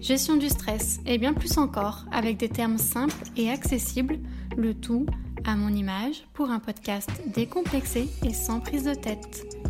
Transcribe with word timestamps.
gestion 0.00 0.36
du 0.36 0.48
stress 0.48 1.00
et 1.06 1.18
bien 1.18 1.32
plus 1.32 1.58
encore 1.58 2.04
avec 2.12 2.36
des 2.36 2.48
termes 2.48 2.78
simples 2.78 3.14
et 3.36 3.50
accessibles, 3.50 4.18
le 4.56 4.74
tout 4.74 5.06
à 5.44 5.56
mon 5.56 5.68
image 5.68 6.26
pour 6.34 6.50
un 6.50 6.58
podcast 6.58 7.10
décomplexé 7.34 8.08
et 8.24 8.32
sans 8.32 8.60
prise 8.60 8.84
de 8.84 8.94
tête. 8.94 9.65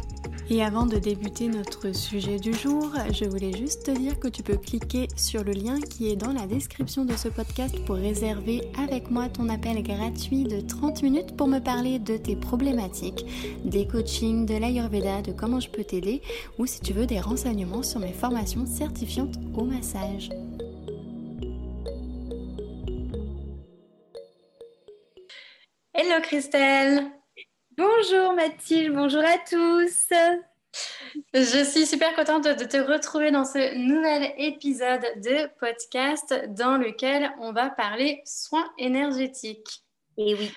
Et 0.49 0.63
avant 0.63 0.87
de 0.87 0.97
débuter 0.97 1.49
notre 1.49 1.93
sujet 1.93 2.39
du 2.39 2.55
jour, 2.55 2.93
je 3.13 3.25
voulais 3.25 3.53
juste 3.53 3.87
te 3.87 3.91
dire 3.91 4.21
que 4.21 4.29
tu 4.29 4.45
peux 4.45 4.57
cliquer 4.57 5.09
sur 5.17 5.43
le 5.43 5.51
lien 5.51 5.81
qui 5.81 6.09
est 6.09 6.15
dans 6.15 6.33
la 6.33 6.47
description 6.47 7.05
de 7.05 7.17
ce 7.17 7.27
podcast 7.27 7.77
pour 7.85 7.97
réserver 7.97 8.63
avec 8.79 9.11
moi 9.11 9.29
ton 9.29 9.49
appel 9.49 9.83
gratuit 9.83 10.45
de 10.45 10.61
30 10.61 11.03
minutes 11.03 11.37
pour 11.37 11.49
me 11.49 11.59
parler 11.59 11.99
de 11.99 12.17
tes 12.17 12.37
problématiques, 12.37 13.27
des 13.65 13.89
coachings, 13.89 14.47
de 14.47 14.57
l'Ayurveda, 14.57 15.21
de 15.21 15.33
comment 15.33 15.59
je 15.59 15.69
peux 15.69 15.83
t'aider 15.83 16.23
ou 16.59 16.67
si 16.67 16.81
tu 16.81 16.93
veux 16.93 17.07
des 17.07 17.19
renseignements 17.19 17.83
sur 17.83 17.99
mes 17.99 18.13
formations 18.13 18.67
certifiantes 18.67 19.35
au 19.57 19.65
massage. 19.65 20.31
Hello 25.93 26.23
Christelle 26.23 27.11
Bonjour 27.79 28.33
Mathilde, 28.33 28.95
bonjour 28.95 29.21
à 29.21 29.37
tous. 29.37 30.09
Je 31.35 31.63
suis 31.63 31.85
super 31.85 32.15
contente 32.15 32.45
de 32.45 32.65
te 32.65 32.79
retrouver 32.79 33.31
dans 33.31 33.45
ce 33.45 33.77
nouvel 33.77 34.33
épisode 34.39 35.05
de 35.17 35.47
podcast 35.61 36.35
dans 36.57 36.79
lequel 36.79 37.31
on 37.39 37.53
va 37.53 37.69
parler 37.69 38.23
soins 38.25 38.67
énergétiques. 38.79 39.85
Et 40.17 40.35
oui. 40.35 40.53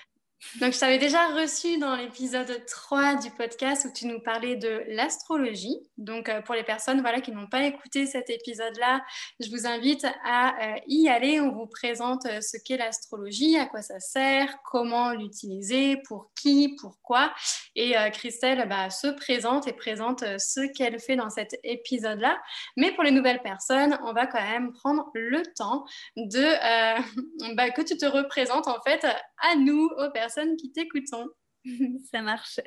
Donc, 0.58 0.72
je 0.72 0.78
t'avais 0.78 0.98
déjà 0.98 1.28
reçu 1.34 1.76
dans 1.76 1.96
l'épisode 1.96 2.64
3 2.66 3.16
du 3.16 3.30
podcast 3.30 3.86
où 3.86 3.92
tu 3.92 4.06
nous 4.06 4.20
parlais 4.20 4.56
de 4.56 4.84
l'astrologie. 4.88 5.76
Donc, 5.98 6.30
euh, 6.30 6.40
pour 6.40 6.54
les 6.54 6.62
personnes 6.62 7.02
voilà, 7.02 7.20
qui 7.20 7.30
n'ont 7.30 7.46
pas 7.46 7.64
écouté 7.64 8.06
cet 8.06 8.30
épisode-là, 8.30 9.02
je 9.38 9.50
vous 9.50 9.66
invite 9.66 10.06
à 10.24 10.54
euh, 10.54 10.78
y 10.86 11.08
aller. 11.08 11.40
On 11.40 11.52
vous 11.52 11.66
présente 11.66 12.24
euh, 12.24 12.40
ce 12.40 12.56
qu'est 12.56 12.78
l'astrologie, 12.78 13.58
à 13.58 13.66
quoi 13.66 13.82
ça 13.82 14.00
sert, 14.00 14.56
comment 14.64 15.12
l'utiliser, 15.12 15.98
pour 16.08 16.30
qui, 16.34 16.74
pourquoi. 16.80 17.32
Et 17.76 17.94
Christelle 18.12 18.66
bah, 18.68 18.90
se 18.90 19.08
présente 19.08 19.68
et 19.68 19.72
présente 19.72 20.24
ce 20.38 20.60
qu'elle 20.72 20.98
fait 20.98 21.16
dans 21.16 21.30
cet 21.30 21.58
épisode-là. 21.62 22.40
Mais 22.76 22.92
pour 22.92 23.04
les 23.04 23.10
nouvelles 23.10 23.42
personnes, 23.42 23.98
on 24.04 24.12
va 24.12 24.26
quand 24.26 24.40
même 24.40 24.72
prendre 24.72 25.10
le 25.14 25.42
temps 25.54 25.84
de 26.16 27.54
bah, 27.54 27.70
que 27.70 27.82
tu 27.82 27.96
te 27.96 28.06
représentes 28.06 28.68
en 28.68 28.80
fait 28.82 29.04
à 29.04 29.56
nous, 29.56 29.88
aux 29.98 30.10
personnes 30.10 30.29
qui 30.58 30.72
t'écoutons. 30.72 31.28
Ça 32.10 32.22
marche. 32.22 32.58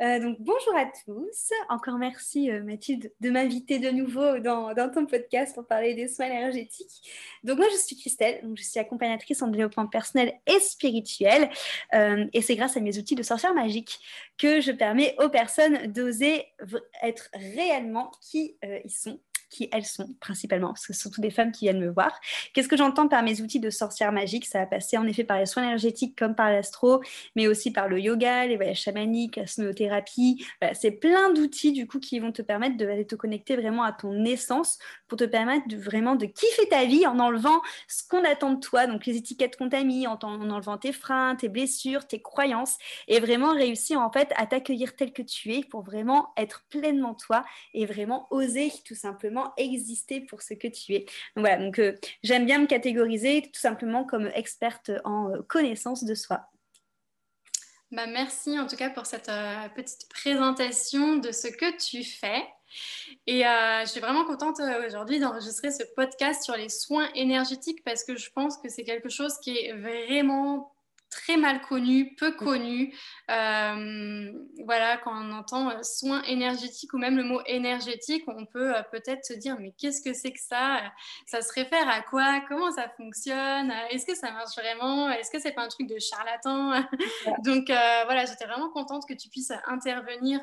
Euh, 0.00 0.20
donc 0.20 0.36
bonjour 0.40 0.76
à 0.76 0.86
tous. 0.86 1.50
Encore 1.68 1.98
merci 1.98 2.50
euh, 2.50 2.62
Mathilde 2.62 3.12
de 3.20 3.30
m'inviter 3.30 3.78
de 3.78 3.90
nouveau 3.90 4.38
dans, 4.38 4.72
ton 4.92 5.06
podcast 5.06 5.54
pour 5.54 5.66
parler 5.66 5.94
des 5.94 6.06
soins 6.06 6.26
énergétiques. 6.26 7.10
Donc 7.42 7.58
moi 7.58 7.66
je 7.72 7.76
suis 7.76 7.96
Christelle, 7.96 8.40
donc 8.42 8.56
je 8.56 8.62
suis 8.62 8.78
accompagnatrice 8.78 9.42
en 9.42 9.48
développement 9.48 9.88
personnel 9.88 10.32
et 10.46 10.60
spirituel. 10.60 11.50
Euh, 11.94 12.26
et 12.32 12.40
c'est 12.40 12.54
grâce 12.54 12.76
à 12.76 12.80
mes 12.80 12.98
outils 12.98 13.16
de 13.16 13.22
sorcière 13.22 13.54
magique 13.54 13.98
que 14.38 14.60
je 14.60 14.70
permets 14.70 15.16
aux 15.18 15.28
personnes 15.28 15.86
d'oser 15.88 16.44
être 17.02 17.28
réellement 17.34 18.12
qui 18.20 18.56
ils 18.84 18.90
sont 18.90 19.18
qui 19.48 19.68
elles 19.72 19.84
sont 19.84 20.14
principalement, 20.20 20.68
parce 20.68 20.86
que 20.86 20.92
ce 20.92 21.02
sont 21.02 21.10
toutes 21.10 21.22
des 21.22 21.30
femmes 21.30 21.52
qui 21.52 21.66
viennent 21.66 21.80
me 21.80 21.90
voir. 21.90 22.18
Qu'est-ce 22.52 22.68
que 22.68 22.76
j'entends 22.76 23.08
par 23.08 23.22
mes 23.22 23.40
outils 23.40 23.60
de 23.60 23.70
sorcière 23.70 24.12
magique? 24.12 24.46
Ça 24.46 24.60
va 24.60 24.66
passer 24.66 24.96
en 24.98 25.06
effet 25.06 25.24
par 25.24 25.38
les 25.38 25.46
soins 25.46 25.64
énergétiques 25.64 26.16
comme 26.18 26.34
par 26.34 26.50
l'astro, 26.50 27.02
mais 27.34 27.46
aussi 27.46 27.72
par 27.72 27.88
le 27.88 28.00
yoga, 28.00 28.46
les 28.46 28.56
voyages 28.56 28.80
chamaniques, 28.80 29.36
la 29.36 29.46
sonothérapie. 29.46 30.44
c'est 30.74 30.92
plein 30.92 31.32
d'outils 31.32 31.72
du 31.72 31.86
coup 31.86 32.00
qui 32.00 32.18
vont 32.18 32.32
te 32.32 32.42
permettre 32.42 32.76
de 32.76 33.02
te 33.02 33.14
connecter 33.14 33.56
vraiment 33.56 33.82
à 33.82 33.92
ton 33.92 34.24
essence 34.24 34.78
pour 35.08 35.18
te 35.18 35.24
permettre 35.24 35.64
vraiment 35.76 36.16
de 36.16 36.26
kiffer 36.26 36.68
ta 36.68 36.84
vie 36.84 37.06
en 37.06 37.18
enlevant 37.18 37.60
ce 37.88 38.02
qu'on 38.08 38.24
attend 38.24 38.52
de 38.52 38.60
toi, 38.60 38.86
donc 38.86 39.06
les 39.06 39.16
étiquettes 39.16 39.56
qu'on 39.56 39.68
t'a 39.68 39.84
mis, 39.84 40.06
en, 40.06 40.18
en 40.22 40.50
enlevant 40.50 40.78
tes 40.78 40.92
freins, 40.92 41.36
tes 41.36 41.48
blessures, 41.48 42.06
tes 42.06 42.20
croyances, 42.20 42.76
et 43.08 43.20
vraiment 43.20 43.54
réussir 43.54 44.00
en 44.00 44.10
fait 44.10 44.32
à 44.36 44.46
t'accueillir 44.46 44.96
tel 44.96 45.12
que 45.12 45.22
tu 45.22 45.52
es 45.52 45.62
pour 45.64 45.82
vraiment 45.82 46.28
être 46.36 46.64
pleinement 46.70 47.14
toi 47.14 47.44
et 47.74 47.86
vraiment 47.86 48.26
oser 48.30 48.72
tout 48.84 48.94
simplement 48.94 49.35
exister 49.56 50.20
pour 50.20 50.42
ce 50.42 50.54
que 50.54 50.68
tu 50.68 50.94
es. 50.94 51.06
Donc 51.36 51.78
euh, 51.78 51.94
j'aime 52.22 52.46
bien 52.46 52.58
me 52.58 52.66
catégoriser 52.66 53.42
tout 53.42 53.60
simplement 53.60 54.04
comme 54.04 54.30
experte 54.34 54.90
en 55.04 55.30
euh, 55.30 55.42
connaissance 55.42 56.04
de 56.04 56.14
soi. 56.14 56.46
Bah, 57.92 58.06
merci 58.06 58.58
en 58.58 58.66
tout 58.66 58.76
cas 58.76 58.90
pour 58.90 59.06
cette 59.06 59.28
euh, 59.28 59.68
petite 59.74 60.08
présentation 60.08 61.16
de 61.16 61.30
ce 61.30 61.48
que 61.48 61.76
tu 61.76 62.04
fais. 62.04 62.42
Et 63.26 63.42
je 63.42 63.88
suis 63.88 64.00
vraiment 64.00 64.24
contente 64.24 64.60
aujourd'hui 64.86 65.20
d'enregistrer 65.20 65.70
ce 65.70 65.84
podcast 65.94 66.42
sur 66.42 66.56
les 66.56 66.68
soins 66.68 67.08
énergétiques 67.14 67.82
parce 67.84 68.04
que 68.04 68.16
je 68.16 68.28
pense 68.32 68.58
que 68.58 68.68
c'est 68.68 68.82
quelque 68.82 69.08
chose 69.08 69.38
qui 69.38 69.56
est 69.56 69.72
vraiment 69.72 70.75
très 71.16 71.36
mal 71.36 71.60
connu, 71.62 72.14
peu 72.16 72.32
connu. 72.32 72.94
Euh, 73.30 74.32
voilà, 74.64 74.98
quand 74.98 75.12
on 75.14 75.32
entend 75.32 75.70
euh, 75.70 75.82
soins 75.82 76.22
énergétiques 76.24 76.92
ou 76.92 76.98
même 76.98 77.16
le 77.16 77.24
mot 77.24 77.40
énergétique, 77.46 78.24
on 78.26 78.44
peut 78.44 78.76
euh, 78.76 78.82
peut-être 78.92 79.24
se 79.24 79.32
dire 79.32 79.56
mais 79.58 79.72
qu'est-ce 79.78 80.02
que 80.02 80.12
c'est 80.12 80.32
que 80.32 80.40
ça? 80.40 80.80
Ça 81.26 81.40
se 81.40 81.52
réfère 81.54 81.88
à 81.88 82.02
quoi? 82.02 82.42
Comment 82.48 82.70
ça 82.70 82.88
fonctionne? 82.96 83.72
Est-ce 83.90 84.04
que 84.04 84.14
ça 84.14 84.30
marche 84.30 84.56
vraiment? 84.56 85.10
Est-ce 85.10 85.30
que 85.30 85.40
c'est 85.40 85.52
pas 85.52 85.62
un 85.62 85.68
truc 85.68 85.88
de 85.88 85.98
charlatan? 85.98 86.82
Donc 87.44 87.64
voilà, 87.68 88.26
j'étais 88.26 88.46
vraiment 88.46 88.70
contente 88.70 89.04
que 89.08 89.14
tu 89.14 89.28
puisses 89.28 89.52
intervenir 89.66 90.40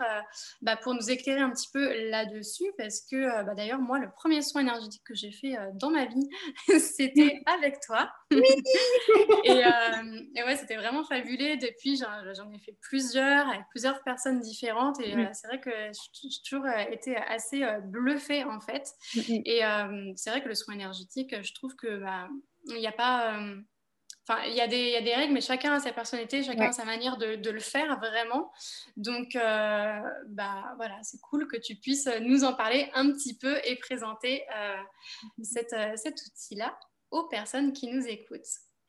bah, 0.62 0.76
pour 0.76 0.96
nous 0.96 1.12
éclairer 1.12 1.42
un 1.42 1.52
petit 1.52 1.70
peu 1.72 2.10
là-dessus 2.10 2.66
parce 2.78 3.02
que 3.02 3.44
bah, 3.44 3.54
d'ailleurs 3.54 3.80
moi 3.80 4.00
le 4.00 4.10
premier 4.10 4.42
soin 4.42 4.62
énergétique 4.62 5.04
que 5.06 5.14
j'ai 5.14 5.32
fait 5.32 5.56
dans 5.76 5.92
ma 5.92 6.06
vie 6.06 6.28
c'était 6.80 7.42
avec 7.46 7.80
toi. 7.82 8.10
et, 8.32 9.64
et 10.36 10.44
ouais, 10.44 10.58
c'était 10.64 10.78
vraiment 10.78 11.04
fabulé. 11.04 11.58
Depuis, 11.58 11.98
j'en 11.98 12.52
ai 12.52 12.60
fait 12.60 12.76
plusieurs 12.82 13.50
avec 13.50 13.64
plusieurs 13.70 14.02
personnes 14.04 14.40
différentes. 14.40 15.00
Et 15.02 15.14
euh, 15.16 15.28
c'est 15.34 15.48
vrai 15.48 15.60
que 15.60 15.70
j'ai 15.70 16.42
toujours 16.48 16.66
euh, 16.66 16.90
été 16.90 17.18
assez 17.18 17.64
euh, 17.64 17.80
bluffée 17.82 18.46
en 18.46 18.62
fait. 18.62 18.90
Et 19.28 19.62
c'est 20.16 20.30
vrai 20.30 20.42
que 20.42 20.48
le 20.48 20.56
soin 20.56 20.74
énergétique, 20.74 21.36
je 21.42 21.54
trouve 21.54 21.76
que 21.76 22.00
bah, 22.00 22.30
il 22.70 22.78
n'y 22.78 22.88
a 22.88 22.92
pas. 22.92 23.38
Enfin, 24.26 24.42
il 24.46 24.54
y, 24.54 24.62
a 24.62 24.68
des, 24.68 24.92
y 24.92 24.96
a 24.96 25.02
des 25.02 25.14
règles, 25.14 25.34
mais 25.34 25.42
chacun 25.42 25.74
a 25.74 25.80
sa 25.82 25.92
personnalité, 25.92 26.44
chacun 26.44 26.70
a 26.70 26.72
sa 26.72 26.86
manière 26.86 27.18
de, 27.18 27.36
de, 27.36 27.50
le 27.50 27.60
faire 27.60 28.00
vraiment. 28.00 28.54
Donc, 28.96 29.34
bah, 29.34 30.74
voilà, 30.78 30.98
c'est 31.02 31.20
cool 31.20 31.46
que 31.46 31.58
tu 31.58 31.76
puisses 31.76 32.08
nous 32.22 32.46
en 32.46 32.54
parler 32.54 32.90
un 32.94 33.12
petit 33.12 33.38
peu 33.38 33.58
et 33.66 33.76
présenter 33.76 34.46
cet 35.42 35.74
outil-là 35.74 36.80
aux 37.12 37.28
personnes 37.28 37.74
qui 37.74 37.92
nous 37.92 38.08
écoutent. 38.08 38.40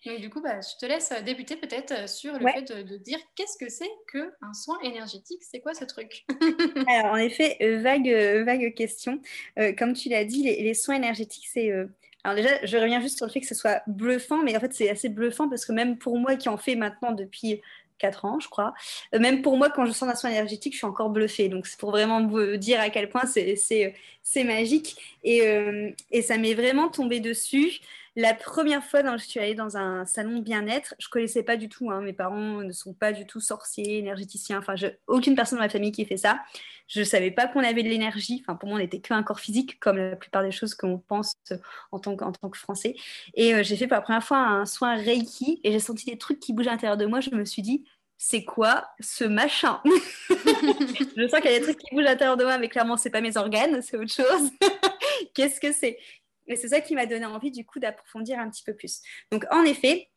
Donc, 0.06 0.20
du 0.20 0.28
coup, 0.28 0.40
bah, 0.40 0.60
je 0.60 0.76
te 0.78 0.86
laisse 0.86 1.12
débuter 1.24 1.56
peut-être 1.56 1.92
euh, 1.92 2.06
sur 2.06 2.34
le 2.34 2.46
fait 2.46 2.62
de, 2.62 2.96
dire 2.98 3.18
qu'est-ce 3.34 3.56
que 3.56 3.70
c'est 3.70 3.90
qu'un 4.12 4.52
soin 4.52 4.78
énergétique 4.82 5.42
C'est 5.42 5.60
quoi 5.60 5.74
ce 5.74 5.84
truc? 5.84 6.24
Alors, 6.88 7.12
en 7.12 7.16
effet, 7.16 7.56
euh, 7.62 7.80
vague, 7.80 8.08
euh, 8.08 8.44
vague 8.44 8.74
question. 8.74 9.20
comme 9.78 9.94
tu 9.94 10.08
l'as 10.08 10.24
dit, 10.24 10.42
les, 10.42 10.74
soins 10.74 10.96
énergétiques, 10.96 11.48
c'est. 11.50 11.72
Alors, 12.22 12.36
déjà, 12.36 12.64
je 12.64 12.76
reviens 12.76 13.00
juste 13.00 13.16
sur 13.16 13.26
le 13.26 13.32
fait 13.32 13.40
que 13.40 13.46
ce 13.46 13.54
soit 13.54 13.82
bluffant, 13.86 14.42
mais 14.42 14.56
en 14.56 14.60
fait, 14.60 14.72
c'est 14.72 14.90
assez 14.90 15.08
bluffant 15.08 15.48
parce 15.48 15.64
que 15.64 15.72
même 15.72 15.98
pour 15.98 16.18
moi 16.18 16.36
qui 16.36 16.48
en 16.48 16.56
fais 16.56 16.74
maintenant 16.74 17.12
depuis 17.12 17.60
4 17.98 18.24
ans, 18.24 18.40
je 18.40 18.48
crois. 18.48 18.74
Même 19.12 19.42
pour 19.42 19.56
moi, 19.56 19.70
quand 19.70 19.86
je 19.86 19.92
sens 19.92 20.08
un 20.08 20.14
soin 20.14 20.30
énergétique, 20.30 20.72
je 20.72 20.78
suis 20.78 20.86
encore 20.86 21.10
bluffée. 21.10 21.48
Donc, 21.48 21.66
c'est 21.66 21.78
pour 21.78 21.90
vraiment 21.90 22.26
vous 22.26 22.56
dire 22.56 22.80
à 22.80 22.90
quel 22.90 23.08
point 23.08 23.24
c'est 23.26 24.44
magique. 24.44 24.96
Et, 25.22 25.42
et 26.10 26.22
ça 26.22 26.38
m'est 26.38 26.54
vraiment 26.54 26.88
tombé 26.88 27.20
dessus. 27.20 27.80
La 28.16 28.32
première 28.32 28.84
fois 28.84 29.02
quand 29.02 29.16
je 29.18 29.24
suis 29.24 29.40
allée 29.40 29.54
dans 29.54 29.76
un 29.76 30.06
salon 30.06 30.38
de 30.38 30.42
bien-être, 30.42 30.94
je 31.00 31.08
connaissais 31.08 31.42
pas 31.42 31.56
du 31.56 31.68
tout. 31.68 31.90
Hein, 31.90 32.00
mes 32.00 32.12
parents 32.12 32.62
ne 32.62 32.72
sont 32.72 32.94
pas 32.94 33.12
du 33.12 33.26
tout 33.26 33.40
sorciers, 33.40 33.98
énergéticiens. 33.98 34.58
Enfin, 34.58 34.74
aucune 35.08 35.34
personne 35.34 35.58
dans 35.58 35.64
ma 35.64 35.68
famille 35.68 35.90
qui 35.90 36.04
fait 36.04 36.16
ça. 36.16 36.40
Je 36.86 37.00
ne 37.00 37.04
savais 37.04 37.32
pas 37.32 37.48
qu'on 37.48 37.64
avait 37.64 37.82
de 37.82 37.88
l'énergie. 37.88 38.42
Pour 38.42 38.68
moi, 38.68 38.76
on 38.76 38.78
n'était 38.78 39.00
qu'un 39.00 39.22
corps 39.22 39.40
physique, 39.40 39.80
comme 39.80 39.96
la 39.96 40.16
plupart 40.16 40.44
des 40.44 40.52
choses 40.52 40.74
qu'on 40.74 40.98
pense 40.98 41.34
en 41.90 41.98
tant, 41.98 42.14
que, 42.16 42.58
Français. 42.58 42.94
Et 43.34 43.54
euh, 43.54 43.62
j'ai 43.64 43.76
fait 43.76 43.88
pour 43.88 43.96
la 43.96 44.02
première 44.02 44.22
fois 44.22 44.38
un 44.38 44.66
soin 44.66 44.94
Reiki 44.94 45.60
et 45.64 45.72
j'ai 45.72 45.80
senti 45.80 46.06
des 46.06 46.18
trucs 46.18 46.38
qui 46.38 46.52
bougent 46.52 46.68
à 46.68 46.72
l'intérieur 46.72 46.96
de 46.96 47.06
moi. 47.06 47.20
Je 47.20 47.30
me 47.30 47.44
suis 47.44 47.62
dit, 47.62 47.84
c'est 48.16 48.44
quoi 48.44 48.86
ce 49.00 49.24
machin? 49.24 49.80
Je 49.86 51.28
sens 51.28 51.40
qu'il 51.40 51.50
y 51.50 51.54
a 51.54 51.58
des 51.58 51.62
trucs 51.62 51.78
qui 51.78 51.94
bougent 51.94 52.06
à 52.06 52.10
l'intérieur 52.10 52.36
de 52.36 52.44
moi, 52.44 52.58
mais 52.58 52.68
clairement, 52.68 52.96
c'est 52.96 53.10
pas 53.10 53.20
mes 53.20 53.36
organes, 53.36 53.82
c'est 53.82 53.96
autre 53.96 54.12
chose. 54.12 54.50
Qu'est-ce 55.34 55.60
que 55.60 55.72
c'est? 55.72 55.98
Et 56.46 56.56
c'est 56.56 56.68
ça 56.68 56.80
qui 56.80 56.94
m'a 56.94 57.06
donné 57.06 57.24
envie 57.24 57.50
du 57.50 57.64
coup 57.64 57.78
d'approfondir 57.78 58.38
un 58.38 58.50
petit 58.50 58.62
peu 58.64 58.74
plus. 58.74 59.00
Donc 59.30 59.44
en 59.50 59.62
effet, 59.62 60.10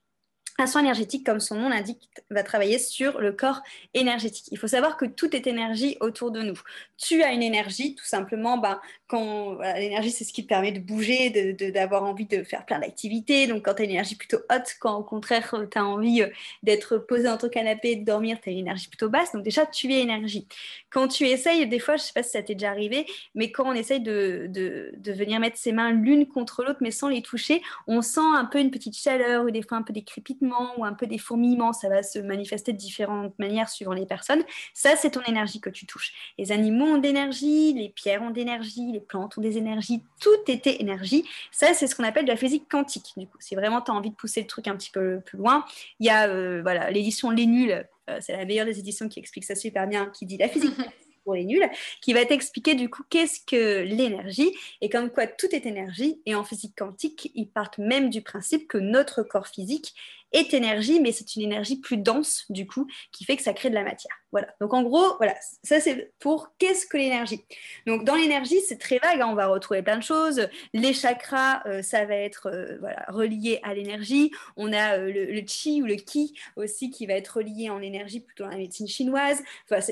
un 0.59 0.65
soin 0.67 0.81
énergétique, 0.81 1.25
comme 1.25 1.39
son 1.39 1.55
nom 1.55 1.69
l'indique, 1.69 2.09
va 2.31 2.43
travailler 2.43 2.79
sur 2.79 3.19
le 3.19 3.31
corps 3.31 3.61
énergétique. 3.93 4.47
Il 4.51 4.57
faut 4.57 4.67
savoir 4.67 4.97
que 4.97 5.05
tout 5.05 5.35
est 5.35 5.47
énergie 5.47 5.97
autour 5.99 6.31
de 6.31 6.41
nous. 6.41 6.59
Tu 6.97 7.21
as 7.23 7.31
une 7.31 7.43
énergie, 7.43 7.95
tout 7.95 8.05
simplement, 8.05 8.57
ben, 8.57 8.79
quand 9.07 9.59
l'énergie, 9.75 10.11
c'est 10.11 10.23
ce 10.23 10.33
qui 10.33 10.43
te 10.43 10.47
permet 10.47 10.71
de 10.71 10.79
bouger, 10.79 11.29
d'avoir 11.71 12.03
de, 12.03 12.07
envie 12.07 12.25
de 12.25 12.43
faire 12.43 12.65
plein 12.65 12.79
d'activités. 12.79 13.47
Donc, 13.47 13.65
quand 13.65 13.75
tu 13.75 13.83
as 13.83 13.85
une 13.85 13.91
énergie 13.91 14.15
plutôt 14.15 14.39
haute, 14.51 14.75
quand 14.79 14.95
au 14.95 15.03
contraire, 15.03 15.53
tu 15.71 15.77
as 15.77 15.85
envie 15.85 16.23
euh, 16.23 16.29
d'être 16.63 16.97
posé 16.97 17.23
dans 17.23 17.37
ton 17.37 17.49
canapé 17.49 17.91
et 17.91 17.95
de 17.97 18.05
dormir, 18.05 18.39
tu 18.41 18.49
as 18.49 18.51
une 18.51 18.59
énergie 18.59 18.87
plutôt 18.87 19.09
basse. 19.09 19.31
Donc, 19.33 19.43
déjà, 19.43 19.65
tu 19.65 19.93
es 19.93 20.01
énergie. 20.01 20.47
Quand 20.89 21.07
tu 21.07 21.25
essayes, 21.25 21.67
des 21.67 21.79
fois, 21.79 21.97
je 21.97 22.03
ne 22.03 22.05
sais 22.07 22.13
pas 22.13 22.23
si 22.23 22.31
ça 22.31 22.41
t'est 22.41 22.55
déjà 22.55 22.71
arrivé, 22.71 23.05
mais 23.35 23.51
quand 23.51 23.69
on 23.69 23.73
essaye 23.73 24.01
de, 24.01 24.47
de 24.49 25.11
venir 25.11 25.39
mettre 25.39 25.57
ses 25.57 25.71
mains 25.71 25.91
l'une 25.91 26.27
contre 26.27 26.63
l'autre, 26.63 26.79
mais 26.81 26.91
sans 26.91 27.09
les 27.09 27.21
toucher, 27.21 27.61
on 27.85 28.01
sent 28.01 28.19
un 28.19 28.45
peu 28.45 28.59
une 28.59 28.71
petite 28.71 28.97
chaleur 28.97 29.45
ou 29.45 29.51
des 29.51 29.61
fois 29.61 29.77
un 29.77 29.83
peu 29.83 29.93
des 29.93 30.03
crépitements 30.03 30.36
ou 30.77 30.85
un 30.85 30.93
peu 30.93 31.07
des 31.07 31.17
fourmillements, 31.17 31.73
ça 31.73 31.89
va 31.89 32.03
se 32.03 32.19
manifester 32.19 32.73
de 32.73 32.77
différentes 32.77 33.37
manières 33.39 33.69
suivant 33.69 33.93
les 33.93 34.05
personnes. 34.05 34.43
Ça, 34.73 34.95
c'est 34.95 35.11
ton 35.11 35.21
énergie 35.21 35.59
que 35.59 35.69
tu 35.69 35.85
touches. 35.85 36.13
Les 36.37 36.51
animaux 36.51 36.85
ont 36.85 36.97
de 36.97 37.03
l'énergie, 37.03 37.73
les 37.73 37.89
pierres 37.89 38.21
ont 38.21 38.29
de 38.29 38.35
l'énergie, 38.35 38.91
les 38.91 38.99
plantes 38.99 39.37
ont 39.37 39.41
des 39.41 39.57
énergies, 39.57 40.01
tout 40.19 40.29
était 40.47 40.81
énergie. 40.81 41.25
Ça, 41.51 41.73
c'est 41.73 41.87
ce 41.87 41.95
qu'on 41.95 42.03
appelle 42.03 42.25
de 42.25 42.31
la 42.31 42.37
physique 42.37 42.67
quantique. 42.69 43.13
Du 43.17 43.27
coup, 43.27 43.37
si 43.39 43.55
vraiment 43.55 43.81
tu 43.81 43.91
as 43.91 43.93
envie 43.93 44.11
de 44.11 44.15
pousser 44.15 44.41
le 44.41 44.47
truc 44.47 44.67
un 44.67 44.75
petit 44.75 44.91
peu 44.91 45.19
plus 45.25 45.37
loin, 45.37 45.65
il 45.99 46.07
y 46.07 46.09
a 46.09 46.27
euh, 46.27 46.61
voilà 46.61 46.89
l'édition 46.91 47.29
Les 47.29 47.45
Nuls, 47.45 47.85
euh, 48.09 48.17
c'est 48.21 48.35
la 48.35 48.45
meilleure 48.45 48.65
des 48.65 48.79
éditions 48.79 49.09
qui 49.09 49.19
explique 49.19 49.43
ça 49.43 49.55
super 49.55 49.87
bien, 49.87 50.07
qui 50.07 50.25
dit 50.25 50.37
la 50.37 50.47
physique 50.47 50.75
pour 51.23 51.35
les 51.35 51.43
nuls, 51.43 51.69
qui 52.01 52.13
va 52.13 52.23
t'expliquer 52.23 52.73
du 52.73 52.89
coup 52.89 53.03
qu'est-ce 53.09 53.41
que 53.45 53.83
l'énergie 53.83 54.49
et 54.79 54.87
comme 54.87 55.09
quoi 55.09 55.27
tout 55.27 55.53
est 55.53 55.65
énergie. 55.65 56.21
Et 56.25 56.35
en 56.35 56.45
physique 56.45 56.73
quantique, 56.77 57.31
ils 57.35 57.49
partent 57.49 57.79
même 57.79 58.09
du 58.09 58.21
principe 58.21 58.69
que 58.69 58.77
notre 58.77 59.23
corps 59.23 59.47
physique 59.47 59.93
est 60.31 60.53
énergie, 60.53 60.99
mais 60.99 61.11
c'est 61.11 61.35
une 61.35 61.43
énergie 61.43 61.79
plus 61.79 61.97
dense 61.97 62.45
du 62.49 62.67
coup, 62.67 62.87
qui 63.11 63.25
fait 63.25 63.37
que 63.37 63.43
ça 63.43 63.53
crée 63.53 63.69
de 63.69 63.75
la 63.75 63.83
matière. 63.83 64.15
Voilà. 64.31 64.47
Donc 64.59 64.73
en 64.73 64.83
gros, 64.83 65.15
voilà, 65.17 65.35
ça 65.63 65.79
c'est 65.79 66.11
pour 66.19 66.49
qu'est-ce 66.57 66.85
que 66.85 66.97
l'énergie? 66.97 67.45
Donc 67.85 68.03
dans 68.03 68.15
l'énergie, 68.15 68.59
c'est 68.67 68.77
très 68.77 68.99
vague, 68.99 69.21
hein. 69.21 69.29
on 69.29 69.35
va 69.35 69.47
retrouver 69.47 69.81
plein 69.81 69.97
de 69.97 70.03
choses. 70.03 70.47
Les 70.73 70.93
chakras, 70.93 71.61
euh, 71.65 71.81
ça 71.81 72.05
va 72.05 72.15
être 72.15 72.47
euh, 72.47 72.77
voilà, 72.79 73.05
relié 73.07 73.59
à 73.63 73.73
l'énergie. 73.73 74.31
On 74.57 74.73
a 74.73 74.97
euh, 74.97 75.11
le, 75.11 75.41
chi 75.47 75.81
ou 75.81 75.85
le 75.85 75.95
ki 75.95 76.37
aussi 76.57 76.89
qui 76.89 77.05
va 77.05 77.13
être 77.13 77.37
relié 77.37 77.69
en 77.69 77.81
énergie 77.81 78.19
plutôt 78.19 78.43
dans 78.43 78.49
la 78.49 78.57
médecine 78.57 78.87
chinoise. 78.87 79.41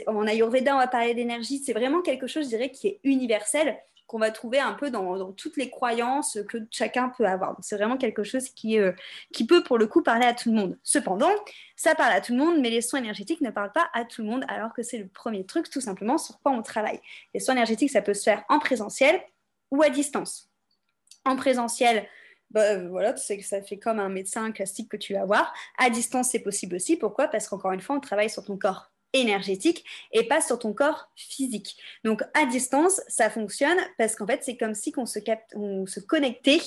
En 0.07 0.27
Ayurveda, 0.27 0.75
on 0.75 0.79
va 0.79 0.87
parler 0.87 1.13
d'énergie. 1.13 1.59
C'est 1.59 1.73
vraiment 1.73 2.01
quelque 2.01 2.27
chose, 2.27 2.45
je 2.45 2.49
dirais, 2.49 2.71
qui 2.71 2.87
est 2.87 2.99
universel 3.03 3.77
qu'on 4.15 4.19
va 4.21 4.31
trouver 4.31 4.61
un 4.61 4.71
peu 4.71 4.89
dans, 4.91 5.33
toutes 5.33 5.57
les 5.57 5.69
croyances 5.69 6.37
que 6.47 6.59
chacun 6.71 7.09
peut 7.09 7.25
avoir. 7.25 7.57
C'est 7.61 7.75
vraiment 7.75 7.97
quelque 7.97 8.23
chose 8.23 8.47
qui, 8.47 8.79
euh, 8.79 8.93
qui 9.33 9.45
peut 9.45 9.61
pour 9.61 9.77
le 9.77 9.87
coup 9.87 10.01
parler 10.01 10.25
à 10.25 10.33
tout 10.33 10.53
le 10.53 10.55
monde. 10.55 10.79
Cependant, 10.83 11.31
ça 11.75 11.95
parle 11.95 12.13
à 12.13 12.21
tout 12.21 12.31
le 12.31 12.39
monde, 12.39 12.61
mais 12.61 12.69
les 12.69 12.79
soins 12.79 12.99
énergétiques 12.99 13.41
ne 13.41 13.49
parlent 13.49 13.73
pas 13.73 13.89
à 13.93 14.05
tout 14.05 14.21
le 14.21 14.29
monde, 14.29 14.45
alors 14.47 14.73
que 14.73 14.83
c'est 14.83 14.99
le 14.99 15.09
premier 15.09 15.45
truc 15.45 15.69
tout 15.69 15.81
simplement 15.81 16.17
sur 16.17 16.39
quoi 16.39 16.53
on 16.53 16.61
travaille. 16.61 17.01
Les 17.33 17.41
soins 17.41 17.55
énergétiques, 17.55 17.91
ça 17.91 18.01
peut 18.01 18.13
se 18.13 18.23
faire 18.23 18.45
en 18.47 18.59
présentiel 18.59 19.21
ou 19.69 19.83
à 19.83 19.89
distance. 19.89 20.49
En 21.25 21.35
présentiel, 21.35 22.07
bah, 22.51 22.77
voilà, 22.87 23.17
c'est 23.17 23.37
que 23.37 23.43
ça 23.43 23.61
fait 23.61 23.79
comme 23.79 23.99
un 23.99 24.07
médecin 24.07 24.49
classique 24.53 24.87
que 24.87 24.95
tu 24.95 25.13
vas 25.13 25.25
voir. 25.25 25.53
À 25.77 25.89
distance, 25.89 26.29
c'est 26.29 26.39
possible 26.39 26.77
aussi. 26.77 26.95
Pourquoi? 26.95 27.27
Parce 27.27 27.49
qu'encore 27.49 27.73
une 27.73 27.81
fois, 27.81 27.97
on 27.97 27.99
travaille 27.99 28.29
sur 28.29 28.45
ton 28.45 28.55
corps 28.55 28.93
énergétique 29.19 29.85
et 30.11 30.27
pas 30.27 30.41
sur 30.41 30.59
ton 30.59 30.73
corps 30.73 31.09
physique. 31.15 31.77
Donc 32.03 32.21
à 32.33 32.45
distance, 32.45 33.01
ça 33.07 33.29
fonctionne 33.29 33.77
parce 33.97 34.15
qu'en 34.15 34.27
fait, 34.27 34.41
c'est 34.43 34.57
comme 34.57 34.73
si 34.73 34.93
on 34.97 35.05
se, 35.05 35.19
on 35.55 35.85
se 35.85 35.99
connectait 35.99 36.59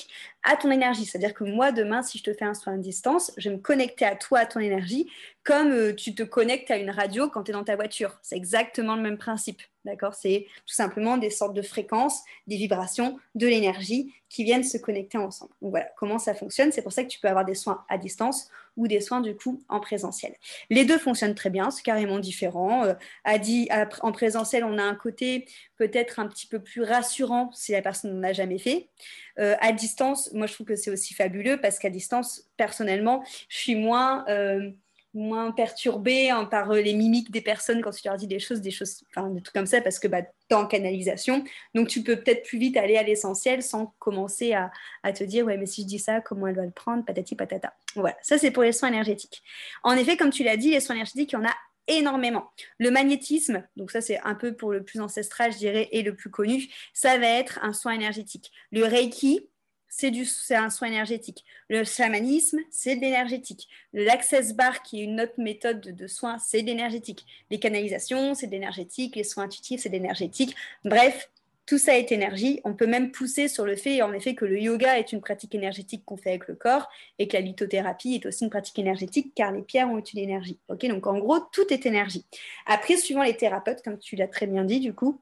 à 0.42 0.56
ton 0.56 0.70
énergie. 0.70 1.04
C'est-à-dire 1.04 1.34
que 1.34 1.44
moi, 1.44 1.72
demain, 1.72 2.02
si 2.02 2.18
je 2.18 2.24
te 2.24 2.32
fais 2.32 2.44
un 2.44 2.54
soin 2.54 2.74
à 2.74 2.76
distance, 2.76 3.32
je 3.36 3.48
vais 3.48 3.56
me 3.56 3.60
connecter 3.60 4.04
à 4.04 4.16
toi, 4.16 4.40
à 4.40 4.46
ton 4.46 4.60
énergie, 4.60 5.10
comme 5.44 5.72
euh, 5.72 5.94
tu 5.94 6.14
te 6.14 6.22
connectes 6.22 6.70
à 6.70 6.76
une 6.76 6.90
radio 6.90 7.28
quand 7.28 7.44
tu 7.44 7.50
es 7.50 7.54
dans 7.54 7.64
ta 7.64 7.76
voiture. 7.76 8.18
C'est 8.22 8.36
exactement 8.36 8.96
le 8.96 9.02
même 9.02 9.18
principe. 9.18 9.62
D'accord 9.88 10.14
C'est 10.14 10.46
tout 10.66 10.74
simplement 10.74 11.16
des 11.16 11.30
sortes 11.30 11.54
de 11.54 11.62
fréquences, 11.62 12.22
des 12.46 12.56
vibrations, 12.56 13.18
de 13.34 13.46
l'énergie 13.46 14.12
qui 14.28 14.44
viennent 14.44 14.62
se 14.62 14.76
connecter 14.76 15.16
ensemble. 15.16 15.50
Voilà 15.62 15.86
comment 15.96 16.18
ça 16.18 16.34
fonctionne. 16.34 16.72
C'est 16.72 16.82
pour 16.82 16.92
ça 16.92 17.04
que 17.04 17.08
tu 17.08 17.18
peux 17.18 17.28
avoir 17.28 17.46
des 17.46 17.54
soins 17.54 17.86
à 17.88 17.96
distance 17.96 18.50
ou 18.76 18.86
des 18.86 19.00
soins 19.00 19.22
du 19.22 19.34
coup 19.34 19.62
en 19.70 19.80
présentiel. 19.80 20.34
Les 20.68 20.84
deux 20.84 20.98
fonctionnent 20.98 21.34
très 21.34 21.48
bien, 21.48 21.70
c'est 21.70 21.82
carrément 21.82 22.18
différent. 22.18 22.84
Euh, 22.84 23.84
en 24.02 24.12
présentiel, 24.12 24.62
on 24.62 24.76
a 24.76 24.82
un 24.82 24.94
côté 24.94 25.46
peut-être 25.76 26.20
un 26.20 26.28
petit 26.28 26.46
peu 26.46 26.58
plus 26.58 26.82
rassurant 26.82 27.50
si 27.54 27.72
la 27.72 27.80
personne 27.80 28.14
n'en 28.14 28.28
a 28.28 28.34
jamais 28.34 28.58
fait. 28.58 28.90
Euh, 29.38 29.56
à 29.60 29.72
distance, 29.72 30.30
moi 30.34 30.46
je 30.46 30.52
trouve 30.52 30.66
que 30.66 30.76
c'est 30.76 30.90
aussi 30.90 31.14
fabuleux 31.14 31.58
parce 31.62 31.78
qu'à 31.78 31.88
distance, 31.88 32.46
personnellement, 32.58 33.24
je 33.48 33.56
suis 33.56 33.74
moins... 33.74 34.26
Euh, 34.28 34.70
moins 35.14 35.52
perturbé 35.52 36.30
hein, 36.30 36.44
par 36.44 36.70
euh, 36.70 36.80
les 36.80 36.94
mimiques 36.94 37.30
des 37.30 37.40
personnes 37.40 37.80
quand 37.80 37.90
tu 37.90 38.06
leur 38.06 38.16
dis 38.16 38.26
des 38.26 38.38
choses, 38.38 38.60
des 38.60 38.70
choses, 38.70 39.04
enfin 39.14 39.28
des 39.30 39.42
trucs 39.42 39.54
comme 39.54 39.66
ça, 39.66 39.80
parce 39.80 39.98
que 39.98 40.08
bah, 40.08 40.22
tu 40.22 40.54
en 40.54 40.66
canalisation. 40.66 41.44
Donc 41.74 41.88
tu 41.88 42.02
peux 42.02 42.16
peut-être 42.16 42.44
plus 42.44 42.58
vite 42.58 42.76
aller 42.76 42.96
à 42.96 43.02
l'essentiel 43.02 43.62
sans 43.62 43.94
commencer 43.98 44.52
à, 44.52 44.70
à, 45.02 45.12
te 45.12 45.24
dire, 45.24 45.46
ouais, 45.46 45.56
mais 45.56 45.66
si 45.66 45.82
je 45.82 45.86
dis 45.86 45.98
ça, 45.98 46.20
comment 46.20 46.46
elle 46.46 46.56
va 46.56 46.64
le 46.64 46.70
prendre, 46.70 47.04
patati 47.04 47.34
patata. 47.36 47.72
Voilà, 47.94 48.16
ça 48.22 48.38
c'est 48.38 48.50
pour 48.50 48.62
les 48.62 48.72
soins 48.72 48.88
énergétiques. 48.88 49.42
En 49.82 49.96
effet, 49.96 50.16
comme 50.16 50.30
tu 50.30 50.44
l'as 50.44 50.56
dit, 50.56 50.70
les 50.70 50.80
soins 50.80 50.96
énergétiques, 50.96 51.32
il 51.32 51.36
y 51.36 51.38
en 51.38 51.44
a 51.44 51.54
énormément. 51.88 52.50
Le 52.78 52.90
magnétisme, 52.90 53.64
donc 53.76 53.90
ça 53.90 54.00
c'est 54.00 54.20
un 54.20 54.34
peu 54.34 54.54
pour 54.54 54.72
le 54.72 54.84
plus 54.84 55.00
ancestral, 55.00 55.52
je 55.52 55.58
dirais, 55.58 55.88
et 55.90 56.02
le 56.02 56.14
plus 56.14 56.30
connu, 56.30 56.68
ça 56.92 57.18
va 57.18 57.26
être 57.26 57.58
un 57.62 57.72
soin 57.72 57.92
énergétique. 57.92 58.52
Le 58.70 58.84
Reiki, 58.84 59.48
c'est 59.88 60.54
un 60.54 60.70
soin 60.70 60.88
énergétique. 60.88 61.44
Le 61.68 61.84
chamanisme, 61.84 62.58
c'est 62.70 62.96
de 62.96 63.00
l'énergétique. 63.00 63.68
L'access 63.92 64.54
bar, 64.54 64.82
qui 64.82 65.00
est 65.00 65.04
une 65.04 65.20
autre 65.20 65.34
méthode 65.38 65.80
de, 65.80 66.06
soin, 66.06 66.38
c'est 66.38 66.62
de 66.62 66.66
l'énergétique. 66.66 67.26
Les 67.50 67.58
canalisations, 67.58 68.34
c'est 68.34 68.46
de 68.46 68.52
l'énergétique. 68.52 69.16
Les 69.16 69.24
soins 69.24 69.44
intuitifs, 69.44 69.82
c'est 69.82 69.88
de 69.88 69.94
l'énergétique. 69.94 70.54
Bref, 70.84 71.30
tout 71.64 71.78
ça 71.78 71.98
est 71.98 72.12
énergie. 72.12 72.60
On 72.64 72.74
peut 72.74 72.86
même 72.86 73.10
pousser 73.10 73.48
sur 73.48 73.66
le 73.66 73.76
fait, 73.76 74.00
en 74.02 74.12
effet, 74.12 74.34
que 74.34 74.44
le 74.44 74.58
yoga 74.58 74.98
est 74.98 75.12
une 75.12 75.20
pratique 75.20 75.54
énergétique 75.54 76.02
qu'on 76.04 76.16
fait 76.16 76.30
avec 76.30 76.48
le 76.48 76.54
corps 76.54 76.88
et 77.18 77.28
que 77.28 77.34
la 77.36 77.42
lithothérapie 77.42 78.14
est 78.14 78.26
aussi 78.26 78.44
une 78.44 78.50
pratique 78.50 78.78
énergétique 78.78 79.32
car 79.34 79.52
les 79.52 79.62
pierres 79.62 79.90
ont 79.90 80.00
une 80.00 80.18
énergie. 80.18 80.58
Ok, 80.68 80.86
donc 80.86 81.06
en 81.06 81.18
gros, 81.18 81.40
tout 81.52 81.70
est 81.70 81.84
énergie. 81.84 82.24
Après, 82.66 82.96
suivant 82.96 83.22
les 83.22 83.36
thérapeutes, 83.36 83.82
comme 83.82 83.98
tu 83.98 84.16
l'as 84.16 84.28
très 84.28 84.46
bien 84.46 84.64
dit, 84.64 84.80
du 84.80 84.94
coup, 84.94 85.20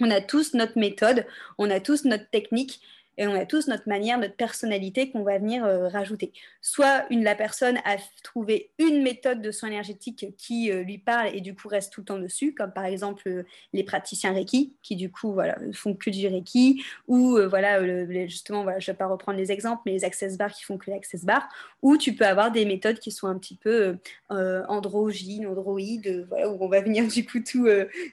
on 0.00 0.10
a 0.10 0.20
tous 0.20 0.54
notre 0.54 0.78
méthode, 0.78 1.26
on 1.58 1.70
a 1.70 1.80
tous 1.80 2.04
notre 2.04 2.28
technique 2.30 2.80
et 3.18 3.26
on 3.26 3.34
a 3.34 3.46
tous 3.46 3.68
notre 3.68 3.88
manière, 3.88 4.18
notre 4.18 4.36
personnalité 4.36 5.10
qu'on 5.10 5.22
va 5.22 5.38
venir 5.38 5.64
euh, 5.64 5.88
rajouter. 5.88 6.32
Soit 6.60 7.06
une, 7.10 7.24
la 7.24 7.34
personne 7.34 7.78
a 7.84 7.96
trouvé 8.22 8.70
une 8.78 9.02
méthode 9.02 9.40
de 9.40 9.50
soins 9.50 9.70
énergétique 9.70 10.34
qui 10.36 10.70
euh, 10.70 10.82
lui 10.82 10.98
parle 10.98 11.34
et 11.34 11.40
du 11.40 11.54
coup 11.54 11.68
reste 11.68 11.92
tout 11.92 12.02
le 12.02 12.06
temps 12.06 12.18
dessus, 12.18 12.54
comme 12.54 12.72
par 12.72 12.84
exemple 12.84 13.22
euh, 13.26 13.42
les 13.72 13.84
praticiens 13.84 14.32
Reiki 14.32 14.74
qui 14.82 14.96
du 14.96 15.10
coup 15.10 15.32
voilà, 15.32 15.56
font 15.72 15.94
que 15.94 16.10
du 16.10 16.26
Reiki, 16.26 16.82
ou 17.08 17.38
voilà, 17.48 18.06
justement, 18.26 18.62
voilà, 18.62 18.78
je 18.78 18.90
ne 18.90 18.94
vais 18.94 18.98
pas 18.98 19.06
reprendre 19.06 19.38
les 19.38 19.52
exemples, 19.52 19.82
mais 19.86 19.92
les 19.92 20.04
access 20.04 20.36
bars 20.36 20.52
qui 20.52 20.64
font 20.64 20.78
que 20.78 20.90
l'access 20.90 21.24
bar, 21.24 21.48
ou 21.82 21.96
tu 21.96 22.14
peux 22.14 22.24
avoir 22.24 22.50
des 22.50 22.64
méthodes 22.64 22.98
qui 22.98 23.10
sont 23.10 23.26
un 23.26 23.38
petit 23.38 23.56
peu 23.56 23.96
androgynes, 24.30 25.46
androïdes, 25.46 26.28
où 26.30 26.64
on 26.64 26.68
va 26.68 26.80
venir 26.80 27.06
du 27.06 27.24
coup 27.24 27.40
tout, 27.40 27.68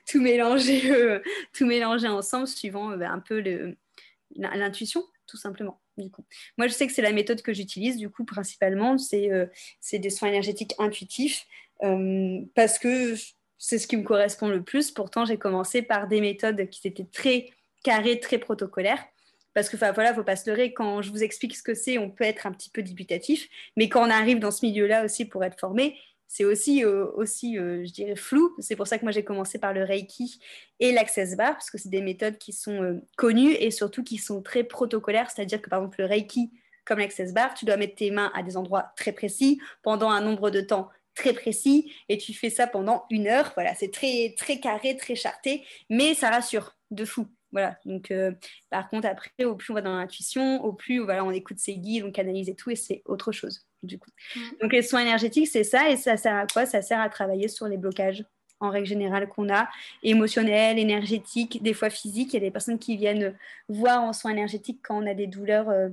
tout, 0.10 0.22
mélanger, 0.22 1.20
tout 1.54 1.66
mélanger 1.66 2.08
ensemble 2.08 2.48
suivant 2.48 2.92
un 2.92 3.20
peu 3.20 3.40
le 3.40 3.76
l'intuition, 4.36 5.04
tout 5.28 5.38
simplement. 5.38 5.80
Du 5.98 6.10
coup. 6.10 6.26
Moi, 6.58 6.68
je 6.68 6.74
sais 6.74 6.88
que 6.88 6.94
c'est 6.94 7.02
la 7.02 7.12
méthode 7.12 7.42
que 7.42 7.54
j'utilise, 7.54 7.98
du 7.98 8.10
coup, 8.10 8.26
principalement, 8.26 8.98
c'est 8.98 9.32
euh, 9.32 9.46
des 9.92 10.10
soins 10.10 10.30
énergétiques 10.30 10.74
intuitifs, 10.80 11.46
euh, 11.84 12.42
parce 12.56 12.80
que 12.80 13.16
c'est 13.60 13.78
ce 13.78 13.88
qui 13.88 13.98
me 13.98 14.04
correspond 14.04 14.48
le 14.48 14.64
plus. 14.64 14.92
Pourtant, 14.92 15.26
j'ai 15.26 15.38
commencé 15.38 15.82
par 15.82 16.08
des 16.08 16.20
méthodes 16.20 16.68
qui 16.70 16.88
étaient 16.88 17.08
très 17.12 17.50
carrées, 17.84 18.20
très 18.20 18.40
protocolaires. 18.40 19.04
Parce 19.54 19.70
que, 19.70 19.78
voilà, 19.78 20.10
il 20.10 20.14
ne 20.14 20.16
faut 20.16 20.24
pas 20.24 20.36
se 20.36 20.50
leurrer, 20.50 20.74
quand 20.74 21.04
je 21.04 21.12
vous 21.12 21.22
explique 21.22 21.56
ce 21.56 21.62
que 21.62 21.76
c'est, 21.76 22.00
on 22.00 22.10
peut 22.10 22.24
être 22.24 22.48
un 22.48 22.52
petit 22.52 22.72
peu 22.72 22.82
dubitatif. 22.82 23.48
Mais 23.78 23.88
quand 23.88 24.06
on 24.06 24.10
arrive 24.10 24.40
dans 24.40 24.50
ce 24.50 24.66
milieu-là 24.66 25.06
aussi 25.06 25.26
pour 25.26 25.44
être 25.44 25.60
formé, 25.60 25.96
c'est 26.28 26.46
aussi, 26.46 26.84
euh, 26.84 27.08
euh, 27.18 27.26
je 27.26 27.92
dirais, 27.92 28.16
flou. 28.16 28.56
C'est 28.60 28.76
pour 28.76 28.88
ça 28.88 28.98
que 28.98 29.04
moi, 29.04 29.12
j'ai 29.12 29.24
commencé 29.24 29.60
par 29.60 29.74
le 29.74 29.84
Reiki 29.84 30.40
et 30.80 30.92
l'Access 30.92 31.36
Bar, 31.36 31.54
parce 31.54 31.70
que 31.70 31.78
c'est 31.78 31.90
des 31.90 32.02
méthodes 32.02 32.38
qui 32.38 32.54
sont 32.54 32.82
euh, 32.82 33.02
connues 33.18 33.54
et 33.54 33.72
surtout 33.72 34.04
qui 34.04 34.18
sont 34.18 34.42
très 34.42 34.64
protocolaires. 34.64 35.30
C'est-à-dire 35.30 35.62
que, 35.62 35.70
par 35.70 35.80
exemple, 35.80 36.02
le 36.02 36.08
Reiki, 36.08 36.52
comme 36.86 37.00
l'Access 37.00 37.34
Bar, 37.34 37.54
tu 37.54 37.66
dois 37.66 37.78
mettre 37.78 37.96
tes 37.96 38.12
mains 38.12 38.32
à 38.34 38.44
des 38.44 38.58
endroits 38.58 38.94
très 38.98 39.12
précis 39.12 39.60
pendant 39.84 40.10
un 40.10 40.22
nombre 40.22 40.50
de 40.50 40.62
temps 40.62 40.90
très 41.16 41.34
précis 41.34 41.94
et 42.10 42.18
tu 42.18 42.34
fais 42.34 42.50
ça 42.50 42.68
pendant 42.68 43.06
une 43.10 43.28
heure. 43.28 43.52
Voilà, 43.56 43.76
c'est 43.76 43.92
très, 43.92 44.34
très 44.38 44.60
carré, 44.60 44.98
très 44.98 45.16
charté, 45.16 45.64
mais 45.90 46.14
ça 46.16 46.30
rassure 46.30 46.76
de 46.92 47.06
fou. 47.06 47.28
Voilà, 47.54 47.78
donc 47.86 48.12
par 48.70 48.90
contre, 48.90 49.08
après, 49.08 49.46
au 49.46 49.56
plus 49.56 49.72
on 49.72 49.76
va 49.76 49.82
dans 49.82 49.96
l'intuition, 49.96 50.62
au 50.66 50.74
plus 50.74 51.00
voilà, 51.00 51.24
on 51.24 51.32
écoute 51.32 51.60
ses 51.60 51.78
guides, 51.78 52.04
on 52.04 52.12
canalise 52.12 52.50
et 52.50 52.56
tout, 52.56 52.72
et 52.72 52.76
c'est 52.76 53.02
autre 53.06 53.32
chose 53.32 53.66
du 53.84 54.00
coup. 54.00 54.10
Donc 54.62 54.74
les 54.74 54.82
soins 54.82 55.02
énergétiques, 55.02 55.48
c'est 55.48 55.64
ça, 55.64 55.90
et 55.90 55.98
ça 55.98 56.18
sert 56.18 56.36
à 56.36 56.48
quoi? 56.48 56.66
Ça 56.66 56.82
sert 56.82 57.00
à 57.00 57.10
travailler 57.10 57.48
sur 57.48 57.68
les 57.68 57.78
blocages 57.78 58.26
en 58.60 58.70
règle 58.70 58.88
générale 58.88 59.28
qu'on 59.28 59.54
a, 59.54 59.70
émotionnels, 60.04 60.80
énergétiques, 60.80 61.62
des 61.62 61.74
fois 61.74 61.90
physiques. 61.90 62.34
Il 62.34 62.36
y 62.36 62.38
a 62.38 62.48
des 62.48 62.52
personnes 62.52 62.80
qui 62.80 62.96
viennent 62.96 63.36
voir 63.68 64.02
en 64.02 64.14
soins 64.14 64.32
énergétiques 64.32 64.80
quand 64.82 65.04
on 65.04 65.06
a 65.06 65.14
des 65.14 65.28
douleurs 65.28 65.70
euh, 65.70 65.90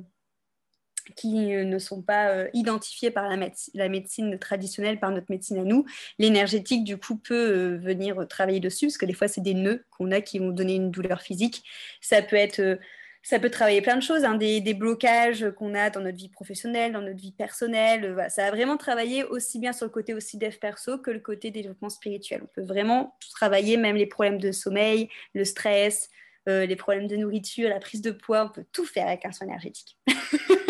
qui 1.16 1.34
ne 1.34 1.78
sont 1.78 2.02
pas 2.02 2.46
identifiés 2.52 3.10
par 3.10 3.28
la, 3.28 3.88
médecine 3.88 4.38
traditionnelle, 4.38 4.98
par 4.98 5.10
notre 5.10 5.30
médecine 5.30 5.58
à 5.58 5.64
nous. 5.64 5.84
L'énergétique, 6.18 6.84
du 6.84 6.96
coup, 6.96 7.16
peut 7.16 7.76
venir 7.76 8.26
travailler 8.28 8.60
dessus, 8.60 8.86
parce 8.86 8.98
que 8.98 9.06
des 9.06 9.14
fois, 9.14 9.28
c'est 9.28 9.40
des 9.40 9.54
nœuds 9.54 9.84
qu'on 9.90 10.10
a 10.10 10.20
qui 10.20 10.38
vont 10.38 10.50
donner 10.50 10.74
une 10.74 10.90
douleur 10.90 11.20
physique. 11.22 11.64
Ça 12.00 12.22
peut 12.22 12.36
être 12.36 12.78
ça 13.22 13.38
peut 13.38 13.50
travailler 13.50 13.82
plein 13.82 13.96
de 13.96 14.02
choses, 14.02 14.24
hein, 14.24 14.34
des, 14.34 14.74
blocages 14.74 15.50
qu'on 15.50 15.74
a 15.74 15.90
dans 15.90 16.00
notre 16.00 16.16
vie 16.16 16.28
professionnelle, 16.28 16.92
dans 16.92 17.02
notre 17.02 17.20
vie 17.20 17.32
personnelle. 17.32 18.04
Euh, 18.04 18.28
ça 18.28 18.46
a 18.46 18.50
vraiment 18.50 18.76
travaillé 18.76 19.24
aussi 19.24 19.58
bien 19.58 19.72
sur 19.72 19.86
le 19.86 19.90
côté 19.90 20.14
aussi 20.14 20.38
dev 20.38 20.56
perso 20.56 20.98
que 20.98 21.10
le 21.10 21.20
côté 21.20 21.50
développement 21.50 21.90
spirituel. 21.90 22.40
On 22.42 22.46
peut 22.46 22.66
vraiment 22.66 23.16
tout 23.20 23.30
travailler, 23.30 23.76
même 23.76 23.96
les 23.96 24.06
problèmes 24.06 24.38
de 24.38 24.52
sommeil, 24.52 25.08
le 25.34 25.44
stress, 25.44 26.08
euh, 26.48 26.64
les 26.64 26.76
problèmes 26.76 27.08
de 27.08 27.16
nourriture, 27.16 27.68
la 27.68 27.80
prise 27.80 28.00
de 28.00 28.10
poids. 28.10 28.46
On 28.46 28.48
peut 28.48 28.64
tout 28.72 28.86
faire 28.86 29.06
avec 29.06 29.26
un 29.26 29.32
soin 29.32 29.46
énergétique. 29.46 29.98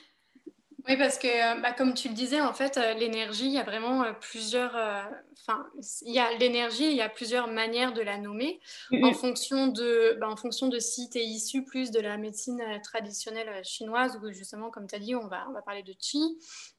Oui, 0.87 0.97
parce 0.97 1.17
que, 1.17 1.27
euh, 1.27 1.61
bah, 1.61 1.73
comme 1.73 1.93
tu 1.93 2.09
le 2.09 2.13
disais, 2.13 2.41
en 2.41 2.53
fait, 2.53 2.79
l'énergie, 2.97 3.45
il 3.45 3.53
y 3.53 3.59
a 3.59 3.63
vraiment 3.63 4.03
plusieurs 4.19 4.75
enfin, 5.47 5.65
il 6.03 6.13
y 6.13 6.19
a 6.19 6.31
l'énergie, 6.37 6.85
il 6.85 6.95
y 6.95 7.01
a 7.01 7.09
plusieurs 7.09 7.47
manières 7.47 7.93
de 7.93 8.01
la 8.01 8.17
nommer 8.17 8.59
en, 9.01 9.13
fonction 9.13 9.67
de, 9.67 10.17
ben, 10.19 10.29
en 10.29 10.35
fonction 10.35 10.67
de 10.67 10.79
si 10.79 11.09
tu 11.09 11.17
es 11.17 11.25
issu 11.25 11.63
plus 11.63 11.91
de 11.91 11.99
la 11.99 12.17
médecine 12.17 12.61
euh, 12.61 12.79
traditionnelle 12.83 13.49
euh, 13.49 13.61
chinoise 13.63 14.19
ou 14.21 14.31
justement, 14.31 14.69
comme 14.69 14.87
tu 14.87 14.95
as 14.95 14.99
dit, 14.99 15.15
on 15.15 15.27
va, 15.27 15.45
on 15.49 15.53
va 15.53 15.61
parler 15.61 15.83
de 15.83 15.93
qi, 15.93 16.19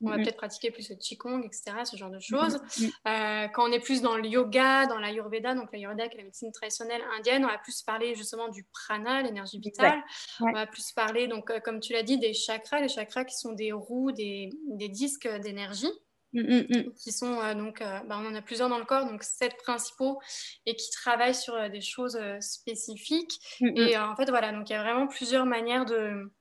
on 0.02 0.10
va 0.10 0.16
peut-être 0.16 0.36
pratiquer 0.36 0.70
plus 0.70 0.88
le 0.90 0.96
qigong, 0.96 1.42
etc., 1.42 1.84
ce 1.84 1.96
genre 1.96 2.10
de 2.10 2.20
choses. 2.20 2.60
Euh, 3.06 3.48
quand 3.48 3.68
on 3.68 3.72
est 3.72 3.80
plus 3.80 4.02
dans 4.02 4.16
le 4.16 4.26
yoga, 4.26 4.86
dans 4.86 4.98
l'ayurveda, 4.98 5.54
donc 5.54 5.72
l'ayurveda 5.72 6.08
qui 6.08 6.14
est 6.16 6.18
la 6.18 6.24
médecine 6.24 6.52
traditionnelle 6.52 7.02
indienne, 7.16 7.44
on 7.44 7.48
va 7.48 7.58
plus 7.58 7.82
parler 7.82 8.14
justement 8.14 8.48
du 8.48 8.64
prana, 8.64 9.22
l'énergie 9.22 9.58
vitale. 9.58 10.02
On 10.40 10.52
va 10.52 10.66
plus 10.66 10.92
parler, 10.92 11.26
donc, 11.26 11.50
comme 11.62 11.80
tu 11.80 11.92
l'as 11.92 12.02
dit, 12.02 12.18
des 12.18 12.32
chakras, 12.32 12.80
les 12.80 12.88
chakras 12.88 13.24
qui 13.24 13.36
sont 13.36 13.52
des 13.52 13.72
roues, 13.72 13.91
des, 14.12 14.50
des 14.68 14.88
disques 14.88 15.28
d'énergie. 15.42 15.92
Mm, 16.34 16.40
mm, 16.40 16.66
mm. 16.70 16.94
qui 16.94 17.12
sont 17.12 17.40
euh, 17.40 17.54
donc, 17.54 17.82
euh, 17.82 17.98
bah, 18.08 18.18
on 18.18 18.26
en 18.26 18.34
a 18.34 18.40
plusieurs 18.40 18.70
dans 18.70 18.78
le 18.78 18.86
corps, 18.86 19.04
donc 19.04 19.22
sept 19.22 19.54
principaux, 19.58 20.18
et 20.64 20.74
qui 20.76 20.90
travaillent 20.90 21.34
sur 21.34 21.54
euh, 21.54 21.68
des 21.68 21.82
choses 21.82 22.18
spécifiques. 22.40 23.38
Et 23.60 23.98
en 23.98 24.16
fait, 24.16 24.30
voilà, 24.30 24.52
donc 24.52 24.70
il 24.70 24.72
y 24.72 24.76
a 24.76 24.82
vraiment 24.82 25.06
plusieurs 25.06 25.44
manières 25.44 25.84
de, 25.84 26.32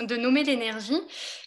de 0.00 0.16
nommer 0.16 0.42
l'énergie. 0.42 1.00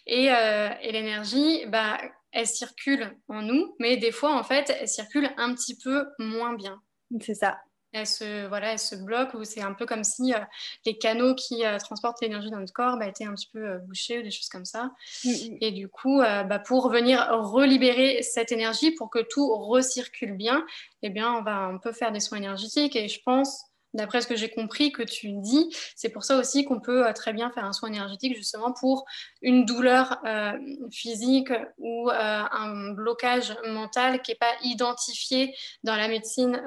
Et, 0.06 0.26
et 0.26 0.92
l'énergie, 0.92 1.66
bah, 1.66 1.98
elle 2.32 2.46
circule 2.46 3.16
en 3.28 3.42
nous, 3.42 3.74
mais 3.80 3.96
des 3.96 4.12
fois, 4.12 4.34
en 4.34 4.44
fait, 4.44 4.74
elle 4.80 4.88
circule 4.88 5.28
un 5.36 5.54
petit 5.54 5.76
peu 5.76 6.06
moins 6.18 6.54
bien. 6.54 6.80
C'est 7.20 7.34
ça 7.34 7.58
elle 7.92 8.06
se, 8.06 8.46
voilà, 8.46 8.72
elle 8.72 8.78
se 8.78 8.94
bloque 8.94 9.34
ou 9.34 9.44
c'est 9.44 9.62
un 9.62 9.72
peu 9.72 9.86
comme 9.86 10.04
si 10.04 10.32
euh, 10.32 10.38
les 10.86 10.96
canaux 10.96 11.34
qui 11.34 11.64
euh, 11.64 11.78
transportent 11.78 12.20
l'énergie 12.20 12.50
dans 12.50 12.60
notre 12.60 12.72
corps 12.72 12.96
bah, 12.98 13.06
étaient 13.06 13.24
un 13.24 13.34
petit 13.34 13.48
peu 13.52 13.66
euh, 13.66 13.78
bouchés 13.78 14.20
ou 14.20 14.22
des 14.22 14.30
choses 14.30 14.48
comme 14.48 14.64
ça. 14.64 14.92
Mm, 15.24 15.30
mm. 15.30 15.56
Et 15.60 15.70
du 15.72 15.88
coup, 15.88 16.18
bah, 16.20 16.58
pour 16.58 16.90
venir 16.90 17.26
relibérer 17.30 18.22
cette 18.22 18.52
énergie, 18.52 18.92
pour 18.92 19.10
que 19.10 19.18
tout 19.18 19.48
recircule 19.56 20.36
bien, 20.36 20.64
eh 21.02 21.10
bien, 21.10 21.32
on, 21.32 21.42
va, 21.42 21.68
on 21.68 21.78
peut 21.78 21.92
faire 21.92 22.12
des 22.12 22.20
soins 22.20 22.38
énergétiques 22.38 22.96
et 22.96 23.08
je 23.08 23.20
pense 23.24 23.69
d'après 23.94 24.20
ce 24.20 24.26
que 24.26 24.36
j'ai 24.36 24.48
compris 24.48 24.92
que 24.92 25.02
tu 25.02 25.32
dis. 25.32 25.74
C'est 25.96 26.10
pour 26.10 26.24
ça 26.24 26.38
aussi 26.38 26.64
qu'on 26.64 26.80
peut 26.80 27.06
euh, 27.06 27.12
très 27.12 27.32
bien 27.32 27.50
faire 27.50 27.64
un 27.64 27.72
soin 27.72 27.88
énergétique 27.88 28.36
justement 28.36 28.72
pour 28.72 29.04
une 29.42 29.64
douleur 29.64 30.18
euh, 30.24 30.52
physique 30.90 31.52
ou 31.78 32.10
euh, 32.10 32.14
un 32.14 32.92
blocage 32.92 33.56
mental 33.66 34.22
qui 34.22 34.32
n'est 34.32 34.36
pas 34.36 34.52
identifié 34.62 35.54
dans 35.84 35.96
la 35.96 36.08
médecine 36.08 36.60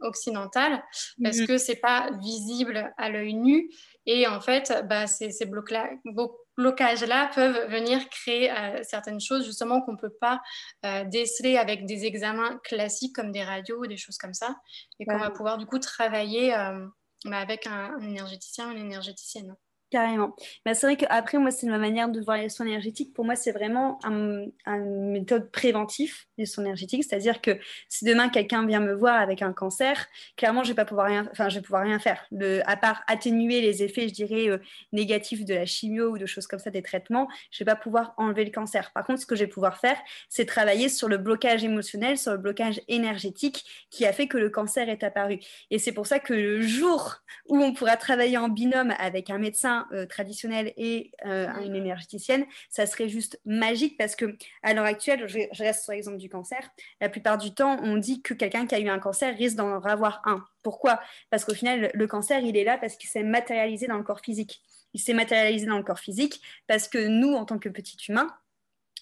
occidentale 0.00 0.82
parce 1.22 1.38
mhm. 1.38 1.46
que 1.46 1.58
c'est 1.58 1.76
pas 1.76 2.10
visible 2.20 2.92
à 2.96 3.08
l'œil 3.08 3.34
nu. 3.34 3.70
Et 4.06 4.26
en 4.26 4.40
fait, 4.40 4.84
bah, 4.88 5.06
ces, 5.06 5.30
ces 5.30 5.46
blocs-là, 5.46 5.90
blocages-là 6.56 7.30
peuvent 7.34 7.70
venir 7.70 8.08
créer 8.10 8.50
euh, 8.50 8.82
certaines 8.82 9.20
choses 9.20 9.44
justement 9.44 9.80
qu'on 9.80 9.92
ne 9.92 9.98
peut 9.98 10.14
pas 10.20 10.40
euh, 10.84 11.04
déceler 11.04 11.56
avec 11.56 11.86
des 11.86 12.04
examens 12.04 12.58
classiques 12.64 13.14
comme 13.14 13.32
des 13.32 13.42
radios 13.42 13.80
ou 13.80 13.86
des 13.86 13.96
choses 13.96 14.18
comme 14.18 14.34
ça 14.34 14.56
et 14.98 15.06
qu'on 15.06 15.18
va 15.18 15.30
pouvoir 15.30 15.58
du 15.58 15.66
coup 15.66 15.78
travailler 15.78 16.54
euh, 16.54 16.86
bah, 17.24 17.38
avec 17.38 17.66
un, 17.66 17.94
un, 17.94 18.00
énergéticien 18.00 18.68
ou 18.68 18.72
une 18.72 18.78
énergéticienne. 18.78 19.56
Carrément. 19.92 20.34
Bah, 20.64 20.72
c'est 20.72 20.86
vrai 20.86 20.96
qu'après, 20.96 21.36
moi, 21.36 21.50
c'est 21.50 21.66
ma 21.66 21.76
manière 21.76 22.08
de 22.08 22.18
voir 22.18 22.38
les 22.38 22.48
soins 22.48 22.64
énergétiques. 22.64 23.12
Pour 23.12 23.26
moi, 23.26 23.36
c'est 23.36 23.52
vraiment 23.52 23.98
une 24.06 25.10
méthode 25.10 25.50
préventive, 25.50 26.14
les 26.38 26.46
soins 26.46 26.64
énergétiques. 26.64 27.04
C'est-à-dire 27.04 27.42
que 27.42 27.58
si 27.90 28.06
demain, 28.06 28.30
quelqu'un 28.30 28.64
vient 28.66 28.80
me 28.80 28.94
voir 28.94 29.20
avec 29.20 29.42
un 29.42 29.52
cancer, 29.52 30.06
clairement, 30.38 30.64
je 30.64 30.70
vais 30.70 30.74
pas 30.74 30.86
pouvoir 30.86 31.08
rien, 31.08 31.28
enfin, 31.30 31.50
je 31.50 31.56
vais 31.56 31.60
pouvoir 31.60 31.82
rien 31.82 31.98
faire. 31.98 32.26
à 32.64 32.76
part 32.78 33.02
atténuer 33.06 33.60
les 33.60 33.82
effets, 33.82 34.08
je 34.08 34.14
dirais, 34.14 34.48
euh, 34.48 34.56
négatifs 34.92 35.44
de 35.44 35.52
la 35.52 35.66
chimio 35.66 36.12
ou 36.12 36.16
de 36.16 36.24
choses 36.24 36.46
comme 36.46 36.58
ça, 36.58 36.70
des 36.70 36.80
traitements, 36.80 37.28
je 37.50 37.62
vais 37.62 37.70
pas 37.70 37.76
pouvoir 37.76 38.14
enlever 38.16 38.46
le 38.46 38.50
cancer. 38.50 38.92
Par 38.94 39.04
contre, 39.04 39.20
ce 39.20 39.26
que 39.26 39.36
je 39.36 39.44
vais 39.44 39.50
pouvoir 39.50 39.76
faire, 39.76 39.98
c'est 40.30 40.46
travailler 40.46 40.88
sur 40.88 41.10
le 41.10 41.18
blocage 41.18 41.64
émotionnel, 41.64 42.16
sur 42.16 42.32
le 42.32 42.38
blocage 42.38 42.80
énergétique 42.88 43.86
qui 43.90 44.06
a 44.06 44.14
fait 44.14 44.26
que 44.26 44.38
le 44.38 44.48
cancer 44.48 44.88
est 44.88 45.02
apparu. 45.04 45.38
Et 45.70 45.78
c'est 45.78 45.92
pour 45.92 46.06
ça 46.06 46.18
que 46.18 46.32
le 46.32 46.62
jour 46.62 47.16
où 47.50 47.58
on 47.58 47.74
pourra 47.74 47.98
travailler 47.98 48.38
en 48.38 48.48
binôme 48.48 48.94
avec 48.98 49.28
un 49.28 49.36
médecin, 49.36 49.81
euh, 49.92 50.06
traditionnel 50.06 50.72
et 50.76 51.12
euh, 51.26 51.48
une 51.64 51.74
énergéticienne, 51.74 52.44
ça 52.70 52.86
serait 52.86 53.08
juste 53.08 53.40
magique 53.44 53.96
parce 53.98 54.16
que 54.16 54.36
à 54.62 54.74
l'heure 54.74 54.84
actuelle, 54.84 55.26
je, 55.28 55.38
reste 55.62 55.84
sur 55.84 55.92
l'exemple 55.92 56.18
du 56.18 56.28
cancer, 56.28 56.70
la 57.00 57.08
plupart 57.08 57.38
du 57.38 57.54
temps, 57.54 57.78
on 57.82 57.96
dit 57.96 58.22
que 58.22 58.34
quelqu'un 58.34 58.66
qui 58.66 58.74
a 58.74 58.80
eu 58.80 58.88
un 58.88 58.98
cancer 58.98 59.36
risque 59.36 59.56
d'en 59.56 59.82
avoir 59.82 60.22
un. 60.24 60.44
Pourquoi? 60.62 61.00
Parce 61.30 61.44
qu'au 61.44 61.54
final, 61.54 61.90
le 61.92 62.06
cancer, 62.06 62.40
il 62.40 62.56
est 62.56 62.64
là 62.64 62.78
parce 62.78 62.96
qu'il 62.96 63.08
s'est 63.10 63.24
matérialisé 63.24 63.86
dans 63.86 63.98
le 63.98 64.04
corps 64.04 64.20
physique. 64.20 64.62
Il 64.94 65.00
s'est 65.00 65.14
matérialisé 65.14 65.66
dans 65.66 65.78
le 65.78 65.84
corps 65.84 65.98
physique 65.98 66.40
parce 66.66 66.88
que 66.88 66.98
nous, 67.06 67.32
en 67.34 67.44
tant 67.44 67.58
que 67.58 67.68
petit 67.68 67.96
humain, 68.08 68.28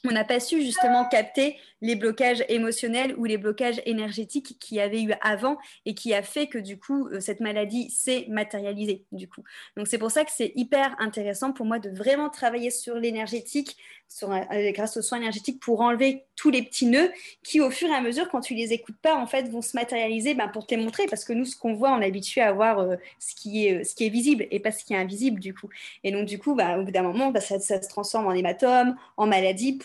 on 0.05 0.13
n'a 0.13 0.25
pas 0.25 0.41
su 0.41 0.63
justement 0.63 1.05
capter 1.07 1.57
les 1.83 1.95
blocages 1.95 2.45
émotionnels 2.49 3.15
ou 3.17 3.25
les 3.25 3.39
blocages 3.39 3.81
énergétiques 3.87 4.59
qu'il 4.59 4.77
y 4.77 4.81
avait 4.81 5.03
eu 5.03 5.13
avant 5.23 5.59
et 5.87 5.95
qui 5.95 6.15
a 6.15 6.23
fait 6.23 6.47
que 6.47 6.59
du 6.59 6.79
coup 6.79 7.09
euh, 7.09 7.21
cette 7.21 7.41
maladie 7.41 7.91
s'est 7.91 8.27
matérialisée 8.29 9.05
du 9.13 9.29
coup. 9.29 9.43
Donc 9.77 9.89
c'est 9.89 9.99
pour 9.99 10.11
ça 10.11 10.25
que 10.25 10.31
c'est 10.35 10.53
hyper 10.57 10.95
intéressant 10.99 11.53
pour 11.53 11.67
moi 11.67 11.79
de 11.79 11.91
vraiment 11.91 12.29
travailler 12.29 12.71
sur 12.71 12.97
l'énergétique, 12.97 13.77
euh, 14.25 14.73
grâce 14.73 14.97
aux 14.97 15.03
soins 15.03 15.19
énergétiques 15.19 15.61
pour 15.61 15.81
enlever 15.81 16.25
tous 16.35 16.51
les 16.51 16.63
petits 16.63 16.87
nœuds 16.87 17.13
qui 17.45 17.61
au 17.61 17.71
fur 17.71 17.89
et 17.89 17.95
à 17.95 18.01
mesure 18.01 18.29
quand 18.29 18.41
tu 18.41 18.55
les 18.55 18.73
écoutes 18.73 18.97
pas 19.01 19.15
en 19.15 19.27
fait 19.27 19.49
vont 19.49 19.63
se 19.63 19.77
matérialiser 19.77 20.35
ben, 20.35 20.49
pour 20.49 20.67
te 20.67 20.75
montrer 20.75 21.07
parce 21.07 21.25
que 21.25 21.33
nous 21.33 21.45
ce 21.45 21.57
qu'on 21.57 21.75
voit 21.75 21.93
on 21.93 22.01
est 22.01 22.07
habitué 22.07 22.41
à 22.41 22.53
voir 22.53 22.81
euh, 22.81 22.97
ce 23.19 23.35
qui 23.35 23.67
est 23.69 24.09
visible 24.09 24.47
et 24.51 24.59
pas 24.59 24.73
ce 24.73 24.85
qui 24.85 24.95
est 24.95 24.97
invisible 24.97 25.39
du 25.39 25.55
coup. 25.55 25.69
Et 26.03 26.11
donc 26.11 26.27
du 26.27 26.39
coup 26.39 26.55
bah, 26.55 26.79
au 26.79 26.85
bout 26.85 26.91
d'un 26.91 27.03
moment 27.03 27.31
bah, 27.31 27.41
ça, 27.41 27.61
se 27.61 27.89
transforme 27.89 28.27
en 28.27 28.33
hématome, 28.33 28.97
en 29.17 29.27
maladie 29.27 29.79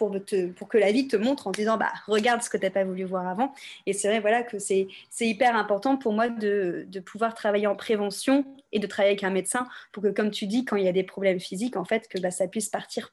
pour, 0.56 0.68
que 0.68 0.78
la 0.78 0.92
vie 0.92 1.08
te 1.08 1.16
montre 1.16 1.48
en 1.48 1.52
disant 1.52 1.78
bah, 1.78 1.92
regarde 2.08 2.42
ce 2.42 2.50
que 2.50 2.58
tu 2.58 2.64
n'as 2.64 2.70
pas 2.70 2.84
voulu 2.84 3.04
voir 3.04 3.28
avant. 3.28 3.54
Et 3.86 3.94
c'est 3.94 4.08
vrai 4.08 4.20
voilà, 4.20 4.44
que 4.44 4.60
c'est 4.60 4.88
hyper 5.20 5.56
important 5.56 5.98
pour 5.98 6.14
moi 6.14 6.30
de, 6.30 6.88
pouvoir 7.06 7.34
travailler 7.34 7.68
en 7.68 7.76
prévention 7.76 8.46
et 8.72 8.80
de 8.80 8.88
travailler 8.88 9.12
avec 9.12 9.24
un 9.24 9.30
médecin 9.30 9.68
pour 9.92 10.04
que, 10.04 10.10
comme 10.10 10.32
tu 10.32 10.48
dis, 10.48 10.66
quand 10.66 10.76
il 10.76 10.86
y 10.86 10.88
a 10.88 10.94
des 10.94 11.04
problèmes 11.04 11.40
physiques, 11.40 11.78
en 11.78 11.86
fait, 11.86 12.08
que 12.08 12.20
bah, 12.20 12.32
ça 12.32 12.48
puisse 12.48 12.70
partir 12.70 13.12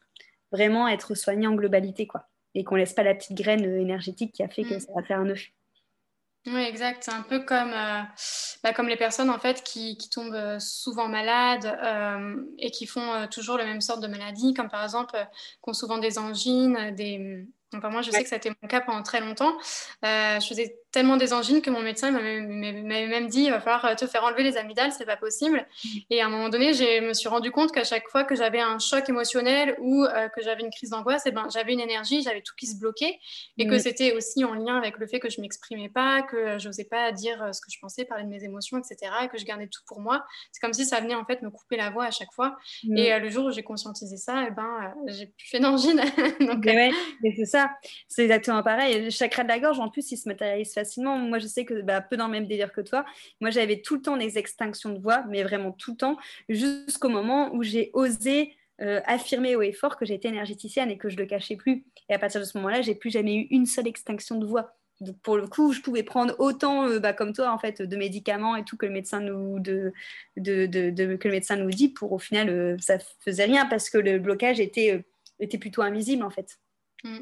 vraiment 0.51 0.89
être 0.89 1.15
soigné 1.15 1.47
en 1.47 1.55
globalité. 1.55 2.07
quoi 2.07 2.29
Et 2.55 2.65
qu'on 2.65 2.77
laisse 2.77 2.93
pas 2.93 3.03
la 3.03 3.15
petite 3.15 3.37
graine 3.37 3.65
énergétique 3.65 4.33
qui 4.33 4.43
a 4.43 4.49
fait 4.49 4.65
que 4.65 4.75
mm. 4.75 4.81
ça 4.81 4.93
va 4.95 5.03
faire 5.03 5.21
un 5.21 5.29
œuf. 5.29 5.51
Oui, 6.47 6.61
exact. 6.61 7.05
C'est 7.05 7.13
un 7.13 7.23
peu 7.23 7.41
comme, 7.45 7.73
euh, 7.73 8.03
bah, 8.65 8.73
comme 8.73 8.89
les 8.89 8.97
personnes 8.97 9.31
en 9.31 9.39
fait 9.39 9.63
qui, 9.63 9.97
qui 9.97 10.11
tombent 10.11 10.35
euh, 10.35 10.59
souvent 10.59 11.07
malades 11.07 11.67
euh, 11.67 12.43
et 12.59 12.73
qui 12.73 12.87
font 12.87 13.29
toujours 13.31 13.57
la 13.57 13.65
même 13.65 13.81
sorte 13.81 14.01
de 14.03 14.09
maladie, 14.09 14.53
comme 14.53 14.69
par 14.69 14.83
exemple, 14.83 15.17
qui 15.63 15.71
ont 15.71 15.73
souvent 15.73 15.99
des 15.99 16.19
angines, 16.19 16.93
des... 16.97 17.47
Enfin, 17.75 17.91
moi, 17.91 18.03
je 18.03 18.11
sais 18.11 18.23
que 18.23 18.29
ça 18.29 18.35
a 18.35 18.39
été 18.39 18.51
mon 18.61 18.69
cas 18.69 18.81
pendant 18.81 19.03
très 19.03 19.21
longtemps. 19.21 19.57
je 20.03 20.45
faisais 20.47 20.82
tellement 20.93 21.17
des 21.17 21.33
angines 21.33 21.63
que 21.63 21.71
mon 21.71 21.81
médecin 21.81 22.11
m'avait 22.11 22.43
même 22.43 23.27
dit 23.27 23.45
il 23.45 23.51
va 23.51 23.61
falloir 23.61 23.97
te 23.97 24.07
faire 24.07 24.25
enlever 24.25 24.43
les 24.43 24.57
amygdales, 24.59 24.93
c'est 24.93 25.07
pas 25.07 25.17
possible. 25.17 25.67
Et 26.11 26.21
à 26.21 26.27
un 26.27 26.29
moment 26.29 26.51
donné, 26.51 26.75
je 26.75 27.01
me 27.01 27.15
suis 27.15 27.29
rendu 27.29 27.51
compte 27.51 27.73
qu'à 27.73 27.85
chaque 27.85 28.09
fois 28.09 28.25
que 28.25 28.35
j'avais 28.35 28.61
un 28.61 28.79
choc 28.79 29.09
émotionnel 29.09 29.75
ou 29.81 30.05
euh, 30.05 30.29
que 30.29 30.43
j'avais 30.43 30.63
une 30.63 30.71
crise 30.71 30.91
d'angoisse, 30.91 31.23
eh 31.27 31.31
ben, 31.31 31.49
j'avais 31.53 31.73
une 31.73 31.81
énergie, 31.81 32.23
j'avais 32.23 32.43
tout 32.43 32.55
qui 32.57 32.67
se 32.67 32.79
bloquait 32.79 33.19
et 33.57 33.67
que 33.67 33.79
c'était 33.79 34.13
aussi 34.13 34.45
en 34.45 34.55
lien 34.55 34.77
avec 34.77 34.99
le 34.99 35.07
fait 35.07 35.19
que 35.19 35.31
je 35.31 35.41
m'exprimais 35.41 35.89
pas, 35.89 36.23
que 36.23 36.59
je 36.59 36.69
n'osais 36.69 36.85
pas 36.85 37.11
dire 37.11 37.43
euh, 37.43 37.53
ce 37.53 37.61
que 37.61 37.71
je 37.73 37.79
pensais, 37.81 38.05
parler 38.05 38.25
de 38.25 38.29
mes 38.29 38.45
émotions, 38.45 38.79
etc. 38.79 39.13
et 39.25 39.29
que 39.29 39.39
je 39.39 39.45
gardais 39.45 39.69
tout 39.69 39.83
pour 39.87 40.01
moi. 40.01 40.25
C'est 40.53 40.61
comme 40.61 40.75
si 40.75 40.85
ça 40.85 41.01
venait 41.01 41.15
en 41.15 41.25
fait 41.25 41.41
me 41.41 41.51
couper 41.51 41.77
la 41.77 41.91
voix 41.91 42.05
à 42.05 42.11
chaque 42.11 42.33
fois. 42.33 42.57
Et 42.97 43.13
euh, 43.13 43.19
le 43.19 43.31
jour 43.31 43.47
où 43.47 43.51
j'ai 43.51 43.63
conscientisé 43.63 44.19
ça, 44.19 44.45
eh 44.47 44.51
ben, 44.51 44.95
j'ai 45.07 45.27
plus 45.27 45.49
fait 45.49 45.61
d'angine. 45.61 46.01
Donc, 46.41 46.65
c'est 47.37 47.47
ça, 47.47 47.71
c'est 48.09 48.25
exactement 48.25 48.63
pareil. 48.63 49.05
Le 49.05 49.11
chakra 49.11 49.43
de 49.43 49.49
la 49.49 49.59
gorge, 49.59 49.81
en 49.81 49.89
plus, 49.89 50.13
il 50.13 50.17
se 50.17 50.29
matérialise 50.29 50.73
facilement. 50.85 51.19
Moi, 51.19 51.39
je 51.39 51.47
sais 51.47 51.65
que 51.65 51.83
bah, 51.83 52.01
peu 52.01 52.17
dans 52.17 52.27
le 52.27 52.33
même 52.33 52.47
délire 52.47 52.73
que 52.73 52.81
toi. 52.81 53.05
Moi, 53.41 53.51
j'avais 53.51 53.81
tout 53.81 53.97
le 53.97 54.03
temps 54.03 54.17
des 54.17 54.39
extinctions 54.39 54.91
de 54.91 54.99
voix, 54.99 55.25
mais 55.29 55.43
vraiment 55.43 55.73
tout 55.73 55.93
le 55.93 55.97
temps, 55.97 56.17
jusqu'au 56.49 57.09
moment 57.09 57.55
où 57.55 57.63
j'ai 57.63 57.91
osé 57.93 58.57
euh, 58.81 59.01
affirmer 59.07 59.55
haut 59.55 59.63
et 59.63 59.73
fort 59.73 59.97
que 59.97 60.05
j'étais 60.05 60.29
énergéticienne 60.29 60.91
et 60.91 60.99
que 60.99 61.09
je 61.09 61.17
le 61.17 61.27
cachais 61.27 61.57
plus. 61.57 61.85
Et 62.09 62.15
à 62.15 62.19
partir 62.19 62.41
de 62.41 62.47
ce 62.47 62.57
moment-là, 62.59 62.83
j'ai 62.83 62.95
plus 62.95 63.11
jamais 63.11 63.37
eu 63.37 63.47
une 63.51 63.67
seule 63.67 63.87
extinction 63.87 64.39
de 64.39 64.47
voix. 64.47 64.75
Donc 65.03 65.21
pour 65.21 65.37
le 65.37 65.47
coup, 65.49 65.73
je 65.73 65.81
pouvais 65.81 66.03
prendre 66.03 66.35
autant, 66.39 66.87
euh, 66.87 66.99
bah, 66.99 67.13
comme 67.13 67.33
toi, 67.33 67.53
en 67.53 67.59
fait, 67.59 67.83
de 67.83 67.97
médicaments 67.97 68.57
et 68.57 68.65
tout 68.65 68.77
que 68.77 68.87
le 68.87 68.93
médecin 68.93 69.21
nous, 69.21 69.59
de, 69.59 69.93
de, 70.37 71.17
que 71.17 71.29
le 71.29 71.35
médecin 71.35 71.57
nous 71.57 71.71
dit. 71.71 71.89
Pour 71.89 72.13
au 72.13 72.19
final, 72.19 72.49
euh, 72.49 72.77
ça 72.79 72.99
faisait 73.21 73.45
rien 73.45 73.67
parce 73.67 73.91
que 73.91 73.99
le 73.99 74.19
blocage 74.19 74.61
était, 74.61 74.93
euh, 74.93 75.03
était 75.41 75.59
plutôt 75.59 75.83
invisible, 75.83 76.23
en 76.23 76.31
fait. 76.31 76.59
Mm. 77.05 77.19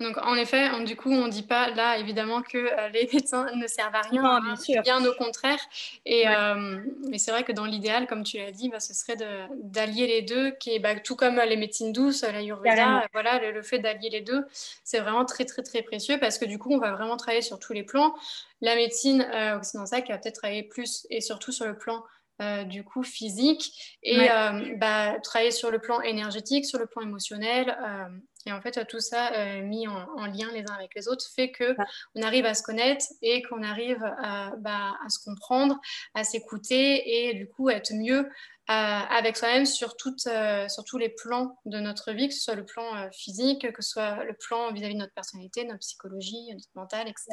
Donc, 0.00 0.16
en 0.18 0.34
effet, 0.34 0.68
du 0.84 0.96
coup, 0.96 1.10
on 1.10 1.26
ne 1.26 1.30
dit 1.30 1.42
pas 1.42 1.70
là, 1.70 1.98
évidemment, 1.98 2.42
que 2.42 2.58
euh, 2.58 2.88
les 2.88 3.08
médecins 3.12 3.46
ne 3.54 3.66
servent 3.66 3.94
à 3.94 4.02
rien, 4.02 4.24
hein, 4.24 4.54
bien, 4.82 5.04
au 5.04 5.12
contraire. 5.14 5.58
Et, 6.06 6.28
euh, 6.28 6.78
mais 7.08 7.18
c'est 7.18 7.30
vrai 7.30 7.44
que 7.44 7.52
dans 7.52 7.64
l'idéal, 7.64 8.06
comme 8.06 8.24
tu 8.24 8.38
l'as 8.38 8.52
dit, 8.52 8.68
bah, 8.68 8.80
ce 8.80 8.94
serait 8.94 9.16
d'allier 9.54 10.06
les 10.06 10.22
deux, 10.22 10.52
qui 10.52 10.74
est, 10.74 10.78
bah, 10.78 10.98
tout 10.98 11.16
comme 11.16 11.40
les 11.40 11.56
médecines 11.56 11.92
douces, 11.92 12.22
la 12.22 12.42
Yurveda, 12.42 13.06
voilà, 13.12 13.38
le, 13.50 13.62
fait 13.62 13.78
d'allier 13.78 14.10
les 14.10 14.20
deux, 14.20 14.44
c'est 14.84 15.00
vraiment 15.00 15.24
très, 15.24 15.44
très, 15.44 15.62
très 15.62 15.82
précieux 15.82 16.18
parce 16.18 16.38
que 16.38 16.44
du 16.44 16.58
coup, 16.58 16.72
on 16.72 16.78
va 16.78 16.92
vraiment 16.92 17.16
travailler 17.16 17.42
sur 17.42 17.58
tous 17.58 17.72
les 17.72 17.82
plans. 17.82 18.14
La 18.60 18.74
médecine 18.74 19.22
euh, 19.32 19.56
occidentale 19.56 20.02
qui 20.02 20.12
va 20.12 20.18
peut-être 20.18 20.36
travailler 20.36 20.62
plus 20.62 21.06
et 21.10 21.20
surtout 21.20 21.52
sur 21.52 21.66
le 21.66 21.76
plan 21.76 22.02
du 22.66 22.84
coup 22.84 23.02
physique 23.02 23.96
et 24.02 24.28
bah, 24.76 25.18
travailler 25.22 25.50
sur 25.50 25.70
le 25.70 25.78
plan 25.78 26.00
énergétique, 26.00 26.64
sur 26.64 26.78
le 26.78 26.86
plan 26.86 27.02
émotionnel, 27.02 27.76
et 28.48 28.52
en 28.52 28.62
fait, 28.62 28.84
tout 28.86 29.00
ça 29.00 29.32
euh, 29.34 29.62
mis 29.62 29.86
en, 29.86 30.26
lien 30.26 30.50
les 30.52 30.62
uns 30.62 30.74
avec 30.74 30.94
les 30.94 31.06
autres 31.06 31.26
fait 31.34 31.50
que 31.50 31.76
on 32.14 32.22
arrive 32.22 32.46
à 32.46 32.54
se 32.54 32.62
connaître 32.62 33.04
et 33.20 33.42
qu'on 33.42 33.62
arrive 33.62 34.02
à, 34.02 34.52
bah, 34.58 34.96
à, 35.04 35.08
se 35.10 35.22
comprendre, 35.22 35.78
à 36.14 36.24
s'écouter 36.24 37.28
et 37.28 37.34
du 37.34 37.46
coup 37.46 37.68
être 37.68 37.92
mieux 37.92 38.20
euh, 38.20 38.72
avec 38.72 39.36
soi-même 39.36 39.66
sur, 39.66 39.94
euh, 40.26 40.68
sur 40.68 40.84
tous 40.84 40.98
les 40.98 41.10
plans 41.10 41.58
de 41.66 41.78
notre 41.78 42.12
vie, 42.12 42.28
que 42.28 42.34
ce 42.34 42.40
soit 42.40 42.54
le 42.54 42.64
plan 42.64 43.10
physique, 43.12 43.70
que 43.72 43.82
ce 43.82 43.90
soit 43.90 44.24
le 44.24 44.34
plan 44.34 44.72
vis-à-vis 44.72 44.94
de 44.94 45.00
notre 45.00 45.14
personnalité, 45.14 45.64
notre 45.64 45.80
psychologie, 45.80 46.48
notre 46.52 46.68
mental, 46.74 47.08
etc. 47.08 47.26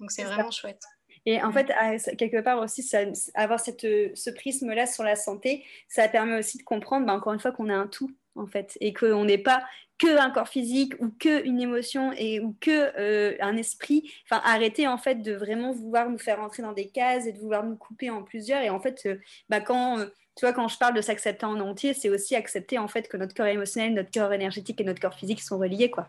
Donc 0.00 0.10
c'est 0.10 0.24
vraiment 0.24 0.50
chouette. 0.50 0.82
Et 1.26 1.42
en 1.42 1.52
fait, 1.52 1.72
quelque 2.18 2.40
part 2.40 2.58
aussi, 2.58 2.82
ça, 2.82 3.00
avoir 3.34 3.60
cette, 3.60 3.80
ce 3.80 4.30
prisme-là 4.30 4.86
sur 4.86 5.04
la 5.04 5.16
santé, 5.16 5.64
ça 5.88 6.08
permet 6.08 6.38
aussi 6.38 6.58
de 6.58 6.62
comprendre, 6.62 7.06
bah, 7.06 7.14
encore 7.14 7.32
une 7.32 7.40
fois, 7.40 7.52
qu'on 7.52 7.70
a 7.70 7.74
un 7.74 7.86
tout, 7.86 8.10
en 8.36 8.46
fait, 8.46 8.76
et 8.80 8.92
qu'on 8.92 9.24
n'est 9.24 9.38
pas 9.38 9.64
que 9.98 10.18
un 10.18 10.30
corps 10.30 10.48
physique 10.48 10.94
ou 10.98 11.08
que 11.08 11.44
une 11.44 11.60
émotion 11.60 12.12
et 12.16 12.40
ou 12.40 12.56
que 12.60 12.92
euh, 12.98 13.36
un 13.40 13.56
esprit. 13.56 14.10
Enfin, 14.24 14.42
arrêter 14.44 14.88
en 14.88 14.98
fait 14.98 15.16
de 15.16 15.32
vraiment 15.32 15.72
vouloir 15.72 16.10
nous 16.10 16.18
faire 16.18 16.40
entrer 16.40 16.62
dans 16.62 16.72
des 16.72 16.88
cases 16.88 17.26
et 17.26 17.32
de 17.32 17.38
vouloir 17.38 17.64
nous 17.64 17.76
couper 17.76 18.10
en 18.10 18.22
plusieurs. 18.22 18.62
Et 18.62 18.70
en 18.70 18.80
fait, 18.80 19.02
euh, 19.06 19.16
bah, 19.48 19.60
quand 19.60 19.98
euh, 19.98 20.06
tu 20.36 20.44
vois, 20.44 20.52
quand 20.52 20.66
je 20.66 20.78
parle 20.78 20.94
de 20.94 21.00
s'accepter 21.00 21.46
en 21.46 21.60
entier, 21.60 21.94
c'est 21.94 22.08
aussi 22.10 22.34
accepter 22.34 22.78
en 22.78 22.88
fait 22.88 23.08
que 23.08 23.16
notre 23.16 23.34
corps 23.34 23.46
émotionnel, 23.46 23.94
notre 23.94 24.10
corps 24.10 24.32
énergétique 24.32 24.80
et 24.80 24.84
notre 24.84 25.00
corps 25.00 25.14
physique 25.14 25.40
sont 25.40 25.58
reliés, 25.58 25.90
quoi. 25.90 26.08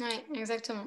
Oui, 0.00 0.38
exactement. 0.38 0.86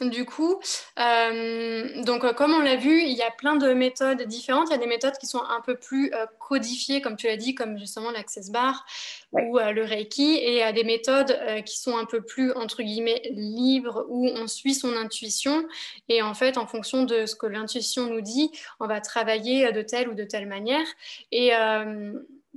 Du 0.00 0.26
coup, 0.26 0.60
euh, 0.98 2.02
donc 2.02 2.24
euh, 2.24 2.34
comme 2.34 2.52
on 2.52 2.60
l'a 2.60 2.76
vu, 2.76 3.02
il 3.02 3.16
y 3.16 3.22
a 3.22 3.30
plein 3.30 3.56
de 3.56 3.72
méthodes 3.72 4.22
différentes. 4.22 4.68
Il 4.68 4.72
y 4.72 4.74
a 4.74 4.78
des 4.78 4.86
méthodes 4.86 5.16
qui 5.18 5.26
sont 5.26 5.42
un 5.42 5.62
peu 5.62 5.76
plus 5.76 6.12
euh, 6.12 6.26
codifiées, 6.38 7.00
comme 7.00 7.16
tu 7.16 7.26
l'as 7.26 7.38
dit, 7.38 7.54
comme 7.54 7.78
justement 7.78 8.10
l'access 8.10 8.50
bar 8.50 8.84
ou 9.32 9.58
le 9.58 9.84
Reiki, 9.84 10.34
et 10.34 10.52
il 10.52 10.58
y 10.58 10.62
a 10.62 10.72
des 10.72 10.84
méthodes 10.84 11.38
qui 11.64 11.78
sont 11.78 11.96
un 11.96 12.06
peu 12.06 12.22
plus 12.22 12.52
entre 12.52 12.82
guillemets 12.82 13.22
libres, 13.32 14.06
où 14.08 14.26
on 14.28 14.46
suit 14.46 14.74
son 14.74 14.96
intuition 14.96 15.66
et 16.08 16.22
en 16.22 16.32
fait, 16.32 16.56
en 16.56 16.66
fonction 16.66 17.04
de 17.04 17.26
ce 17.26 17.34
que 17.34 17.46
l'intuition 17.46 18.06
nous 18.06 18.22
dit, 18.22 18.50
on 18.80 18.86
va 18.86 19.00
travailler 19.00 19.72
de 19.72 19.82
telle 19.82 20.08
ou 20.08 20.14
de 20.14 20.24
telle 20.24 20.46
manière. 20.46 20.86
Et 21.32 21.52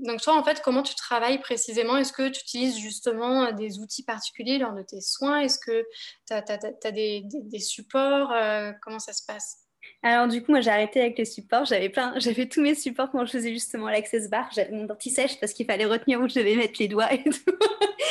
donc 0.06 0.22
toi, 0.22 0.36
en 0.38 0.44
fait, 0.44 0.62
comment 0.62 0.84
tu 0.84 0.96
travailles 0.96 1.39
précisément? 1.39 1.98
Est-ce 1.98 2.13
que 2.13 2.29
tu 2.29 2.41
utilises 2.41 2.77
justement 2.77 3.46
euh, 3.46 3.51
des 3.51 3.79
outils 3.79 4.03
particuliers 4.03 4.58
lors 4.58 4.74
de 4.74 4.82
tes 4.82 5.01
soins? 5.01 5.39
Est-ce 5.39 5.60
que 5.60 5.86
tu 6.27 6.34
as, 6.34 6.91
des, 6.91 7.60
supports? 7.60 8.32
Euh, 8.32 8.72
Comment 8.82 9.00
ça 9.00 9.13
se 9.13 9.24
passe? 9.25 9.68
Alors 10.01 10.29
du 10.29 10.41
coup, 10.41 10.51
moi 10.51 10.62
j'ai 10.62 10.70
arrêté 10.70 11.01
avec 11.01 11.18
les 11.18 11.25
supports. 11.25 11.66
J'avais 11.66 11.90
plein, 11.90 12.14
j'avais 12.20 12.46
tous 12.46 12.62
mes 12.62 12.75
supports 12.75 13.12
quand 13.12 13.25
je 13.25 13.31
faisais 13.31 13.51
justement 13.51 13.90
l'access 13.90 14.29
bar. 14.29 14.50
J'avais 14.53 14.72
mon 14.72 14.88
sèche 15.00 15.40
parce 15.40 15.53
qu'il 15.53 15.66
fallait 15.66 15.85
retenir 15.85 16.22
où 16.22 16.29
je 16.29 16.35
devais 16.35 16.55
mettre 16.55 16.79
les 16.79 16.88
doigts 16.88 17.12
et 17.14 17.24
tout. 17.24 17.31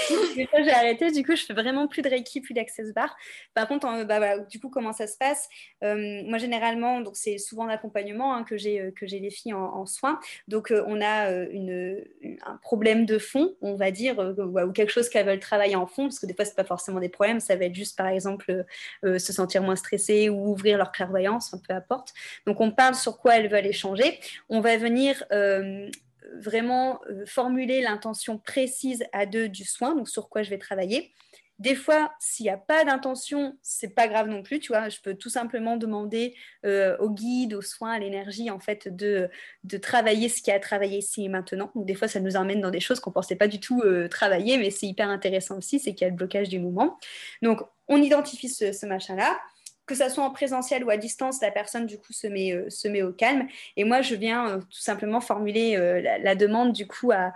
j'ai 0.36 0.70
arrêté. 0.70 1.10
Du 1.10 1.24
coup, 1.24 1.34
je 1.34 1.44
fais 1.44 1.54
vraiment 1.54 1.86
plus 1.88 2.02
de 2.02 2.08
Reiki, 2.08 2.40
plus 2.40 2.54
d'access 2.54 2.92
bar. 2.92 3.16
Par 3.54 3.68
contre, 3.68 4.04
bah, 4.04 4.38
du 4.38 4.60
coup, 4.60 4.68
comment 4.68 4.92
ça 4.92 5.06
se 5.06 5.16
passe? 5.16 5.48
Euh, 5.82 6.22
Moi, 6.26 6.38
généralement, 6.38 7.00
donc 7.00 7.16
c'est 7.16 7.38
souvent 7.38 7.66
l'accompagnement 7.66 8.34
hein, 8.34 8.44
que 8.44 8.56
j'ai 8.56 8.80
euh, 8.80 8.90
que 8.90 9.06
j'ai 9.06 9.18
les 9.18 9.30
filles 9.30 9.54
en, 9.54 9.86
soins. 9.86 10.20
Donc, 10.46 10.70
euh, 10.70 10.84
on 10.86 11.00
a 11.00 11.30
une, 11.30 12.04
un 12.44 12.56
problème 12.56 13.06
de 13.06 13.18
fond, 13.18 13.54
on 13.62 13.76
va 13.76 13.90
dire, 13.90 14.18
ou 14.18 14.72
quelque 14.72 14.92
chose 14.92 15.08
qu'elles 15.08 15.26
veulent 15.26 15.40
travailler 15.40 15.76
en 15.76 15.86
fond, 15.86 16.04
parce 16.04 16.18
que 16.18 16.26
des 16.26 16.34
fois, 16.34 16.44
c'est 16.44 16.56
pas 16.56 16.64
forcément 16.64 17.00
des 17.00 17.08
problèmes. 17.08 17.40
Ça 17.40 17.56
va 17.56 17.64
être 17.64 17.74
juste, 17.74 17.96
par 17.96 18.08
exemple, 18.08 18.64
se 19.02 19.32
sentir 19.32 19.62
moins 19.62 19.76
stressé 19.76 20.28
ou 20.28 20.50
ouvrir 20.52 20.76
leur 20.76 20.92
clairvoyance, 20.92 21.54
un 21.54 21.58
peu 21.58 21.77
apporte. 21.78 22.12
Donc 22.46 22.60
on 22.60 22.70
parle 22.70 22.94
sur 22.94 23.18
quoi 23.18 23.36
elles 23.36 23.48
veulent 23.48 23.66
échanger. 23.66 24.20
On 24.50 24.60
va 24.60 24.76
venir 24.76 25.24
euh, 25.32 25.88
vraiment 26.36 27.00
euh, 27.10 27.24
formuler 27.26 27.80
l'intention 27.80 28.38
précise 28.38 29.04
à 29.12 29.26
deux 29.26 29.48
du 29.48 29.64
soin, 29.64 29.94
donc 29.94 30.08
sur 30.08 30.28
quoi 30.28 30.42
je 30.42 30.50
vais 30.50 30.58
travailler. 30.58 31.12
Des 31.58 31.74
fois, 31.74 32.12
s'il 32.20 32.44
n'y 32.44 32.50
a 32.50 32.56
pas 32.56 32.84
d'intention, 32.84 33.58
c'est 33.62 33.88
pas 33.88 34.06
grave 34.06 34.28
non 34.28 34.44
plus, 34.44 34.60
tu 34.60 34.68
vois. 34.68 34.88
Je 34.88 34.98
peux 35.00 35.14
tout 35.14 35.28
simplement 35.28 35.76
demander 35.76 36.36
euh, 36.64 36.96
au 36.98 37.10
guide, 37.10 37.52
au 37.54 37.62
soin, 37.62 37.94
à 37.94 37.98
l'énergie, 37.98 38.48
en 38.48 38.60
fait, 38.60 38.94
de, 38.94 39.28
de 39.64 39.76
travailler 39.76 40.28
ce 40.28 40.40
qui 40.40 40.52
a 40.52 40.60
travaillé 40.60 40.98
ici 40.98 41.24
et 41.24 41.28
maintenant. 41.28 41.72
Donc, 41.74 41.84
des 41.84 41.96
fois, 41.96 42.06
ça 42.06 42.20
nous 42.20 42.36
emmène 42.36 42.60
dans 42.60 42.70
des 42.70 42.78
choses 42.78 43.00
qu'on 43.00 43.10
pensait 43.10 43.34
pas 43.34 43.48
du 43.48 43.58
tout 43.58 43.82
travailler, 44.08 44.56
mais 44.56 44.70
c'est 44.70 44.86
hyper 44.86 45.08
intéressant 45.08 45.58
aussi, 45.58 45.80
c'est 45.80 45.94
qu'il 45.94 46.02
y 46.02 46.06
a 46.06 46.10
le 46.10 46.16
blocage 46.16 46.48
du 46.48 46.60
mouvement. 46.60 46.96
Donc, 47.42 47.60
on 47.88 48.00
identifie 48.00 48.48
ce, 48.48 48.72
ce 48.72 48.86
machin-là 48.86 49.36
que 49.88 49.96
ça 49.96 50.10
soit 50.10 50.22
en 50.22 50.30
présentiel 50.30 50.84
ou 50.84 50.90
à 50.90 50.96
distance, 50.96 51.40
la 51.40 51.50
personne 51.50 51.86
du 51.86 51.98
coup 51.98 52.12
se 52.12 52.28
met, 52.28 52.52
euh, 52.52 52.70
se 52.70 52.86
met 52.86 53.02
au 53.02 53.12
calme. 53.12 53.48
Et 53.76 53.82
moi, 53.82 54.02
je 54.02 54.14
viens 54.14 54.48
euh, 54.48 54.58
tout 54.58 54.80
simplement 54.80 55.20
formuler 55.20 55.76
euh, 55.76 56.00
la, 56.00 56.34
demande 56.36 56.72
du 56.72 56.86
coup 56.86 57.10
à, 57.10 57.32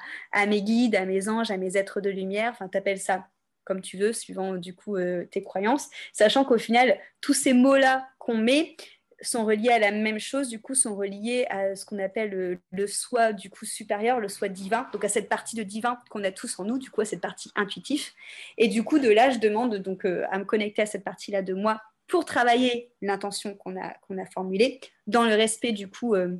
mes 0.46 0.62
guides, 0.62 0.94
à 0.94 1.04
mes 1.04 1.28
anges, 1.28 1.50
à 1.50 1.56
mes 1.56 1.76
êtres 1.76 2.00
de 2.00 2.10
lumière. 2.10 2.50
Enfin, 2.52 2.68
t'appelles 2.68 3.00
ça 3.00 3.26
comme 3.64 3.80
tu 3.80 3.96
veux, 3.96 4.12
suivant 4.12 4.56
du 4.56 4.74
coup 4.74 4.96
tes 5.30 5.40
croyances, 5.44 5.88
sachant 6.12 6.44
qu'au 6.44 6.58
final, 6.58 6.98
tous 7.20 7.32
ces 7.32 7.52
mots-là 7.52 8.08
qu'on 8.18 8.36
met 8.36 8.76
sont 9.20 9.44
reliés 9.44 9.68
à 9.68 9.78
la 9.78 9.92
même 9.92 10.18
chose, 10.18 10.48
du 10.48 10.60
coup, 10.60 10.74
sont 10.74 10.96
reliés 10.96 11.46
à 11.48 11.76
ce 11.76 11.84
qu'on 11.84 12.00
appelle 12.00 12.58
le, 12.72 12.86
soi 12.88 13.32
du 13.32 13.50
coup 13.50 13.64
supérieur, 13.64 14.18
le 14.18 14.28
soi 14.28 14.48
divin, 14.48 14.88
donc 14.92 15.04
à 15.04 15.08
cette 15.08 15.28
partie 15.28 15.54
de 15.54 15.62
divin 15.62 15.96
qu'on 16.10 16.24
a 16.24 16.32
tous 16.32 16.58
en 16.58 16.64
nous, 16.64 16.76
du 16.76 16.90
coup 16.90 17.02
à 17.02 17.04
cette 17.04 17.20
partie 17.20 17.52
intuitive. 17.54 18.10
Et 18.58 18.66
du 18.66 18.82
coup, 18.82 18.98
de 18.98 19.08
là, 19.08 19.30
je 19.30 19.38
demande 19.38 19.76
donc 19.76 20.04
à 20.04 20.38
me 20.40 20.44
connecter 20.44 20.82
à 20.82 20.86
cette 20.86 21.04
partie-là 21.04 21.42
de 21.42 21.54
moi 21.54 21.80
pour 22.06 22.24
travailler 22.24 22.90
l'intention 23.00 23.54
qu'on 23.54 23.76
a, 23.76 24.26
formulée, 24.32 24.80
dans 25.06 25.24
le 25.24 25.34
respect 25.34 25.72
du 25.72 25.88
coup 25.88 26.14
euh, 26.14 26.36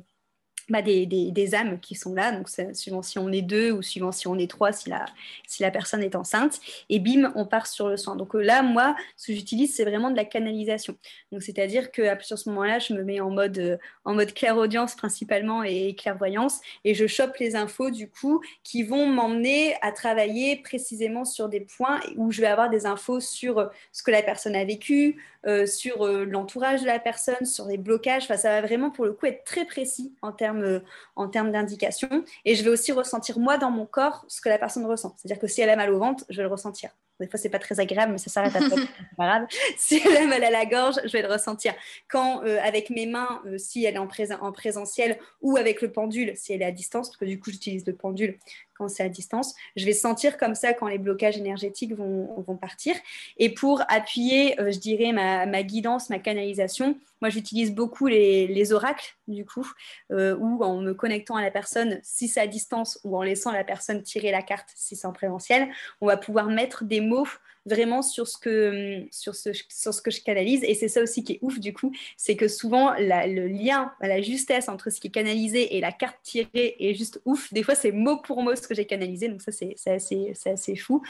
bah, 0.69 0.81
des, 0.81 1.55
âmes 1.55 1.77
qui 1.81 1.93
sont 1.93 2.13
là, 2.13 2.31
donc 2.31 2.47
suivant 2.73 3.01
si 3.01 3.19
on 3.19 3.29
est 3.33 3.41
deux 3.41 3.71
ou 3.71 3.81
suivant 3.81 4.13
si 4.13 4.27
on 4.27 4.37
est 4.37 4.49
trois, 4.49 4.71
si 4.71 4.89
la, 4.89 5.71
personne 5.71 6.01
est 6.01 6.15
enceinte, 6.15 6.61
et 6.89 6.99
bim, 6.99 7.33
on 7.35 7.45
part 7.45 7.67
sur 7.67 7.89
le 7.89 7.97
soin. 7.97 8.15
Donc 8.15 8.33
euh, 8.33 8.41
là, 8.41 8.63
moi, 8.63 8.95
ce 9.17 9.27
que 9.27 9.33
j'utilise, 9.33 9.75
c'est 9.75 9.83
vraiment 9.83 10.09
de 10.09 10.15
la 10.15 10.23
canalisation. 10.23 10.95
Donc 11.33 11.43
c'est-à-dire 11.43 11.91
qu'à 11.91 12.15
partir 12.15 12.37
ce 12.37 12.47
moment-là, 12.49 12.79
je 12.79 12.93
me 12.93 13.03
mets 13.03 13.19
en 13.19 13.29
mode, 13.29 13.57
euh, 13.57 13.77
en 14.05 14.13
mode 14.13 14.33
clairaudience 14.33 14.95
principalement 14.95 15.63
et 15.63 15.95
clairvoyance, 15.95 16.61
et 16.85 16.93
je 16.93 17.07
chope 17.07 17.35
les 17.37 17.57
infos 17.57 17.89
du 17.89 18.09
coup 18.09 18.41
qui 18.63 18.83
vont 18.83 19.05
m'emmener 19.05 19.75
à 19.81 19.91
travailler 19.91 20.61
précisément 20.61 21.25
sur 21.25 21.49
des 21.49 21.59
points 21.59 21.99
où 22.15 22.31
je 22.31 22.39
vais 22.39 22.47
avoir 22.47 22.69
des 22.69 22.85
infos 22.85 23.19
sur 23.19 23.69
ce 23.91 24.01
que 24.01 24.11
la 24.11 24.23
personne 24.23 24.55
a 24.55 24.63
vécu, 24.63 25.21
euh, 25.45 25.65
sur 25.65 26.07
l'entourage 26.07 26.81
de 26.81 26.85
la 26.85 26.99
personne, 26.99 27.45
sur 27.45 27.65
les 27.65 27.77
blocages. 27.77 28.23
Enfin, 28.23 28.37
ça 28.37 28.49
va 28.49 28.65
vraiment 28.65 28.89
pour 28.89 29.05
le 29.05 29.13
coup 29.13 29.25
être 29.25 29.43
très 29.43 29.65
précis 29.65 30.13
en 30.21 30.31
termes 30.31 30.81
en 31.15 31.27
termes 31.27 31.51
d'indication. 31.51 32.23
Et 32.45 32.55
je 32.55 32.63
vais 32.63 32.69
aussi 32.69 32.91
ressentir 32.91 33.39
moi 33.39 33.57
dans 33.57 33.71
mon 33.71 33.85
corps 33.85 34.25
ce 34.27 34.41
que 34.41 34.49
la 34.49 34.57
personne 34.57 34.85
ressent. 34.85 35.15
C'est-à-dire 35.17 35.39
que 35.39 35.47
si 35.47 35.61
elle 35.61 35.69
a 35.69 35.75
mal 35.75 35.91
au 35.91 35.99
ventre, 35.99 36.25
je 36.29 36.37
vais 36.37 36.43
le 36.43 36.49
ressentir. 36.49 36.91
Des 37.19 37.27
fois, 37.27 37.39
c'est 37.39 37.49
pas 37.49 37.59
très 37.59 37.79
agréable, 37.79 38.11
mais 38.11 38.17
ça 38.17 38.29
s'arrête 38.29 38.55
à 38.55 38.59
peu 38.59 38.69
c'est 38.75 39.15
pas 39.15 39.27
grave. 39.27 39.47
Si 39.77 40.01
elle 40.03 40.17
a 40.17 40.27
mal 40.27 40.43
à 40.43 40.49
la 40.49 40.65
gorge, 40.65 40.95
je 41.05 41.11
vais 41.11 41.21
le 41.21 41.27
ressentir. 41.27 41.73
Quand, 42.07 42.43
euh, 42.43 42.59
avec 42.61 42.89
mes 42.89 43.05
mains, 43.05 43.41
euh, 43.45 43.57
si 43.57 43.85
elle 43.85 43.95
est 43.95 43.99
en, 43.99 44.09
en, 44.41 44.51
présentiel, 44.51 45.19
ou 45.41 45.55
avec 45.57 45.81
le 45.81 45.91
pendule, 45.91 46.33
si 46.35 46.53
elle 46.53 46.63
est 46.63 46.65
à 46.65 46.71
distance, 46.71 47.09
parce 47.09 47.17
que 47.17 47.25
du 47.25 47.39
coup, 47.39 47.51
j'utilise 47.51 47.85
le 47.85 47.95
pendule 47.95 48.39
quand 48.77 48.87
c'est 48.87 49.03
à 49.03 49.09
distance, 49.09 49.55
je 49.75 49.85
vais 49.85 49.93
sentir 49.93 50.37
comme 50.37 50.55
ça 50.55 50.73
quand 50.73 50.87
les 50.87 50.97
blocages 50.97 51.37
énergétiques 51.37 51.93
vont, 51.93 52.43
vont 52.45 52.57
partir. 52.57 52.95
Et 53.37 53.53
pour 53.53 53.81
appuyer, 53.87 54.59
euh, 54.59 54.71
je 54.71 54.79
dirais, 54.79 55.11
ma, 55.11 55.45
ma, 55.45 55.63
guidance, 55.63 56.09
ma 56.09 56.19
canalisation, 56.19 56.97
moi, 57.21 57.29
j'utilise 57.29 57.73
beaucoup 57.73 58.07
les, 58.07 58.47
les, 58.47 58.73
oracles, 58.73 59.15
du 59.29 59.45
coup, 59.45 59.65
ou 60.09 60.63
en 60.63 60.81
me 60.81 60.93
connectant 60.93 61.37
à 61.37 61.41
la 61.41 61.51
personne, 61.51 62.01
si 62.03 62.27
c'est 62.27 62.41
à 62.41 62.47
distance, 62.47 62.99
ou 63.05 63.15
en 63.15 63.23
laissant 63.23 63.53
la 63.53 63.63
personne 63.63 64.03
tirer 64.03 64.29
la 64.29 64.41
carte, 64.41 64.67
si 64.75 64.97
c'est 64.97 65.07
en 65.07 65.13
présentiel, 65.13 65.69
on 66.01 66.07
va 66.07 66.17
pouvoir 66.17 66.47
mettre 66.47 66.83
des 66.83 66.99
mots 66.99 67.27
vraiment 67.65 68.01
sur 68.01 68.27
ce 68.27 68.37
que, 68.37 69.05
sur 69.11 69.35
ce, 69.35 69.49
sur 69.69 69.93
ce 69.93 70.01
que 70.01 70.11
je 70.11 70.21
canalise. 70.21 70.63
Et 70.63 70.75
c'est 70.75 70.87
ça 70.87 71.01
aussi 71.01 71.23
qui 71.23 71.33
est 71.33 71.39
ouf 71.41 71.59
du 71.59 71.73
coup, 71.73 71.91
c'est 72.17 72.35
que 72.35 72.47
souvent 72.47 72.93
le 72.97 73.47
lien, 73.47 73.93
la 74.01 74.21
justesse 74.21 74.69
entre 74.69 74.89
ce 74.89 74.99
qui 74.99 75.07
est 75.07 75.11
canalisé 75.11 75.75
et 75.75 75.81
la 75.81 75.91
carte 75.91 76.17
tirée 76.23 76.75
est 76.79 76.93
juste 76.93 77.21
ouf. 77.25 77.53
Des 77.53 77.63
fois, 77.63 77.75
c'est 77.75 77.91
mot 77.91 78.17
pour 78.17 78.41
mot 78.43 78.55
ce 78.55 78.67
que 78.67 78.75
j'ai 78.75 78.85
canalisé, 78.85 79.29
donc 79.29 79.41
ça, 79.41 79.51
c'est 79.51 79.75
assez, 79.85 80.33
assez 80.45 80.75
fou. 80.75 81.03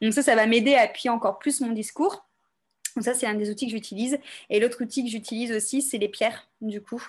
Donc 0.00 0.12
ça, 0.12 0.22
ça 0.22 0.34
va 0.34 0.46
m'aider 0.46 0.74
à 0.74 0.82
appuyer 0.82 1.10
encore 1.10 1.38
plus 1.38 1.60
mon 1.60 1.72
discours. 1.72 2.26
Donc 2.96 3.04
ça, 3.04 3.14
c'est 3.14 3.26
un 3.26 3.34
des 3.34 3.50
outils 3.50 3.66
que 3.66 3.72
j'utilise. 3.72 4.18
Et 4.48 4.60
l'autre 4.60 4.82
outil 4.82 5.04
que 5.04 5.10
j'utilise 5.10 5.52
aussi, 5.52 5.82
c'est 5.82 5.98
les 5.98 6.08
pierres, 6.08 6.48
du 6.60 6.80
coup, 6.80 7.02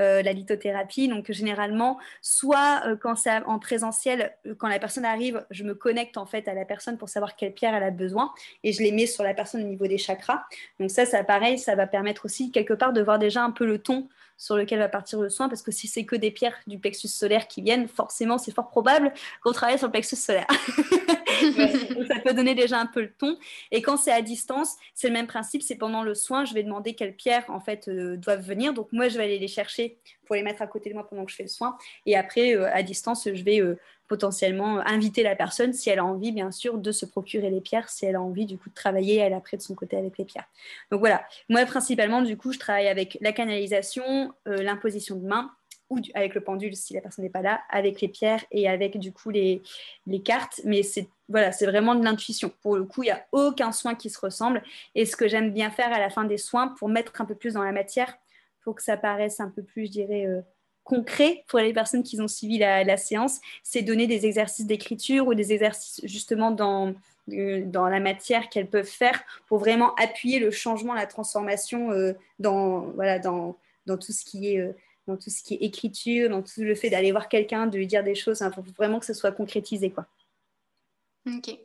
euh, 0.00 0.22
la 0.22 0.32
lithothérapie. 0.32 1.08
Donc 1.08 1.30
généralement, 1.30 1.98
soit 2.22 2.82
euh, 2.86 2.96
quand 2.96 3.16
c'est 3.16 3.42
en 3.44 3.58
présentiel, 3.58 4.32
euh, 4.46 4.54
quand 4.56 4.68
la 4.68 4.78
personne 4.78 5.04
arrive, 5.04 5.44
je 5.50 5.64
me 5.64 5.74
connecte 5.74 6.16
en 6.16 6.26
fait 6.26 6.48
à 6.48 6.54
la 6.54 6.64
personne 6.64 6.98
pour 6.98 7.08
savoir 7.08 7.36
quelle 7.36 7.52
pierre 7.52 7.74
elle 7.74 7.82
a 7.82 7.90
besoin 7.90 8.32
et 8.64 8.72
je 8.72 8.82
les 8.82 8.92
mets 8.92 9.06
sur 9.06 9.24
la 9.24 9.34
personne 9.34 9.62
au 9.62 9.66
niveau 9.66 9.86
des 9.86 9.98
chakras. 9.98 10.42
Donc 10.80 10.90
ça, 10.90 11.06
ça 11.06 11.22
pareil, 11.24 11.58
ça 11.58 11.74
va 11.74 11.86
permettre 11.86 12.24
aussi 12.24 12.50
quelque 12.50 12.74
part 12.74 12.92
de 12.92 13.02
voir 13.02 13.18
déjà 13.18 13.42
un 13.42 13.50
peu 13.50 13.66
le 13.66 13.78
ton 13.78 14.08
sur 14.36 14.56
lequel 14.56 14.78
va 14.78 14.88
partir 14.88 15.20
le 15.20 15.28
soin, 15.28 15.48
parce 15.48 15.62
que 15.62 15.70
si 15.70 15.88
c'est 15.88 16.04
que 16.04 16.16
des 16.16 16.30
pierres 16.30 16.56
du 16.66 16.78
plexus 16.78 17.08
solaire 17.08 17.48
qui 17.48 17.62
viennent, 17.62 17.88
forcément, 17.88 18.38
c'est 18.38 18.52
fort 18.52 18.68
probable 18.68 19.12
qu'on 19.42 19.52
travaille 19.52 19.78
sur 19.78 19.88
le 19.88 19.92
plexus 19.92 20.16
solaire. 20.16 20.46
ça 22.08 22.20
peut 22.24 22.34
donner 22.34 22.54
déjà 22.54 22.78
un 22.78 22.86
peu 22.86 23.02
le 23.02 23.12
ton. 23.12 23.38
Et 23.70 23.82
quand 23.82 23.96
c'est 23.96 24.12
à 24.12 24.22
distance, 24.22 24.76
c'est 24.94 25.08
le 25.08 25.14
même 25.14 25.26
principe. 25.26 25.62
C'est 25.62 25.76
pendant 25.76 26.02
le 26.02 26.14
soin, 26.14 26.44
je 26.44 26.54
vais 26.54 26.62
demander 26.62 26.94
quelles 26.94 27.14
pierres 27.14 27.44
en 27.48 27.60
fait 27.60 27.88
euh, 27.88 28.16
doivent 28.16 28.46
venir. 28.46 28.74
Donc 28.74 28.92
moi, 28.92 29.08
je 29.08 29.18
vais 29.18 29.24
aller 29.24 29.38
les 29.38 29.48
chercher 29.48 29.98
pour 30.26 30.34
les 30.36 30.42
mettre 30.42 30.62
à 30.62 30.66
côté 30.66 30.90
de 30.90 30.94
moi 30.94 31.06
pendant 31.08 31.24
que 31.24 31.30
je 31.30 31.36
fais 31.36 31.44
le 31.44 31.48
soin. 31.48 31.76
Et 32.04 32.16
après, 32.16 32.54
euh, 32.54 32.70
à 32.72 32.82
distance, 32.82 33.28
je 33.32 33.42
vais 33.42 33.60
euh, 33.60 33.78
potentiellement 34.08 34.80
inviter 34.86 35.22
la 35.22 35.36
personne, 35.36 35.72
si 35.72 35.90
elle 35.90 35.98
a 35.98 36.04
envie, 36.04 36.32
bien 36.32 36.50
sûr, 36.50 36.78
de 36.78 36.92
se 36.92 37.06
procurer 37.06 37.50
les 37.50 37.60
pierres, 37.60 37.88
si 37.88 38.06
elle 38.06 38.16
a 38.16 38.22
envie, 38.22 38.46
du 38.46 38.58
coup, 38.58 38.68
de 38.68 38.74
travailler, 38.74 39.16
elle, 39.16 39.32
après, 39.34 39.56
de 39.56 39.62
son 39.62 39.74
côté 39.74 39.96
avec 39.96 40.18
les 40.18 40.24
pierres. 40.24 40.48
Donc 40.90 41.00
voilà, 41.00 41.24
moi, 41.48 41.64
principalement, 41.66 42.22
du 42.22 42.36
coup, 42.36 42.52
je 42.52 42.58
travaille 42.58 42.88
avec 42.88 43.18
la 43.20 43.32
canalisation, 43.32 44.32
l'imposition 44.44 45.16
de 45.16 45.26
main, 45.26 45.50
ou 45.90 45.98
avec 46.14 46.34
le 46.34 46.40
pendule 46.40 46.74
si 46.74 46.94
la 46.94 47.00
personne 47.00 47.24
n'est 47.24 47.30
pas 47.30 47.42
là, 47.42 47.60
avec 47.70 48.00
les 48.00 48.08
pierres 48.08 48.44
et 48.50 48.68
avec 48.68 48.98
du 48.98 49.12
coup 49.12 49.30
les, 49.30 49.62
les 50.06 50.20
cartes. 50.20 50.60
Mais 50.64 50.82
c'est 50.82 51.08
voilà, 51.28 51.50
c'est 51.52 51.66
vraiment 51.66 51.94
de 51.94 52.04
l'intuition. 52.04 52.52
Pour 52.62 52.76
le 52.76 52.84
coup, 52.84 53.02
il 53.02 53.06
n'y 53.06 53.12
a 53.12 53.26
aucun 53.32 53.72
soin 53.72 53.94
qui 53.94 54.10
se 54.10 54.18
ressemble. 54.20 54.62
Et 54.94 55.04
ce 55.04 55.16
que 55.16 55.26
j'aime 55.26 55.52
bien 55.52 55.70
faire 55.70 55.92
à 55.92 55.98
la 55.98 56.08
fin 56.08 56.24
des 56.24 56.38
soins, 56.38 56.68
pour 56.68 56.88
mettre 56.88 57.20
un 57.20 57.24
peu 57.24 57.34
plus 57.34 57.54
dans 57.54 57.64
la 57.64 57.72
matière, 57.72 58.16
pour 58.62 58.76
que 58.76 58.82
ça 58.82 58.96
paraisse 58.96 59.40
un 59.40 59.50
peu 59.50 59.62
plus, 59.62 59.86
je 59.86 59.90
dirais, 59.90 60.26
euh, 60.26 60.40
concret 60.86 61.44
pour 61.48 61.58
les 61.58 61.72
personnes 61.72 62.04
qui 62.04 62.18
ont 62.20 62.28
suivi 62.28 62.58
la, 62.58 62.96
séance, 62.96 63.40
c'est 63.62 63.82
donner 63.82 64.06
des 64.06 64.24
exercices 64.24 64.66
d'écriture 64.66 65.26
ou 65.26 65.34
des 65.34 65.52
exercices 65.52 66.00
justement 66.04 66.52
dans, 66.52 66.94
euh, 67.32 67.64
dans 67.66 67.88
la 67.88 67.98
matière 68.00 68.48
qu'elles 68.48 68.70
peuvent 68.70 68.86
faire 68.86 69.22
pour 69.48 69.58
vraiment 69.58 69.94
appuyer 69.96 70.38
le 70.38 70.52
changement, 70.52 70.94
la 70.94 71.06
transformation 71.06 71.90
euh, 71.90 72.12
dans, 72.38 72.80
voilà, 72.92 73.18
dans, 73.18 73.56
dans 73.86 73.98
tout 73.98 74.12
ce 74.12 74.24
qui 74.24 74.54
est 74.54 74.74
dans 75.06 75.16
tout 75.16 75.30
ce 75.30 75.42
qui 75.42 75.54
est 75.54 75.58
écriture, 75.58 76.30
dans 76.30 76.42
tout 76.42 76.62
le 76.62 76.74
fait 76.74 76.90
d'aller 76.90 77.12
voir 77.12 77.28
quelqu'un, 77.28 77.68
de 77.68 77.78
lui 77.78 77.86
dire 77.86 78.02
des 78.02 78.16
choses. 78.16 78.42
Il 78.44 78.52
faut 78.52 78.62
vraiment 78.76 78.98
que 78.98 79.06
ce 79.06 79.14
soit 79.14 79.30
concrétisé. 79.30 79.90
Quoi. 79.90 80.04
Ok. 81.28 81.56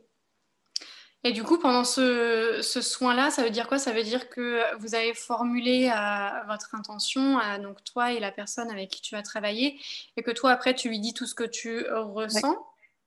Et 1.24 1.32
du 1.32 1.44
coup, 1.44 1.58
pendant 1.58 1.84
ce, 1.84 2.60
soin-là, 2.62 3.30
ça 3.30 3.44
veut 3.44 3.50
dire 3.50 3.68
quoi? 3.68 3.78
Ça 3.78 3.92
veut 3.92 4.02
dire 4.02 4.28
que 4.28 4.60
vous 4.78 4.94
avez 4.96 5.14
formulé 5.14 5.88
euh, 5.88 6.28
votre 6.48 6.74
intention, 6.74 7.38
à, 7.38 7.58
donc 7.58 7.84
toi 7.84 8.12
et 8.12 8.18
la 8.18 8.32
personne 8.32 8.70
avec 8.70 8.90
qui 8.90 9.00
tu 9.00 9.14
vas 9.14 9.22
travailler, 9.22 9.78
et 10.16 10.22
que 10.22 10.32
toi, 10.32 10.50
après, 10.50 10.74
tu 10.74 10.88
lui 10.88 10.98
dis 10.98 11.14
tout 11.14 11.26
ce 11.26 11.34
que 11.36 11.44
tu 11.44 11.86
ressens 11.90 12.56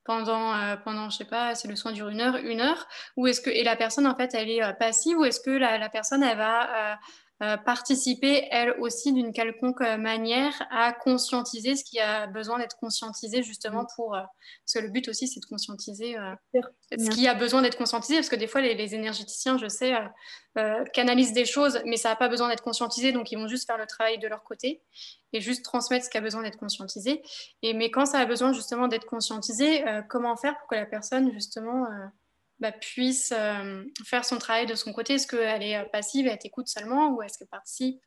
pendant, 0.06 0.54
euh, 0.56 0.78
pendant, 0.78 1.10
je 1.10 1.18
sais 1.18 1.26
pas, 1.26 1.56
c'est 1.56 1.68
le 1.68 1.76
soin 1.76 1.92
dure 1.92 2.08
une 2.08 2.22
heure, 2.22 2.38
une 2.38 2.62
heure, 2.62 2.88
ou 3.18 3.28
est-ce 3.28 3.42
que, 3.42 3.50
et 3.50 3.64
la 3.64 3.76
personne, 3.76 4.08
en 4.08 4.16
fait, 4.16 4.34
elle 4.34 4.50
est 4.50 4.64
euh, 4.64 4.72
passive, 4.72 5.18
ou 5.18 5.26
est-ce 5.26 5.42
que 5.42 5.50
la, 5.50 5.78
la, 5.78 5.90
personne, 5.90 6.24
elle 6.24 6.38
va 6.38 6.98
euh, 7.44 7.58
participer, 7.58 8.48
elle 8.50 8.72
aussi, 8.80 9.12
d'une 9.12 9.34
quelconque 9.34 9.82
euh, 9.82 9.98
manière 9.98 10.54
à 10.72 10.94
conscientiser 10.94 11.76
ce 11.76 11.84
qui 11.84 12.00
a 12.00 12.28
besoin 12.28 12.60
d'être 12.60 12.78
conscientisé, 12.78 13.44
justement, 13.44 13.84
mm. 13.84 13.88
pour. 13.94 14.16
Euh, 14.16 14.22
parce 14.64 14.74
que 14.76 14.80
le 14.80 14.90
but 14.90 15.10
aussi, 15.10 15.28
c'est 15.28 15.42
de 15.42 15.46
conscientiser 15.46 16.16
ce 16.98 17.10
qui 17.10 17.28
a 17.28 17.34
besoin 17.34 17.62
d'être 17.62 17.78
conscientisé, 17.78 18.16
parce 18.16 18.30
que 18.30 18.38
des 18.38 18.48
fois, 18.48 18.62
les, 18.62 18.96
énergéticiens, 18.96 19.58
je 19.58 19.68
sais, 19.68 19.94
canalisent 20.94 21.34
des 21.34 21.46
choses, 21.46 21.82
mais 21.86 21.98
ça 21.98 22.10
n'a 22.10 22.16
pas 22.16 22.30
besoin 22.30 22.48
d'être 22.48 22.64
conscientisé, 22.64 23.12
donc 23.12 23.32
ils 23.32 23.38
vont 23.38 23.48
juste 23.48 23.68
faire 23.68 23.78
le 23.78 23.86
travail 23.86 24.18
de 24.18 24.28
leur 24.28 24.44
côté 24.44 24.82
et 25.34 25.42
juste 25.42 25.66
transmettre 25.66 26.06
ce 26.06 26.10
qui 26.10 26.18
a 26.18 26.22
besoin 26.22 26.42
d'être 26.42 26.58
conscientisé. 26.58 27.22
Et, 27.62 27.74
mais 27.74 27.92
quand 27.92 28.06
ça 28.06 28.20
a 28.20 28.26
besoin, 28.26 28.54
justement, 28.54 28.88
d'être 28.88 29.06
conscientisé, 29.06 29.84
comment 30.10 30.38
faire 30.38 30.58
pour 30.58 30.68
que 30.68 30.76
la 30.76 30.86
personne, 30.86 31.32
justement, 31.34 31.86
bah, 32.60 32.72
puisse 32.72 33.32
euh, 33.32 33.84
faire 34.06 34.26
son 34.26 34.38
travail 34.38 34.66
de 34.66 34.76
son 34.76 34.94
côté. 34.94 35.16
Est-ce 35.16 35.28
qu'elle 35.28 35.64
est 35.64 35.78
euh, 35.78 35.86
passive, 35.92 36.28
elle 36.28 36.38
t'écoute 36.38 36.68
seulement 36.68 37.10
ou 37.12 37.22
est-ce 37.22 37.38
qu'elle 37.38 37.48
participe? 37.48 38.02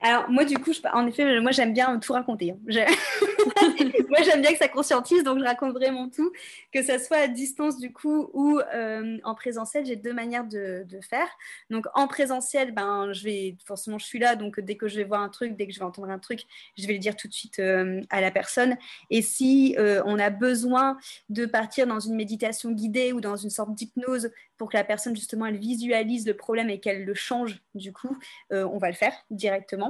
Alors 0.00 0.30
moi 0.30 0.44
du 0.44 0.56
coup, 0.58 0.70
en 0.92 1.06
effet, 1.08 1.40
moi 1.40 1.50
j'aime 1.50 1.72
bien 1.72 1.98
tout 1.98 2.12
raconter. 2.12 2.52
Hein. 2.52 2.56
moi 4.08 4.18
j'aime 4.24 4.42
bien 4.42 4.52
que 4.52 4.58
ça 4.58 4.68
conscientise, 4.68 5.24
donc 5.24 5.40
je 5.40 5.44
raconte 5.44 5.72
vraiment 5.72 6.08
tout, 6.08 6.30
que 6.72 6.82
ça 6.82 7.00
soit 7.00 7.16
à 7.16 7.28
distance 7.28 7.78
du 7.78 7.92
coup 7.92 8.30
ou 8.32 8.60
euh, 8.74 9.18
en 9.24 9.34
présentiel. 9.34 9.84
J'ai 9.86 9.96
deux 9.96 10.12
manières 10.12 10.44
de, 10.44 10.86
faire. 11.00 11.28
Donc 11.70 11.86
en 11.94 12.06
présentiel, 12.06 12.72
ben 12.72 13.12
je 13.12 13.24
vais 13.24 13.56
forcément 13.64 13.98
je 13.98 14.06
suis 14.06 14.18
là, 14.18 14.36
donc 14.36 14.60
dès 14.60 14.76
que 14.76 14.88
je 14.88 14.96
vais 14.96 15.04
voir 15.04 15.20
un 15.20 15.28
truc, 15.28 15.56
dès 15.56 15.66
que 15.66 15.72
je 15.72 15.78
vais 15.78 15.84
entendre 15.84 16.10
un 16.10 16.18
truc, 16.18 16.42
je 16.76 16.86
vais 16.86 16.92
le 16.92 16.98
dire 16.98 17.16
tout 17.16 17.28
de 17.28 17.32
suite 17.32 17.58
euh, 17.58 18.00
à 18.10 18.20
la 18.20 18.30
personne. 18.30 18.76
Et 19.10 19.22
si 19.22 19.74
euh, 19.78 20.02
on 20.06 20.18
a 20.18 20.30
besoin 20.30 20.96
de 21.28 21.44
partir 21.46 21.86
dans 21.86 22.00
une 22.00 22.14
méditation 22.14 22.70
guidée 22.70 23.12
ou 23.12 23.20
dans 23.20 23.36
une 23.36 23.50
sorte 23.50 23.74
d'hypnose 23.74 24.30
pour 24.56 24.70
que 24.70 24.76
la 24.76 24.84
personne 24.84 25.14
justement 25.14 25.46
elle 25.46 25.58
visualise 25.58 26.26
le 26.26 26.34
problème 26.34 26.68
et 26.68 26.80
qu'elle 26.80 27.04
le 27.04 27.14
change 27.14 27.60
du 27.74 27.92
coup, 27.92 28.16
on 28.50 28.78
va 28.78 28.88
le 28.88 28.94
faire 28.94 29.12
directement. 29.30 29.87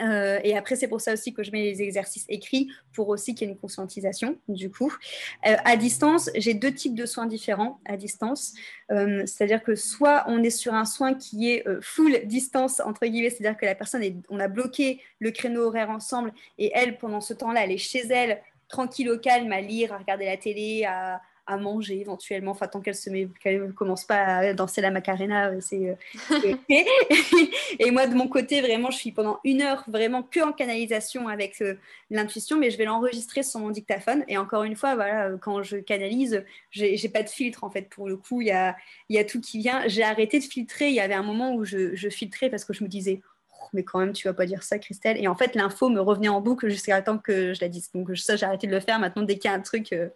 Euh, 0.00 0.38
et 0.44 0.56
après, 0.56 0.76
c'est 0.76 0.88
pour 0.88 1.00
ça 1.00 1.12
aussi 1.12 1.32
que 1.32 1.42
je 1.42 1.50
mets 1.50 1.62
les 1.62 1.82
exercices 1.82 2.26
écrits 2.28 2.70
pour 2.92 3.08
aussi 3.08 3.34
qu'il 3.34 3.46
y 3.46 3.50
ait 3.50 3.54
une 3.54 3.58
conscientisation, 3.58 4.36
du 4.48 4.70
coup. 4.70 4.92
Euh, 5.46 5.56
à 5.64 5.76
distance, 5.76 6.30
j'ai 6.36 6.54
deux 6.54 6.72
types 6.72 6.94
de 6.94 7.06
soins 7.06 7.26
différents 7.26 7.80
à 7.84 7.96
distance. 7.96 8.54
Euh, 8.90 9.24
c'est-à-dire 9.26 9.62
que 9.62 9.74
soit 9.74 10.24
on 10.28 10.42
est 10.42 10.50
sur 10.50 10.74
un 10.74 10.84
soin 10.84 11.14
qui 11.14 11.50
est 11.50 11.64
full 11.80 12.20
distance, 12.26 12.80
entre 12.80 13.06
guillemets, 13.06 13.30
c'est-à-dire 13.30 13.58
que 13.58 13.66
la 13.66 13.74
personne, 13.74 14.02
est, 14.02 14.16
on 14.28 14.40
a 14.40 14.48
bloqué 14.48 15.00
le 15.18 15.30
créneau 15.30 15.62
horaire 15.62 15.90
ensemble 15.90 16.32
et 16.58 16.70
elle, 16.74 16.98
pendant 16.98 17.20
ce 17.20 17.34
temps-là, 17.34 17.64
elle 17.64 17.72
est 17.72 17.78
chez 17.78 18.06
elle, 18.08 18.40
tranquille 18.68 19.10
au 19.10 19.18
calme, 19.18 19.52
à 19.52 19.60
lire, 19.60 19.92
à 19.92 19.98
regarder 19.98 20.26
la 20.26 20.36
télé, 20.36 20.84
à, 20.84 21.20
à 21.46 21.56
manger 21.56 22.00
éventuellement, 22.00 22.50
enfin 22.50 22.66
tant 22.66 22.80
qu'elle 22.80 22.96
qu'elle 23.40 23.72
commence 23.72 24.04
pas 24.04 24.38
à 24.38 24.54
danser 24.54 24.80
la 24.80 24.90
macarena, 24.90 25.50
euh, 25.50 25.60
c'est 25.60 25.90
euh, 25.90 26.54
et 27.78 27.90
moi 27.90 28.06
de 28.06 28.14
mon 28.14 28.28
côté 28.28 28.60
vraiment, 28.60 28.90
je 28.90 28.98
suis 28.98 29.12
pendant 29.12 29.38
une 29.44 29.62
heure 29.62 29.84
vraiment 29.88 30.22
que 30.22 30.40
en 30.40 30.52
canalisation 30.52 31.28
avec 31.28 31.60
euh, 31.62 31.74
l'intuition, 32.10 32.58
mais 32.58 32.70
je 32.70 32.78
vais 32.78 32.84
l'enregistrer 32.84 33.42
sur 33.42 33.60
mon 33.60 33.70
dictaphone. 33.70 34.24
Et 34.28 34.38
encore 34.38 34.64
une 34.64 34.76
fois, 34.76 34.94
voilà, 34.94 35.30
quand 35.40 35.62
je 35.62 35.76
canalise, 35.76 36.44
j'ai 36.70 37.08
pas 37.08 37.22
de 37.22 37.28
filtre 37.28 37.64
en 37.64 37.70
fait 37.70 37.88
pour 37.88 38.08
le 38.08 38.16
coup, 38.16 38.40
il 38.40 38.48
y 38.48 38.52
a, 38.52 38.76
y 39.08 39.18
a 39.18 39.24
tout 39.24 39.40
qui 39.40 39.58
vient. 39.58 39.86
J'ai 39.86 40.02
arrêté 40.02 40.38
de 40.38 40.44
filtrer. 40.44 40.88
Il 40.88 40.94
y 40.94 41.00
avait 41.00 41.14
un 41.14 41.22
moment 41.22 41.54
où 41.54 41.64
je, 41.64 41.94
je 41.94 42.08
filtrais 42.08 42.50
parce 42.50 42.64
que 42.64 42.72
je 42.72 42.82
me 42.82 42.88
disais 42.88 43.20
mais 43.72 43.84
quand 43.84 43.98
même, 43.98 44.12
tu 44.12 44.26
vas 44.28 44.34
pas 44.34 44.46
dire 44.46 44.62
ça, 44.62 44.78
Christelle. 44.78 45.16
Et 45.22 45.28
en 45.28 45.34
fait, 45.34 45.54
l'info 45.54 45.88
me 45.88 46.00
revenait 46.00 46.28
en 46.28 46.40
boucle 46.40 46.68
jusqu'à 46.68 47.00
temps 47.02 47.18
que 47.18 47.54
je 47.54 47.60
la 47.60 47.68
dise. 47.68 47.90
Donc, 47.92 48.16
ça, 48.16 48.36
j'ai 48.36 48.46
arrêté 48.46 48.66
de 48.66 48.72
le 48.72 48.80
faire. 48.80 48.98
Maintenant, 48.98 49.22
dès 49.22 49.38
qu'il 49.38 49.50
y 49.50 49.54
a 49.54 49.56
un 49.56 49.60
truc 49.60 49.92
euh, 49.92 50.08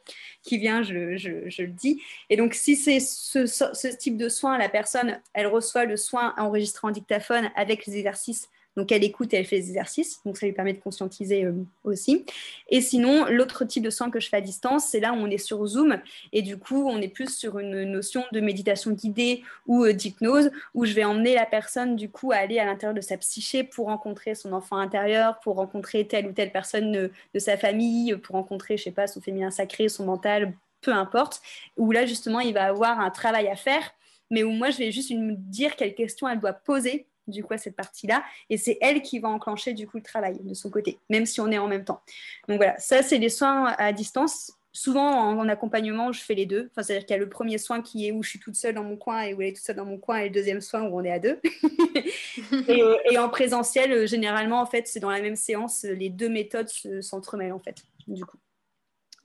qui 0.42 0.58
vient, 0.58 0.82
je, 0.82 0.92
le 0.92 1.66
dis. 1.68 2.02
Et 2.28 2.36
donc, 2.36 2.54
si 2.54 2.76
c'est 2.76 3.00
ce, 3.00 3.96
type 3.96 4.16
de 4.16 4.28
soin, 4.28 4.58
la 4.58 4.68
personne, 4.68 5.20
elle 5.34 5.46
reçoit 5.46 5.84
le 5.84 5.96
soin 5.96 6.34
enregistré 6.38 6.86
en 6.86 6.90
dictaphone 6.90 7.50
avec 7.56 7.86
les 7.86 7.96
exercices 7.96 8.48
donc 8.76 8.92
elle 8.92 9.02
écoute 9.02 9.34
et 9.34 9.38
elle 9.38 9.46
fait 9.46 9.56
des 9.56 9.68
exercices, 9.68 10.20
donc 10.24 10.36
ça 10.36 10.46
lui 10.46 10.52
permet 10.52 10.72
de 10.72 10.78
conscientiser 10.78 11.44
euh, 11.44 11.52
aussi. 11.84 12.24
Et 12.68 12.80
sinon, 12.80 13.26
l'autre 13.26 13.64
type 13.64 13.82
de 13.82 13.90
soin 13.90 14.10
que 14.10 14.20
je 14.20 14.28
fais 14.28 14.36
à 14.36 14.40
distance, 14.40 14.86
c'est 14.86 15.00
là 15.00 15.12
où 15.12 15.16
on 15.16 15.28
est 15.28 15.38
sur 15.38 15.64
Zoom. 15.66 15.98
Et 16.32 16.42
du 16.42 16.56
coup 16.56 16.88
on 16.88 17.00
est 17.00 17.08
plus 17.08 17.36
sur 17.36 17.58
une 17.58 17.84
notion 17.84 18.24
de 18.32 18.40
méditation 18.40 18.92
guidée 18.92 19.42
ou 19.66 19.84
euh, 19.84 19.92
d'hypnose, 19.92 20.50
où 20.74 20.84
je 20.84 20.92
vais 20.92 21.04
emmener 21.04 21.34
la 21.34 21.46
personne 21.46 21.96
du 21.96 22.10
coup 22.10 22.32
à 22.32 22.36
aller 22.36 22.58
à 22.58 22.64
l'intérieur 22.64 22.94
de 22.94 23.00
sa 23.00 23.16
psyché 23.16 23.64
pour 23.64 23.86
rencontrer 23.86 24.34
son 24.34 24.52
enfant 24.52 24.76
intérieur, 24.76 25.40
pour 25.40 25.56
rencontrer 25.56 26.06
telle 26.06 26.26
ou 26.26 26.32
telle 26.32 26.52
personne 26.52 26.92
de, 26.92 27.38
sa 27.38 27.56
famille, 27.56 28.16
pour 28.16 28.36
rencontrer, 28.36 28.76
je 28.76 28.84
sais 28.84 28.90
pas, 28.90 29.06
son 29.06 29.20
féminin 29.20 29.50
sacré, 29.50 29.88
son 29.88 30.04
mental, 30.04 30.54
peu 30.80 30.92
importe, 30.92 31.42
où 31.76 31.90
là 31.90 32.06
justement 32.06 32.40
il 32.40 32.54
va 32.54 32.64
avoir 32.64 33.00
un 33.00 33.10
travail 33.10 33.48
à 33.48 33.56
faire 33.56 33.82
mais 34.30 34.44
où 34.44 34.50
moi 34.50 34.70
je 34.70 34.78
vais 34.78 34.92
juste 34.92 35.10
lui 35.10 35.36
dire 35.36 35.76
quelles 35.76 35.94
questions 35.94 36.28
elle 36.28 36.38
doit 36.38 36.52
poser 36.52 37.06
du 37.30 37.44
coup 37.44 37.54
à 37.54 37.58
cette 37.58 37.76
partie-là. 37.76 38.22
Et 38.48 38.56
c'est 38.56 38.78
elle 38.80 39.02
qui 39.02 39.18
va 39.18 39.28
enclencher 39.28 39.72
du 39.72 39.86
coup 39.86 39.96
le 39.96 40.02
travail 40.02 40.38
de 40.40 40.54
son 40.54 40.70
côté, 40.70 40.98
même 41.08 41.26
si 41.26 41.40
on 41.40 41.50
est 41.50 41.58
en 41.58 41.68
même 41.68 41.84
temps. 41.84 42.02
Donc 42.48 42.58
voilà, 42.58 42.78
ça 42.78 43.02
c'est 43.02 43.18
les 43.18 43.28
soins 43.28 43.74
à 43.78 43.92
distance. 43.92 44.52
Souvent 44.72 45.10
en, 45.10 45.48
accompagnement, 45.48 46.12
je 46.12 46.20
fais 46.22 46.34
les 46.34 46.46
deux. 46.46 46.70
Enfin, 46.70 46.84
c'est-à-dire 46.84 47.04
qu'il 47.04 47.14
y 47.14 47.18
a 47.18 47.20
le 47.20 47.28
premier 47.28 47.58
soin 47.58 47.82
qui 47.82 48.06
est 48.06 48.12
où 48.12 48.22
je 48.22 48.30
suis 48.30 48.38
toute 48.38 48.54
seule 48.54 48.74
dans 48.74 48.84
mon 48.84 48.96
coin 48.96 49.22
et 49.22 49.34
où 49.34 49.42
elle 49.42 49.48
est 49.48 49.52
toute 49.54 49.64
seule 49.64 49.74
dans 49.74 49.84
mon 49.84 49.98
coin, 49.98 50.18
et 50.18 50.28
le 50.28 50.30
deuxième 50.30 50.60
soin 50.60 50.82
où 50.82 50.96
on 50.96 51.02
est 51.02 51.10
à 51.10 51.18
deux. 51.18 51.40
et, 52.68 53.18
en 53.18 53.28
présentiel, 53.28 54.06
généralement, 54.06 54.60
en 54.60 54.66
fait, 54.66 54.86
c'est 54.86 55.00
dans 55.00 55.10
la 55.10 55.20
même 55.20 55.34
séance, 55.34 55.82
les 55.82 56.08
deux 56.08 56.28
méthodes 56.28 56.68
s'entremêlent 57.00 57.52
en 57.52 57.58
fait, 57.58 57.82
du 58.06 58.24
coup. 58.24 58.38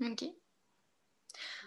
Ok. 0.01 0.23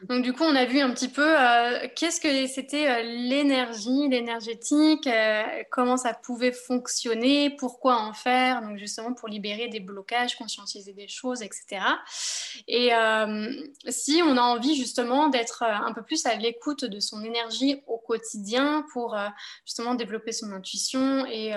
Donc 0.04 0.22
du 0.22 0.32
coup, 0.32 0.44
on 0.44 0.54
a 0.54 0.64
vu 0.64 0.78
un 0.78 0.90
petit 0.90 1.08
peu 1.08 1.26
euh, 1.26 1.88
qu'est-ce 1.96 2.20
que 2.20 2.46
c'était 2.46 2.88
euh, 2.88 3.02
l'énergie, 3.02 4.08
l'énergétique, 4.08 5.06
euh, 5.06 5.42
comment 5.70 5.96
ça 5.96 6.14
pouvait 6.14 6.52
fonctionner, 6.52 7.50
pourquoi 7.58 7.96
en 7.96 8.12
faire, 8.12 8.62
donc 8.62 8.78
justement 8.78 9.12
pour 9.12 9.28
libérer 9.28 9.68
des 9.68 9.80
blocages, 9.80 10.37
conscientiser 10.37 10.92
des 10.92 11.08
choses, 11.08 11.42
etc. 11.42 11.80
Et 12.68 12.90
si 13.88 14.22
on 14.24 14.37
a 14.37 14.42
envie 14.42 14.76
justement 14.76 15.28
d'être 15.28 15.62
un 15.62 15.92
peu 15.92 16.02
plus 16.02 16.26
à 16.26 16.34
l'écoute 16.34 16.84
de 16.84 17.00
son 17.00 17.24
énergie 17.24 17.82
au 17.87 17.98
quotidien 17.98 18.84
pour 18.92 19.16
justement 19.64 19.94
développer 19.94 20.32
son 20.32 20.52
intuition 20.52 21.26
et 21.26 21.52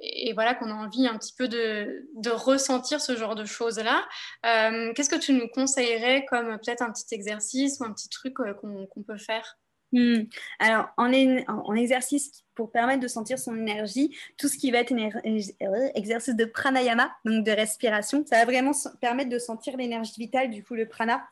et 0.00 0.32
voilà 0.32 0.54
qu'on 0.54 0.70
a 0.70 0.74
envie 0.74 1.06
un 1.06 1.16
petit 1.16 1.34
peu 1.36 1.48
de, 1.48 2.30
ressentir 2.30 3.00
ce 3.00 3.16
genre 3.16 3.34
de 3.34 3.44
choses-là. 3.44 4.06
Euh, 4.44 4.92
qu'est-ce 4.94 5.10
que 5.10 5.16
tu 5.16 5.32
nous 5.32 5.48
conseillerais 5.48 6.26
comme 6.26 6.58
peut-être 6.58 6.82
un 6.82 6.92
petit 6.92 7.14
exercice 7.14 7.80
ou 7.80 7.84
un 7.84 7.92
petit 7.92 8.08
truc 8.08 8.38
euh, 8.40 8.54
qu'on 8.54 9.02
peut 9.02 9.18
faire? 9.18 9.56
Hmm. 9.92 10.24
Alors, 10.58 10.88
en, 10.96 11.12
en, 11.46 11.74
exercice 11.74 12.44
pour 12.54 12.72
permettre 12.72 13.00
de 13.00 13.08
sentir 13.08 13.38
son 13.38 13.56
énergie, 13.56 14.16
tout 14.36 14.48
ce 14.48 14.58
qui 14.58 14.72
va 14.72 14.78
être 14.78 14.92
euh, 14.92 15.88
exercice 15.94 16.34
de 16.34 16.44
pranayama, 16.44 17.12
donc 17.24 17.44
de 17.44 17.52
respiration, 17.52 18.24
ça 18.26 18.38
va 18.38 18.44
vraiment 18.44 18.72
permettre 19.00 19.30
de 19.30 19.38
sentir 19.38 19.76
l'énergie 19.76 20.12
vitale, 20.18 20.50
du 20.50 20.64
coup 20.64 20.74
le 20.74 20.88
prana, 20.88 21.24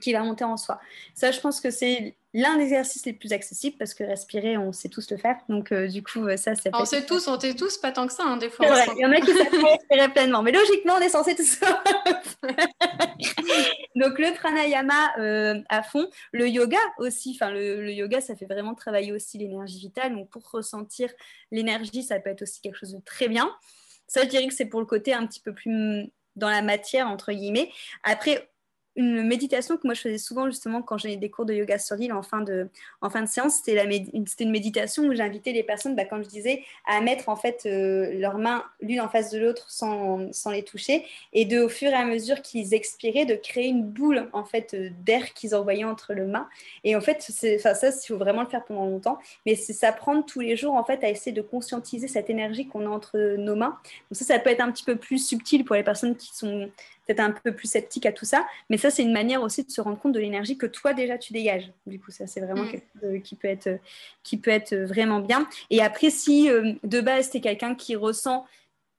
qui 0.00 0.12
va 0.12 0.22
monter 0.22 0.44
en 0.44 0.56
soi. 0.56 0.80
Ça, 1.14 1.30
je 1.30 1.40
pense 1.40 1.60
que 1.60 1.70
c'est 1.70 2.14
l'un 2.32 2.56
des 2.56 2.64
exercices 2.64 3.04
les 3.06 3.12
plus 3.12 3.32
accessibles 3.32 3.76
parce 3.76 3.92
que 3.94 4.04
respirer, 4.04 4.56
on 4.56 4.72
sait 4.72 4.88
tous 4.88 5.10
le 5.10 5.16
faire. 5.16 5.36
Donc, 5.48 5.72
euh, 5.72 5.88
du 5.88 6.02
coup, 6.02 6.26
euh, 6.26 6.36
ça, 6.36 6.54
c'est. 6.54 6.70
On 6.74 6.84
sait 6.84 7.04
tous, 7.04 7.26
on 7.28 7.38
sait 7.38 7.54
tous, 7.54 7.78
pas 7.78 7.92
tant 7.92 8.06
que 8.06 8.12
ça, 8.12 8.22
hein, 8.24 8.36
des 8.36 8.50
fois. 8.50 8.66
il 8.96 9.00
y 9.00 9.06
en 9.06 9.12
a 9.12 9.20
qui 9.20 9.32
savent 9.32 9.48
respirer 9.52 10.08
pleinement, 10.12 10.42
mais 10.42 10.52
logiquement, 10.52 10.94
on 10.98 11.00
est 11.00 11.08
censé 11.08 11.34
tout 11.34 11.42
ça. 11.42 11.82
Donc, 13.96 14.18
le 14.18 14.34
pranayama 14.34 15.18
euh, 15.18 15.60
à 15.68 15.82
fond, 15.82 16.08
le 16.32 16.48
yoga 16.48 16.78
aussi. 16.98 17.32
Enfin, 17.34 17.50
le, 17.50 17.82
le, 17.82 17.92
yoga, 17.92 18.20
ça 18.20 18.36
fait 18.36 18.46
vraiment 18.46 18.74
travailler 18.74 19.12
aussi 19.12 19.38
l'énergie 19.38 19.78
vitale. 19.78 20.14
Donc, 20.14 20.30
pour 20.30 20.48
ressentir 20.50 21.10
l'énergie, 21.50 22.02
ça 22.02 22.20
peut 22.20 22.30
être 22.30 22.42
aussi 22.42 22.60
quelque 22.60 22.76
chose 22.76 22.94
de 22.94 23.00
très 23.04 23.28
bien. 23.28 23.50
Ça, 24.06 24.22
je 24.22 24.28
dirais 24.28 24.46
que 24.46 24.54
c'est 24.54 24.66
pour 24.66 24.80
le 24.80 24.86
côté 24.86 25.12
un 25.14 25.26
petit 25.26 25.40
peu 25.40 25.52
plus 25.52 26.10
dans 26.36 26.48
la 26.48 26.62
matière, 26.62 27.08
entre 27.08 27.32
guillemets. 27.32 27.70
Après, 28.02 28.49
une 28.96 29.22
méditation 29.22 29.76
que 29.76 29.82
moi 29.86 29.94
je 29.94 30.00
faisais 30.00 30.18
souvent 30.18 30.46
justement 30.46 30.82
quand 30.82 30.98
j'ai 30.98 31.16
des 31.16 31.30
cours 31.30 31.44
de 31.44 31.54
yoga 31.54 31.78
sur 31.78 31.96
l'île 31.96 32.12
en 32.12 32.22
fin 32.22 32.40
de, 32.40 32.68
en 33.00 33.10
fin 33.10 33.22
de 33.22 33.28
séance, 33.28 33.56
c'était, 33.56 33.74
la 33.74 33.84
une 33.84 34.50
méditation 34.50 35.04
où 35.04 35.14
j'invitais 35.14 35.52
les 35.52 35.62
personnes, 35.62 35.94
bah, 35.94 36.04
comme 36.04 36.24
je 36.24 36.28
disais, 36.28 36.64
à 36.86 37.00
mettre 37.00 37.28
en 37.28 37.36
fait 37.36 37.62
euh, 37.66 38.18
leurs 38.18 38.38
mains 38.38 38.64
l'une 38.80 39.00
en 39.00 39.08
face 39.08 39.30
de 39.30 39.38
l'autre 39.38 39.70
sans, 39.70 40.32
sans, 40.32 40.50
les 40.50 40.64
toucher 40.64 41.04
et 41.32 41.44
de 41.44 41.60
au 41.60 41.68
fur 41.68 41.90
et 41.90 41.94
à 41.94 42.04
mesure 42.04 42.42
qu'ils 42.42 42.74
expiraient, 42.74 43.24
de 43.24 43.34
créer 43.34 43.68
une 43.68 43.84
boule 43.84 44.28
en 44.32 44.44
fait 44.44 44.74
euh, 44.74 44.90
d'air 45.04 45.32
qu'ils 45.34 45.54
envoyaient 45.54 45.84
entre 45.84 46.12
les 46.12 46.24
mains. 46.24 46.48
Et 46.84 46.96
en 46.96 47.00
fait, 47.00 47.20
ça, 47.20 47.88
il 47.88 48.06
faut 48.06 48.16
vraiment 48.16 48.42
le 48.42 48.48
faire 48.48 48.64
pendant 48.64 48.86
longtemps, 48.86 49.18
mais 49.46 49.54
c'est 49.54 49.72
s'apprendre 49.72 50.24
tous 50.26 50.40
les 50.40 50.56
jours 50.56 50.74
en 50.74 50.84
fait 50.84 51.02
à 51.04 51.08
essayer 51.08 51.32
de 51.32 51.42
conscientiser 51.42 52.08
cette 52.08 52.30
énergie 52.30 52.66
qu'on 52.66 52.86
a 52.86 52.88
entre 52.88 53.36
nos 53.36 53.54
mains. 53.54 53.78
Donc 54.10 54.18
ça, 54.18 54.24
ça 54.24 54.38
peut 54.38 54.50
être 54.50 54.60
un 54.60 54.72
petit 54.72 54.84
peu 54.84 54.96
plus 54.96 55.24
subtil 55.24 55.64
pour 55.64 55.76
les 55.76 55.84
personnes 55.84 56.16
qui 56.16 56.34
sont 56.34 56.70
peut-être 57.10 57.20
un 57.20 57.32
peu 57.32 57.52
plus 57.52 57.68
sceptique 57.68 58.06
à 58.06 58.12
tout 58.12 58.24
ça. 58.24 58.46
Mais 58.68 58.76
ça, 58.76 58.90
c'est 58.90 59.02
une 59.02 59.12
manière 59.12 59.42
aussi 59.42 59.64
de 59.64 59.70
se 59.70 59.80
rendre 59.80 59.98
compte 59.98 60.12
de 60.12 60.20
l'énergie 60.20 60.56
que 60.56 60.66
toi 60.66 60.92
déjà 60.94 61.18
tu 61.18 61.32
dégages. 61.32 61.70
Du 61.86 61.98
coup, 61.98 62.10
ça, 62.10 62.26
c'est 62.26 62.40
vraiment 62.40 62.64
mm. 62.64 62.70
quelque 62.70 62.86
chose 63.00 63.22
qui 63.24 63.34
peut, 63.34 63.48
être, 63.48 63.78
qui 64.22 64.36
peut 64.36 64.50
être 64.50 64.74
vraiment 64.74 65.20
bien. 65.20 65.48
Et 65.70 65.82
après, 65.82 66.10
si 66.10 66.48
euh, 66.50 66.72
de 66.84 67.00
base, 67.00 67.30
tu 67.30 67.38
es 67.38 67.40
quelqu'un 67.40 67.74
qui 67.74 67.96
ressent 67.96 68.46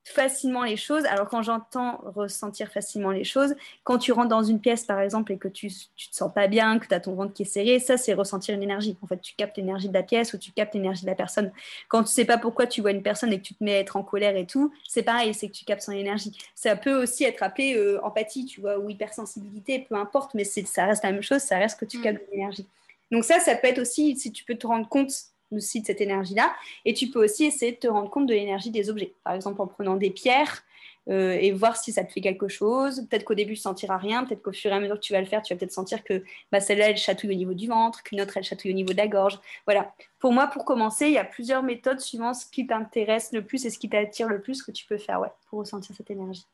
facilement 0.03 0.63
les 0.63 0.77
choses. 0.77 1.05
Alors 1.05 1.29
quand 1.29 1.43
j'entends 1.43 2.01
ressentir 2.15 2.69
facilement 2.71 3.11
les 3.11 3.23
choses, 3.23 3.55
quand 3.83 3.97
tu 3.97 4.11
rentres 4.11 4.29
dans 4.29 4.43
une 4.43 4.59
pièce 4.59 4.83
par 4.83 4.99
exemple 4.99 5.31
et 5.31 5.37
que 5.37 5.47
tu, 5.47 5.69
tu 5.95 6.09
te 6.09 6.15
sens 6.15 6.33
pas 6.33 6.47
bien, 6.47 6.79
que 6.79 6.87
tu 6.87 6.93
as 6.93 6.99
ton 6.99 7.13
ventre 7.13 7.33
qui 7.33 7.43
est 7.43 7.45
serré, 7.45 7.79
ça 7.79 7.97
c'est 7.97 8.13
ressentir 8.13 8.55
une 8.55 8.63
énergie. 8.63 8.97
En 9.01 9.07
fait, 9.07 9.21
tu 9.21 9.35
captes 9.35 9.57
l'énergie 9.57 9.89
de 9.89 9.93
la 9.93 10.03
pièce 10.03 10.33
ou 10.33 10.37
tu 10.37 10.51
captes 10.51 10.73
l'énergie 10.73 11.03
de 11.03 11.07
la 11.07 11.15
personne. 11.15 11.51
Quand 11.87 12.03
tu 12.03 12.11
sais 12.11 12.25
pas 12.25 12.37
pourquoi 12.37 12.65
tu 12.65 12.81
vois 12.81 12.91
une 12.91 13.03
personne 13.03 13.31
et 13.31 13.37
que 13.37 13.43
tu 13.43 13.53
te 13.53 13.63
mets 13.63 13.75
à 13.75 13.79
être 13.79 13.95
en 13.95 14.03
colère 14.03 14.35
et 14.35 14.45
tout, 14.45 14.73
c'est 14.87 15.03
pareil, 15.03 15.33
c'est 15.33 15.47
que 15.47 15.53
tu 15.53 15.65
captes 15.65 15.83
son 15.83 15.91
énergie. 15.91 16.35
Ça 16.55 16.75
peut 16.75 17.01
aussi 17.01 17.23
être 17.23 17.43
appelé 17.43 17.75
euh, 17.75 18.03
empathie, 18.03 18.45
tu 18.45 18.61
vois, 18.61 18.79
ou 18.79 18.89
hypersensibilité, 18.89 19.85
peu 19.87 19.95
importe, 19.95 20.33
mais 20.33 20.43
ça 20.43 20.85
reste 20.85 21.03
la 21.03 21.11
même 21.11 21.21
chose, 21.21 21.41
ça 21.41 21.57
reste 21.57 21.79
que 21.79 21.85
tu 21.85 21.99
mm. 21.99 22.01
captes 22.01 22.21
l'énergie. 22.31 22.67
Donc 23.11 23.25
ça, 23.25 23.39
ça 23.39 23.55
peut 23.55 23.67
être 23.67 23.79
aussi, 23.79 24.15
si 24.15 24.31
tu 24.31 24.45
peux 24.45 24.55
te 24.55 24.65
rendre 24.65 24.87
compte 24.87 25.11
aussi 25.51 25.81
de 25.81 25.85
cette 25.85 26.01
énergie-là. 26.01 26.53
Et 26.85 26.93
tu 26.93 27.09
peux 27.09 27.23
aussi 27.23 27.45
essayer 27.45 27.73
de 27.73 27.77
te 27.77 27.87
rendre 27.87 28.09
compte 28.09 28.27
de 28.27 28.33
l'énergie 28.33 28.71
des 28.71 28.89
objets. 28.89 29.13
Par 29.23 29.33
exemple, 29.33 29.61
en 29.61 29.67
prenant 29.67 29.95
des 29.95 30.09
pierres 30.09 30.63
euh, 31.09 31.31
et 31.31 31.51
voir 31.51 31.77
si 31.77 31.91
ça 31.91 32.03
te 32.03 32.11
fait 32.11 32.21
quelque 32.21 32.47
chose. 32.47 33.07
Peut-être 33.09 33.23
qu'au 33.23 33.33
début, 33.33 33.53
tu 33.53 33.59
ne 33.59 33.63
sentiras 33.63 33.97
rien. 33.97 34.23
Peut-être 34.23 34.41
qu'au 34.41 34.51
fur 34.51 34.71
et 34.71 34.75
à 34.75 34.79
mesure 34.79 34.95
que 34.95 35.01
tu 35.01 35.13
vas 35.13 35.19
le 35.19 35.25
faire, 35.25 35.41
tu 35.41 35.53
vas 35.53 35.59
peut-être 35.59 35.71
sentir 35.71 36.03
que 36.03 36.23
bah, 36.51 36.59
celle-là, 36.59 36.89
elle 36.89 36.97
chatouille 36.97 37.31
au 37.31 37.37
niveau 37.37 37.53
du 37.53 37.67
ventre, 37.67 38.03
qu'une 38.03 38.21
autre, 38.21 38.37
elle 38.37 38.43
chatouille 38.43 38.71
au 38.71 38.75
niveau 38.75 38.93
de 38.93 38.97
la 38.97 39.07
gorge. 39.07 39.39
Voilà. 39.65 39.93
Pour 40.19 40.31
moi, 40.31 40.47
pour 40.47 40.63
commencer, 40.63 41.07
il 41.07 41.13
y 41.13 41.17
a 41.17 41.25
plusieurs 41.25 41.63
méthodes 41.63 41.99
suivant 41.99 42.33
ce 42.33 42.45
qui 42.45 42.67
t'intéresse 42.67 43.31
le 43.31 43.43
plus 43.43 43.65
et 43.65 43.69
ce 43.69 43.79
qui 43.79 43.89
t'attire 43.89 44.27
le 44.27 44.41
plus 44.41 44.61
que 44.61 44.71
tu 44.71 44.85
peux 44.85 44.97
faire 44.97 45.19
ouais, 45.19 45.31
pour 45.49 45.59
ressentir 45.59 45.95
cette 45.95 46.11
énergie. 46.11 46.45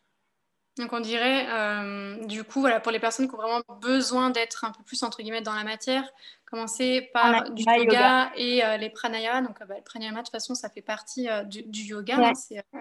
Donc 0.78 0.94
on 0.94 1.00
dirait, 1.00 1.48
euh, 1.50 2.24
du 2.26 2.44
coup, 2.44 2.60
voilà, 2.60 2.80
pour 2.80 2.92
les 2.92 3.00
personnes 3.00 3.28
qui 3.28 3.34
ont 3.34 3.38
vraiment 3.38 3.62
besoin 3.82 4.30
d'être 4.30 4.64
un 4.64 4.72
peu 4.72 4.84
plus 4.84 5.02
entre 5.02 5.22
guillemets 5.22 5.42
dans 5.42 5.56
la 5.56 5.64
matière, 5.64 6.04
commencer 6.46 7.10
par 7.14 7.50
du 7.50 7.64
yoga, 7.64 8.32
et 8.36 8.64
euh, 8.64 8.78
les 8.78 8.90
pranayamas. 8.90 9.42
Donc 9.42 9.58
bah, 9.68 9.76
le 9.78 9.84
pranayama, 9.84 10.20
de 10.20 10.26
toute 10.26 10.32
façon, 10.32 10.54
ça 10.54 10.70
fait 10.70 10.84
partie 10.84 11.30
euh, 11.30 11.44
du, 11.44 11.82
yoga, 11.82 12.18
hein, 12.20 12.34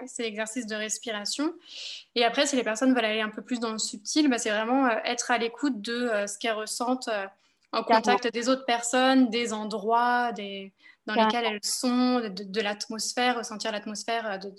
c'est 0.05 0.23
l'exercice 0.23 0.67
de 0.67 0.75
respiration. 0.75 1.53
Et 2.13 2.23
après, 2.23 2.45
si 2.45 2.55
les 2.55 2.63
personnes 2.63 2.93
veulent 2.93 3.05
aller 3.05 3.21
un 3.21 3.29
peu 3.29 3.41
plus 3.41 3.59
dans 3.59 3.71
le 3.71 3.79
subtil, 3.79 4.29
bah, 4.29 4.37
c'est 4.37 4.51
vraiment 4.51 4.87
être 5.03 5.31
à 5.31 5.39
l'écoute 5.39 5.81
de 5.81 6.25
ce 6.27 6.37
qu'elles 6.37 6.53
ressentent 6.53 7.09
en 7.71 7.83
contact 7.83 8.31
des 8.31 8.47
autres 8.47 8.65
personnes, 8.65 9.29
des 9.29 9.53
endroits, 9.53 10.31
des, 10.33 10.71
dans 11.07 11.15
lesquels 11.15 11.45
elles 11.45 11.63
sont, 11.63 12.19
de, 12.19 12.61
l'atmosphère, 12.61 13.37
ressentir 13.37 13.71
l'atmosphère 13.71 14.29
euh, 14.29 14.49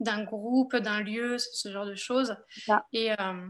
d'un 0.00 0.24
groupe, 0.24 0.74
d'un 0.74 1.00
lieu, 1.00 1.36
ce, 1.38 1.70
genre 1.70 1.86
de 1.86 1.94
choses. 1.94 2.36
Et, 2.92 3.12
euh, 3.12 3.48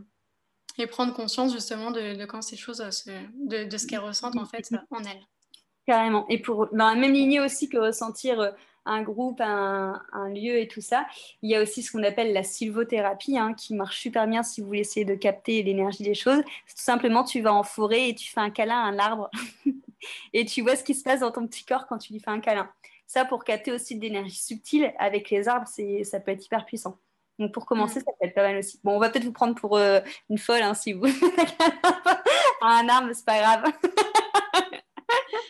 et, 0.77 0.87
prendre 0.87 1.15
conscience 1.15 1.53
justement 1.53 1.93
de, 1.93 2.25
quand 2.27 2.43
ces 2.43 2.57
choses, 2.57 2.79
de, 2.79 3.77
ce 3.77 3.87
qu'elles 3.87 4.01
ressentent 4.01 4.37
en 4.37 4.47
fait 4.47 4.69
en 4.91 5.03
elles. 5.05 5.23
Carrément. 5.87 6.27
Et 6.29 6.39
pour, 6.39 6.69
dans 6.73 6.89
la 6.89 6.95
même 6.97 7.13
lignée 7.13 7.41
aussi 7.41 7.69
que 7.69 7.79
ressentir 7.79 8.41
euh, 8.41 8.51
un 8.85 9.03
groupe, 9.03 9.41
un, 9.41 10.01
lieu 10.35 10.59
et 10.59 10.67
tout 10.67 10.81
ça. 10.81 11.07
Il 11.43 11.51
y 11.51 11.55
a 11.55 11.63
aussi 11.63 11.83
ce 11.83 11.93
qu'on 11.93 12.03
appelle 12.03 12.33
la 12.33 12.43
sylvothérapie, 12.43 13.39
hein, 13.39 13.55
qui 13.55 13.75
marche 13.75 14.01
super 14.01 14.27
bien 14.27 14.43
si 14.43 14.61
vous 14.61 14.69
voulez 14.69 14.81
essayer 14.81 15.05
de 15.05 15.15
capter 15.15 15.63
l'énergie 15.63 16.03
des 16.03 16.15
choses. 16.15 16.43
Tout 16.43 16.75
simplement, 16.77 17.23
tu 17.23 17.41
vas 17.41 17.53
en 17.53 17.63
forêt 17.63 18.09
et 18.09 18.15
tu 18.15 18.31
fais 18.31 18.41
un 18.41 18.51
câlin 18.51 18.77
à 18.77 18.87
un 18.87 18.99
arbre 18.99 19.31
et 20.33 20.45
tu 20.45 20.63
vois 20.63 20.77
ce 20.77 20.85
qui 20.85 20.95
se 20.95 21.03
passe 21.03 21.21
dans 21.21 21.31
ton 21.31 21.47
petit 21.47 21.65
corps 21.65 21.87
quand 21.87 21.99
tu 21.99 22.13
lui 22.13 22.21
fais 22.21 22.31
un 22.31 22.41
câlin. 22.41 22.71
Ça, 23.07 23.25
pour 23.25 23.45
capter 23.45 23.73
aussi 23.73 23.97
de 23.97 24.03
l'énergie 24.03 24.39
subtile 24.39 24.93
avec 24.99 25.31
les 25.31 25.49
arbres, 25.49 25.67
ça 26.05 26.21
peut 26.21 26.31
être 26.31 26.45
hyper 26.45 26.65
puissant. 26.65 26.99
Donc 27.39 27.53
pour 27.53 27.67
commencer, 27.67 28.01
mm. 28.01 28.05
ça 28.05 28.13
peut 28.21 28.27
être 28.27 28.35
pas 28.35 28.43
mal 28.43 28.59
aussi. 28.59 28.79
Bon, 28.85 28.95
on 28.95 28.99
va 28.99 29.11
peut-être 29.11 29.25
vous 29.25 29.33
prendre 29.33 29.55
pour 29.55 29.77
euh, 29.77 30.01
une 30.29 30.39
folle 30.39 30.63
hein, 30.63 30.75
si 30.75 30.93
vous 30.93 31.07
un 32.63 32.89
arbre, 32.89 33.11
c'est 33.13 33.25
pas 33.25 33.39
grave. 33.39 33.65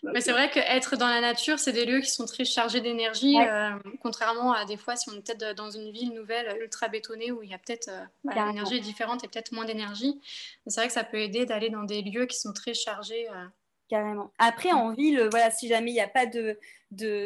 Mais 0.03 0.21
c'est 0.21 0.33
vrai 0.33 0.51
qu'être 0.51 0.97
dans 0.97 1.09
la 1.09 1.21
nature, 1.21 1.59
c'est 1.59 1.73
des 1.73 1.85
lieux 1.85 2.01
qui 2.01 2.11
sont 2.11 2.25
très 2.25 2.45
chargés 2.45 2.81
d'énergie, 2.81 3.37
euh, 3.39 3.71
contrairement 4.01 4.53
à 4.53 4.65
des 4.65 4.77
fois 4.77 4.97
si 4.97 5.11
on 5.11 5.13
est 5.15 5.21
peut-être 5.21 5.57
dans 5.57 5.71
une 5.71 5.91
ville 5.91 6.15
nouvelle 6.15 6.57
ultra 6.61 6.89
bétonnée 6.89 7.31
où 7.33 7.43
il 7.43 7.51
y 7.51 7.55
a 7.55 7.59
peut-être 7.59 7.91
euh, 7.91 8.05
l'énergie 8.47 8.77
est 8.77 8.81
différente 8.81 9.23
et 9.25 9.29
peut-être 9.29 9.53
moins 9.53 9.65
d'énergie. 9.65 10.21
C'est 10.67 10.81
vrai 10.81 10.89
que 10.89 10.95
ça 10.95 11.05
peut 11.05 11.19
aider 11.19 11.45
d'aller 11.45 11.71
dans 11.71 11.83
des 11.83 12.03
lieux 12.03 12.27
qui 12.27 12.39
sont 12.39 12.53
très 12.53 12.75
chargés. 12.75 13.29
Euh, 13.31 13.47
Carrément. 13.91 14.31
Après, 14.39 14.71
en 14.71 14.93
ville, 14.93 15.27
voilà, 15.33 15.51
si 15.51 15.67
jamais 15.67 15.91
il 15.91 15.95
n'y 15.95 16.01
a 16.01 16.07
pas 16.07 16.25
de, 16.25 16.57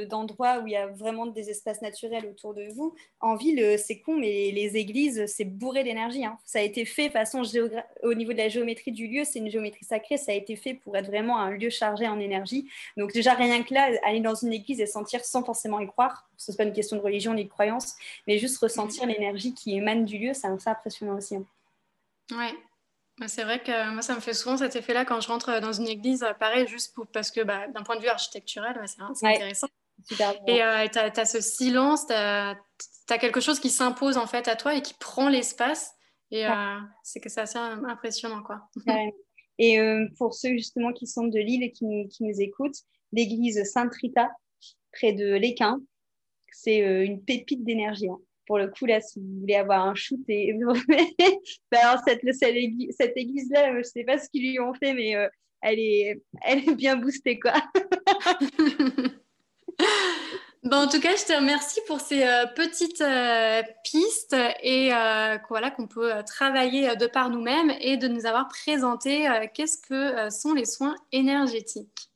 d'endroits 0.06 0.60
où 0.60 0.66
il 0.66 0.72
y 0.72 0.76
a 0.76 0.86
vraiment 0.86 1.26
des 1.26 1.50
espaces 1.50 1.82
naturels 1.82 2.24
autour 2.24 2.54
de 2.54 2.72
vous, 2.74 2.94
en 3.20 3.36
ville, 3.36 3.60
euh, 3.60 3.76
c'est 3.76 4.00
con, 4.00 4.16
mais 4.16 4.50
les 4.50 4.78
églises, 4.78 5.26
c'est 5.26 5.44
bourré 5.44 5.84
d'énergie. 5.84 6.24
Hein. 6.24 6.38
Ça 6.46 6.60
a 6.60 6.62
été 6.62 6.86
fait 6.86 7.10
façon 7.10 7.42
au 8.02 8.14
niveau 8.14 8.32
de 8.32 8.38
la 8.38 8.48
géométrie 8.48 8.92
du 8.92 9.06
lieu, 9.06 9.24
c'est 9.24 9.40
une 9.40 9.50
géométrie 9.50 9.84
sacrée, 9.84 10.16
ça 10.16 10.32
a 10.32 10.34
été 10.34 10.56
fait 10.56 10.72
pour 10.72 10.96
être 10.96 11.08
vraiment 11.08 11.38
un 11.38 11.50
lieu 11.50 11.68
chargé 11.68 12.08
en 12.08 12.18
énergie. 12.18 12.66
Donc 12.96 13.12
déjà, 13.12 13.34
rien 13.34 13.62
que 13.62 13.74
là, 13.74 13.90
aller 14.02 14.20
dans 14.20 14.34
une 14.34 14.54
église 14.54 14.80
et 14.80 14.86
sentir 14.86 15.22
sans 15.22 15.44
forcément 15.44 15.80
y 15.80 15.86
croire, 15.86 16.30
ce 16.38 16.50
n'est 16.50 16.56
pas 16.56 16.64
une 16.64 16.72
question 16.72 16.96
de 16.96 17.02
religion 17.02 17.34
ni 17.34 17.44
de 17.44 17.50
croyance, 17.50 17.94
mais 18.26 18.38
juste 18.38 18.56
ressentir 18.56 19.04
l'énergie 19.04 19.52
qui 19.52 19.76
émane 19.76 20.06
du 20.06 20.16
lieu, 20.16 20.32
c'est 20.32 20.46
impressionnant 20.46 21.18
aussi. 21.18 21.36
Hein. 21.36 21.44
Ouais, 22.30 22.54
c'est 23.26 23.44
vrai 23.44 23.62
que 23.62 23.92
moi, 23.92 24.02
ça 24.02 24.14
me 24.14 24.20
fait 24.20 24.34
souvent 24.34 24.56
cet 24.56 24.76
effet-là 24.76 25.04
quand 25.04 25.20
je 25.20 25.28
rentre 25.28 25.60
dans 25.60 25.72
une 25.72 25.86
église, 25.86 26.26
pareil, 26.40 26.66
juste 26.66 26.94
pour, 26.94 27.06
parce 27.06 27.30
que 27.30 27.42
bah, 27.42 27.68
d'un 27.68 27.82
point 27.82 27.96
de 27.96 28.02
vue 28.02 28.08
architectural, 28.08 28.80
c'est 28.86 29.26
intéressant. 29.26 29.68
et 30.46 30.62
euh, 30.62 30.86
tu 30.88 30.98
as, 30.98 31.24
ce 31.24 31.40
silence, 31.40 32.06
tu 32.06 32.12
as, 32.12 32.56
quelque 33.18 33.40
chose 33.40 33.60
qui 33.60 33.70
s'impose 33.70 34.16
en 34.16 34.26
fait 34.26 34.48
à 34.48 34.56
toi 34.56 34.74
et 34.74 34.82
qui 34.82 34.94
prend 34.94 35.28
l'espace. 35.28 35.94
Et 36.30 36.46
euh, 36.46 36.78
c'est 37.04 37.20
que 37.20 37.28
c'est 37.28 37.42
assez 37.42 37.58
impressionnant. 37.58 38.42
Quoi. 38.42 38.68
Et 39.58 39.78
euh, 39.78 40.08
pour 40.18 40.34
ceux 40.34 40.50
justement 40.50 40.92
qui 40.92 41.06
sont 41.06 41.28
de 41.28 41.38
Lille 41.38 41.62
et 41.62 41.70
qui, 41.70 42.08
qui 42.08 42.24
nous 42.24 42.40
écoutent, 42.40 42.78
l'église 43.12 43.62
Sainte-Rita, 43.70 44.28
près 44.92 45.12
de 45.12 45.34
l'Équin, 45.34 45.80
c'est 46.50 46.78
une 47.04 47.22
pépite 47.24 47.64
d'énergie. 47.64 48.08
Hein 48.08 48.18
pour 48.46 48.58
le 48.58 48.68
coup, 48.68 48.86
là, 48.86 49.00
si 49.00 49.20
vous 49.20 49.40
voulez 49.40 49.56
avoir 49.56 49.86
un 49.86 49.94
shoot, 49.94 50.20
bah, 51.70 52.02
cette, 52.06 52.24
église-là, 53.16 53.72
je 53.72 53.78
ne 53.78 53.82
sais 53.82 54.04
pas 54.04 54.18
ce 54.18 54.28
qu'ils 54.28 54.50
lui 54.50 54.60
ont 54.60 54.74
fait, 54.74 54.92
mais 54.92 55.16
euh, 55.16 55.28
elle 55.62 55.78
est, 55.78 56.20
bien 56.74 56.96
boostée, 56.96 57.38
quoi. 57.38 57.54
en 60.70 60.88
tout 60.88 61.00
cas, 61.00 61.16
je 61.16 61.24
te 61.24 61.32
remercie 61.32 61.80
pour 61.86 62.00
ces 62.00 62.22
euh, 62.22 62.46
petites 62.54 63.00
euh, 63.00 63.62
pistes 63.84 64.36
et 64.62 64.90
voilà 65.48 65.70
qu'on 65.70 65.86
peut 65.86 66.12
travailler 66.26 66.96
de 66.96 67.06
par 67.06 67.30
nous-mêmes 67.30 67.72
et 67.80 67.96
de 67.96 68.08
nous 68.08 68.26
avoir 68.26 68.48
présenté 68.48 69.26
qu'est-ce 69.54 69.78
que 69.78 70.30
sont 70.30 70.52
les 70.52 70.66
soins 70.66 70.96
énergétiques. 71.12 72.10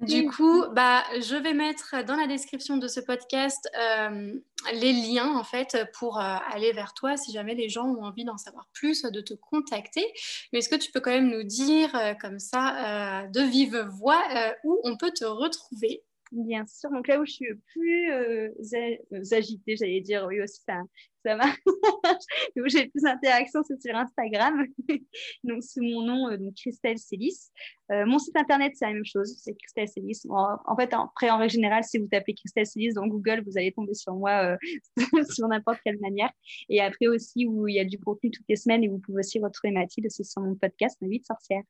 Du 0.00 0.26
coup, 0.28 0.64
bah, 0.72 1.02
je 1.20 1.36
vais 1.36 1.52
mettre 1.54 2.04
dans 2.04 2.16
la 2.16 2.26
description 2.26 2.76
de 2.76 2.88
ce 2.88 3.00
podcast 3.00 3.68
les 4.72 4.92
liens 4.92 5.34
en 5.36 5.44
fait 5.44 5.76
pour 5.94 6.18
aller 6.18 6.72
vers 6.72 6.92
toi 6.94 7.16
si 7.16 7.32
jamais 7.32 7.54
les 7.54 7.68
gens 7.68 7.86
ont 7.86 8.04
envie 8.04 8.24
d'en 8.24 8.36
savoir 8.36 8.68
plus, 8.72 9.02
de 9.02 9.20
te 9.20 9.34
contacter. 9.34 10.04
Mais 10.52 10.58
est-ce 10.58 10.68
que 10.68 10.76
tu 10.76 10.90
peux 10.92 11.00
quand 11.00 11.10
même 11.10 11.30
nous 11.30 11.44
dire 11.44 11.90
comme 12.20 12.38
ça 12.38 13.26
de 13.28 13.40
vive 13.40 13.78
voix 13.78 14.22
où 14.64 14.80
on 14.84 14.96
peut 14.96 15.12
te 15.12 15.24
retrouver? 15.24 16.04
Bien 16.32 16.64
sûr. 16.64 16.90
Donc 16.90 17.08
là 17.08 17.20
où 17.20 17.26
je 17.26 17.32
suis 17.32 17.54
plus 17.72 18.12
euh, 18.12 18.50
euh, 18.74 19.22
agitée, 19.32 19.76
j'allais 19.76 20.00
dire, 20.00 20.26
oui 20.28 20.40
aussi, 20.40 20.60
ça, 20.64 20.80
ça 21.24 21.34
marche. 21.34 21.58
où 22.56 22.68
j'ai 22.68 22.86
plus 22.86 23.02
d'interaction, 23.02 23.62
c'est 23.66 23.80
sur 23.80 23.96
Instagram. 23.96 24.64
donc 25.44 25.64
sous 25.64 25.82
mon 25.82 26.02
nom, 26.02 26.30
euh, 26.30 26.36
donc 26.36 26.54
Christelle 26.54 26.98
Célis. 26.98 27.50
mon 27.90 28.20
site 28.20 28.36
internet, 28.36 28.74
c'est 28.76 28.86
la 28.86 28.92
même 28.92 29.04
chose, 29.04 29.36
c'est 29.38 29.54
Christelle 29.54 29.88
Célis. 29.88 30.22
en 30.28 30.76
fait, 30.76 30.94
après, 30.94 31.30
en 31.30 31.38
règle 31.38 31.52
générale, 31.52 31.82
si 31.82 31.98
vous 31.98 32.06
tapez 32.06 32.34
Christelle 32.34 32.66
Célis 32.66 32.92
dans 32.94 33.08
Google, 33.08 33.42
vous 33.44 33.58
allez 33.58 33.72
tomber 33.72 33.94
sur 33.94 34.14
moi 34.14 34.56
sur 35.30 35.48
n'importe 35.48 35.80
quelle 35.84 35.98
manière. 35.98 36.30
Et 36.68 36.80
après 36.80 37.08
aussi, 37.08 37.44
où 37.48 37.66
il 37.66 37.74
y 37.74 37.80
a 37.80 37.84
du 37.84 37.98
contenu 37.98 38.30
toutes 38.30 38.48
les 38.48 38.56
semaines 38.56 38.84
et 38.84 38.88
vous 38.88 39.00
pouvez 39.00 39.18
aussi 39.18 39.40
retrouver 39.40 39.72
Mathilde, 39.72 40.06
c'est 40.10 40.24
sur 40.24 40.42
mon 40.42 40.54
podcast 40.54 40.96
Ma 41.00 41.08
vie 41.08 41.18
de 41.18 41.24
sorcière. 41.24 41.62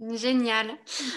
Génial. 0.00 0.66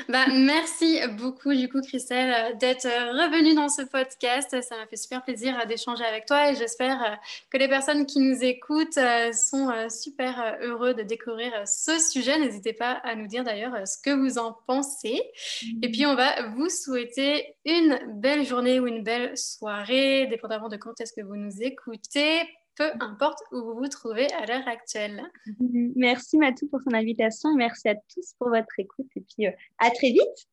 Bah, 0.08 0.26
merci 0.32 1.00
beaucoup, 1.18 1.54
du 1.54 1.68
coup, 1.68 1.82
Christelle, 1.82 2.58
d'être 2.58 2.86
revenue 2.86 3.56
dans 3.56 3.70
ce 3.70 3.82
podcast. 3.82 4.62
Ça 4.62 4.78
m'a 4.78 4.88
fait 4.88 4.96
super 4.96 5.24
plaisir 5.24 5.66
d'échanger 5.68 6.04
avec 6.04 6.26
toi 6.26 6.52
et 6.52 6.56
j'espère 6.56 7.20
que 7.50 7.58
les 7.58 7.68
personnes 7.68 8.06
qui 8.06 8.20
nous 8.20 8.44
écoutent 8.44 9.00
sont 9.34 9.72
super 9.90 10.58
heureux 10.62 10.94
de 10.94 11.04
découvrir 11.04 11.52
ce 11.66 12.00
sujet. 12.00 12.40
N'hésitez 12.40 12.74
pas 12.74 12.94
à 13.04 13.16
nous 13.16 13.28
dire 13.28 13.44
d'ailleurs 13.44 13.88
ce 13.88 13.98
que 14.02 14.12
vous 14.12 14.38
en 14.38 14.56
pensez. 14.68 15.22
Et 15.82 15.92
puis, 15.92 16.06
on 16.06 16.16
va 16.16 16.48
vous 16.50 16.70
souhaiter 16.70 17.56
une 17.66 18.00
belle 18.20 18.46
journée 18.46 18.80
ou 18.80 18.88
une 18.88 19.04
belle 19.04 19.38
soirée, 19.38 20.28
dépendamment 20.28 20.70
de 20.70 20.78
quand 20.78 21.00
est-ce 21.02 21.14
que 21.14 21.22
vous 21.22 21.36
nous 21.36 21.62
écoutez 21.62 22.42
peu 22.78 22.92
importe 23.00 23.40
où 23.52 23.58
vous 23.62 23.76
vous 23.76 23.88
trouvez 23.88 24.32
à 24.34 24.46
l'heure 24.46 24.68
actuelle. 24.68 25.24
Merci 25.96 26.38
Matou 26.38 26.68
pour 26.68 26.80
son 26.82 26.94
invitation 26.94 27.50
et 27.52 27.56
merci 27.56 27.90
à 27.90 27.96
tous 27.96 28.34
pour 28.38 28.50
votre 28.50 28.68
écoute 28.78 29.08
et 29.16 29.22
puis 29.22 29.48
euh, 29.48 29.52
à 29.80 29.90
très 29.90 30.12
vite. 30.12 30.48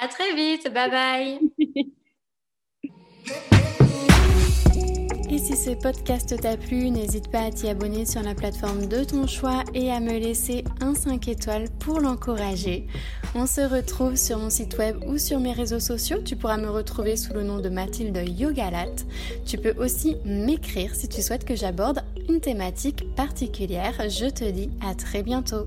À 0.00 0.08
très 0.08 0.34
vite, 0.34 0.72
bye 0.72 0.90
bye. 0.90 1.40
Et 5.28 5.38
si 5.38 5.56
ce 5.56 5.70
podcast 5.70 6.40
t'a 6.40 6.56
plu, 6.56 6.88
n'hésite 6.88 7.32
pas 7.32 7.46
à 7.46 7.50
t'y 7.50 7.68
abonner 7.68 8.06
sur 8.06 8.22
la 8.22 8.34
plateforme 8.34 8.86
de 8.86 9.02
ton 9.02 9.26
choix 9.26 9.64
et 9.74 9.90
à 9.90 9.98
me 9.98 10.18
laisser 10.18 10.62
un 10.80 10.94
5 10.94 11.26
étoiles 11.26 11.68
pour 11.80 11.98
l'encourager. 11.98 12.86
On 13.38 13.44
se 13.44 13.60
retrouve 13.60 14.16
sur 14.16 14.38
mon 14.38 14.48
site 14.48 14.78
web 14.78 14.96
ou 15.06 15.18
sur 15.18 15.38
mes 15.40 15.52
réseaux 15.52 15.78
sociaux. 15.78 16.22
Tu 16.24 16.36
pourras 16.36 16.56
me 16.56 16.70
retrouver 16.70 17.16
sous 17.16 17.34
le 17.34 17.42
nom 17.42 17.60
de 17.60 17.68
Mathilde 17.68 18.18
Yogalat. 18.26 19.04
Tu 19.44 19.58
peux 19.58 19.74
aussi 19.76 20.16
m'écrire 20.24 20.94
si 20.94 21.06
tu 21.06 21.20
souhaites 21.20 21.44
que 21.44 21.54
j'aborde 21.54 22.00
une 22.30 22.40
thématique 22.40 23.14
particulière. 23.14 23.92
Je 24.08 24.30
te 24.30 24.50
dis 24.50 24.70
à 24.82 24.94
très 24.94 25.22
bientôt. 25.22 25.66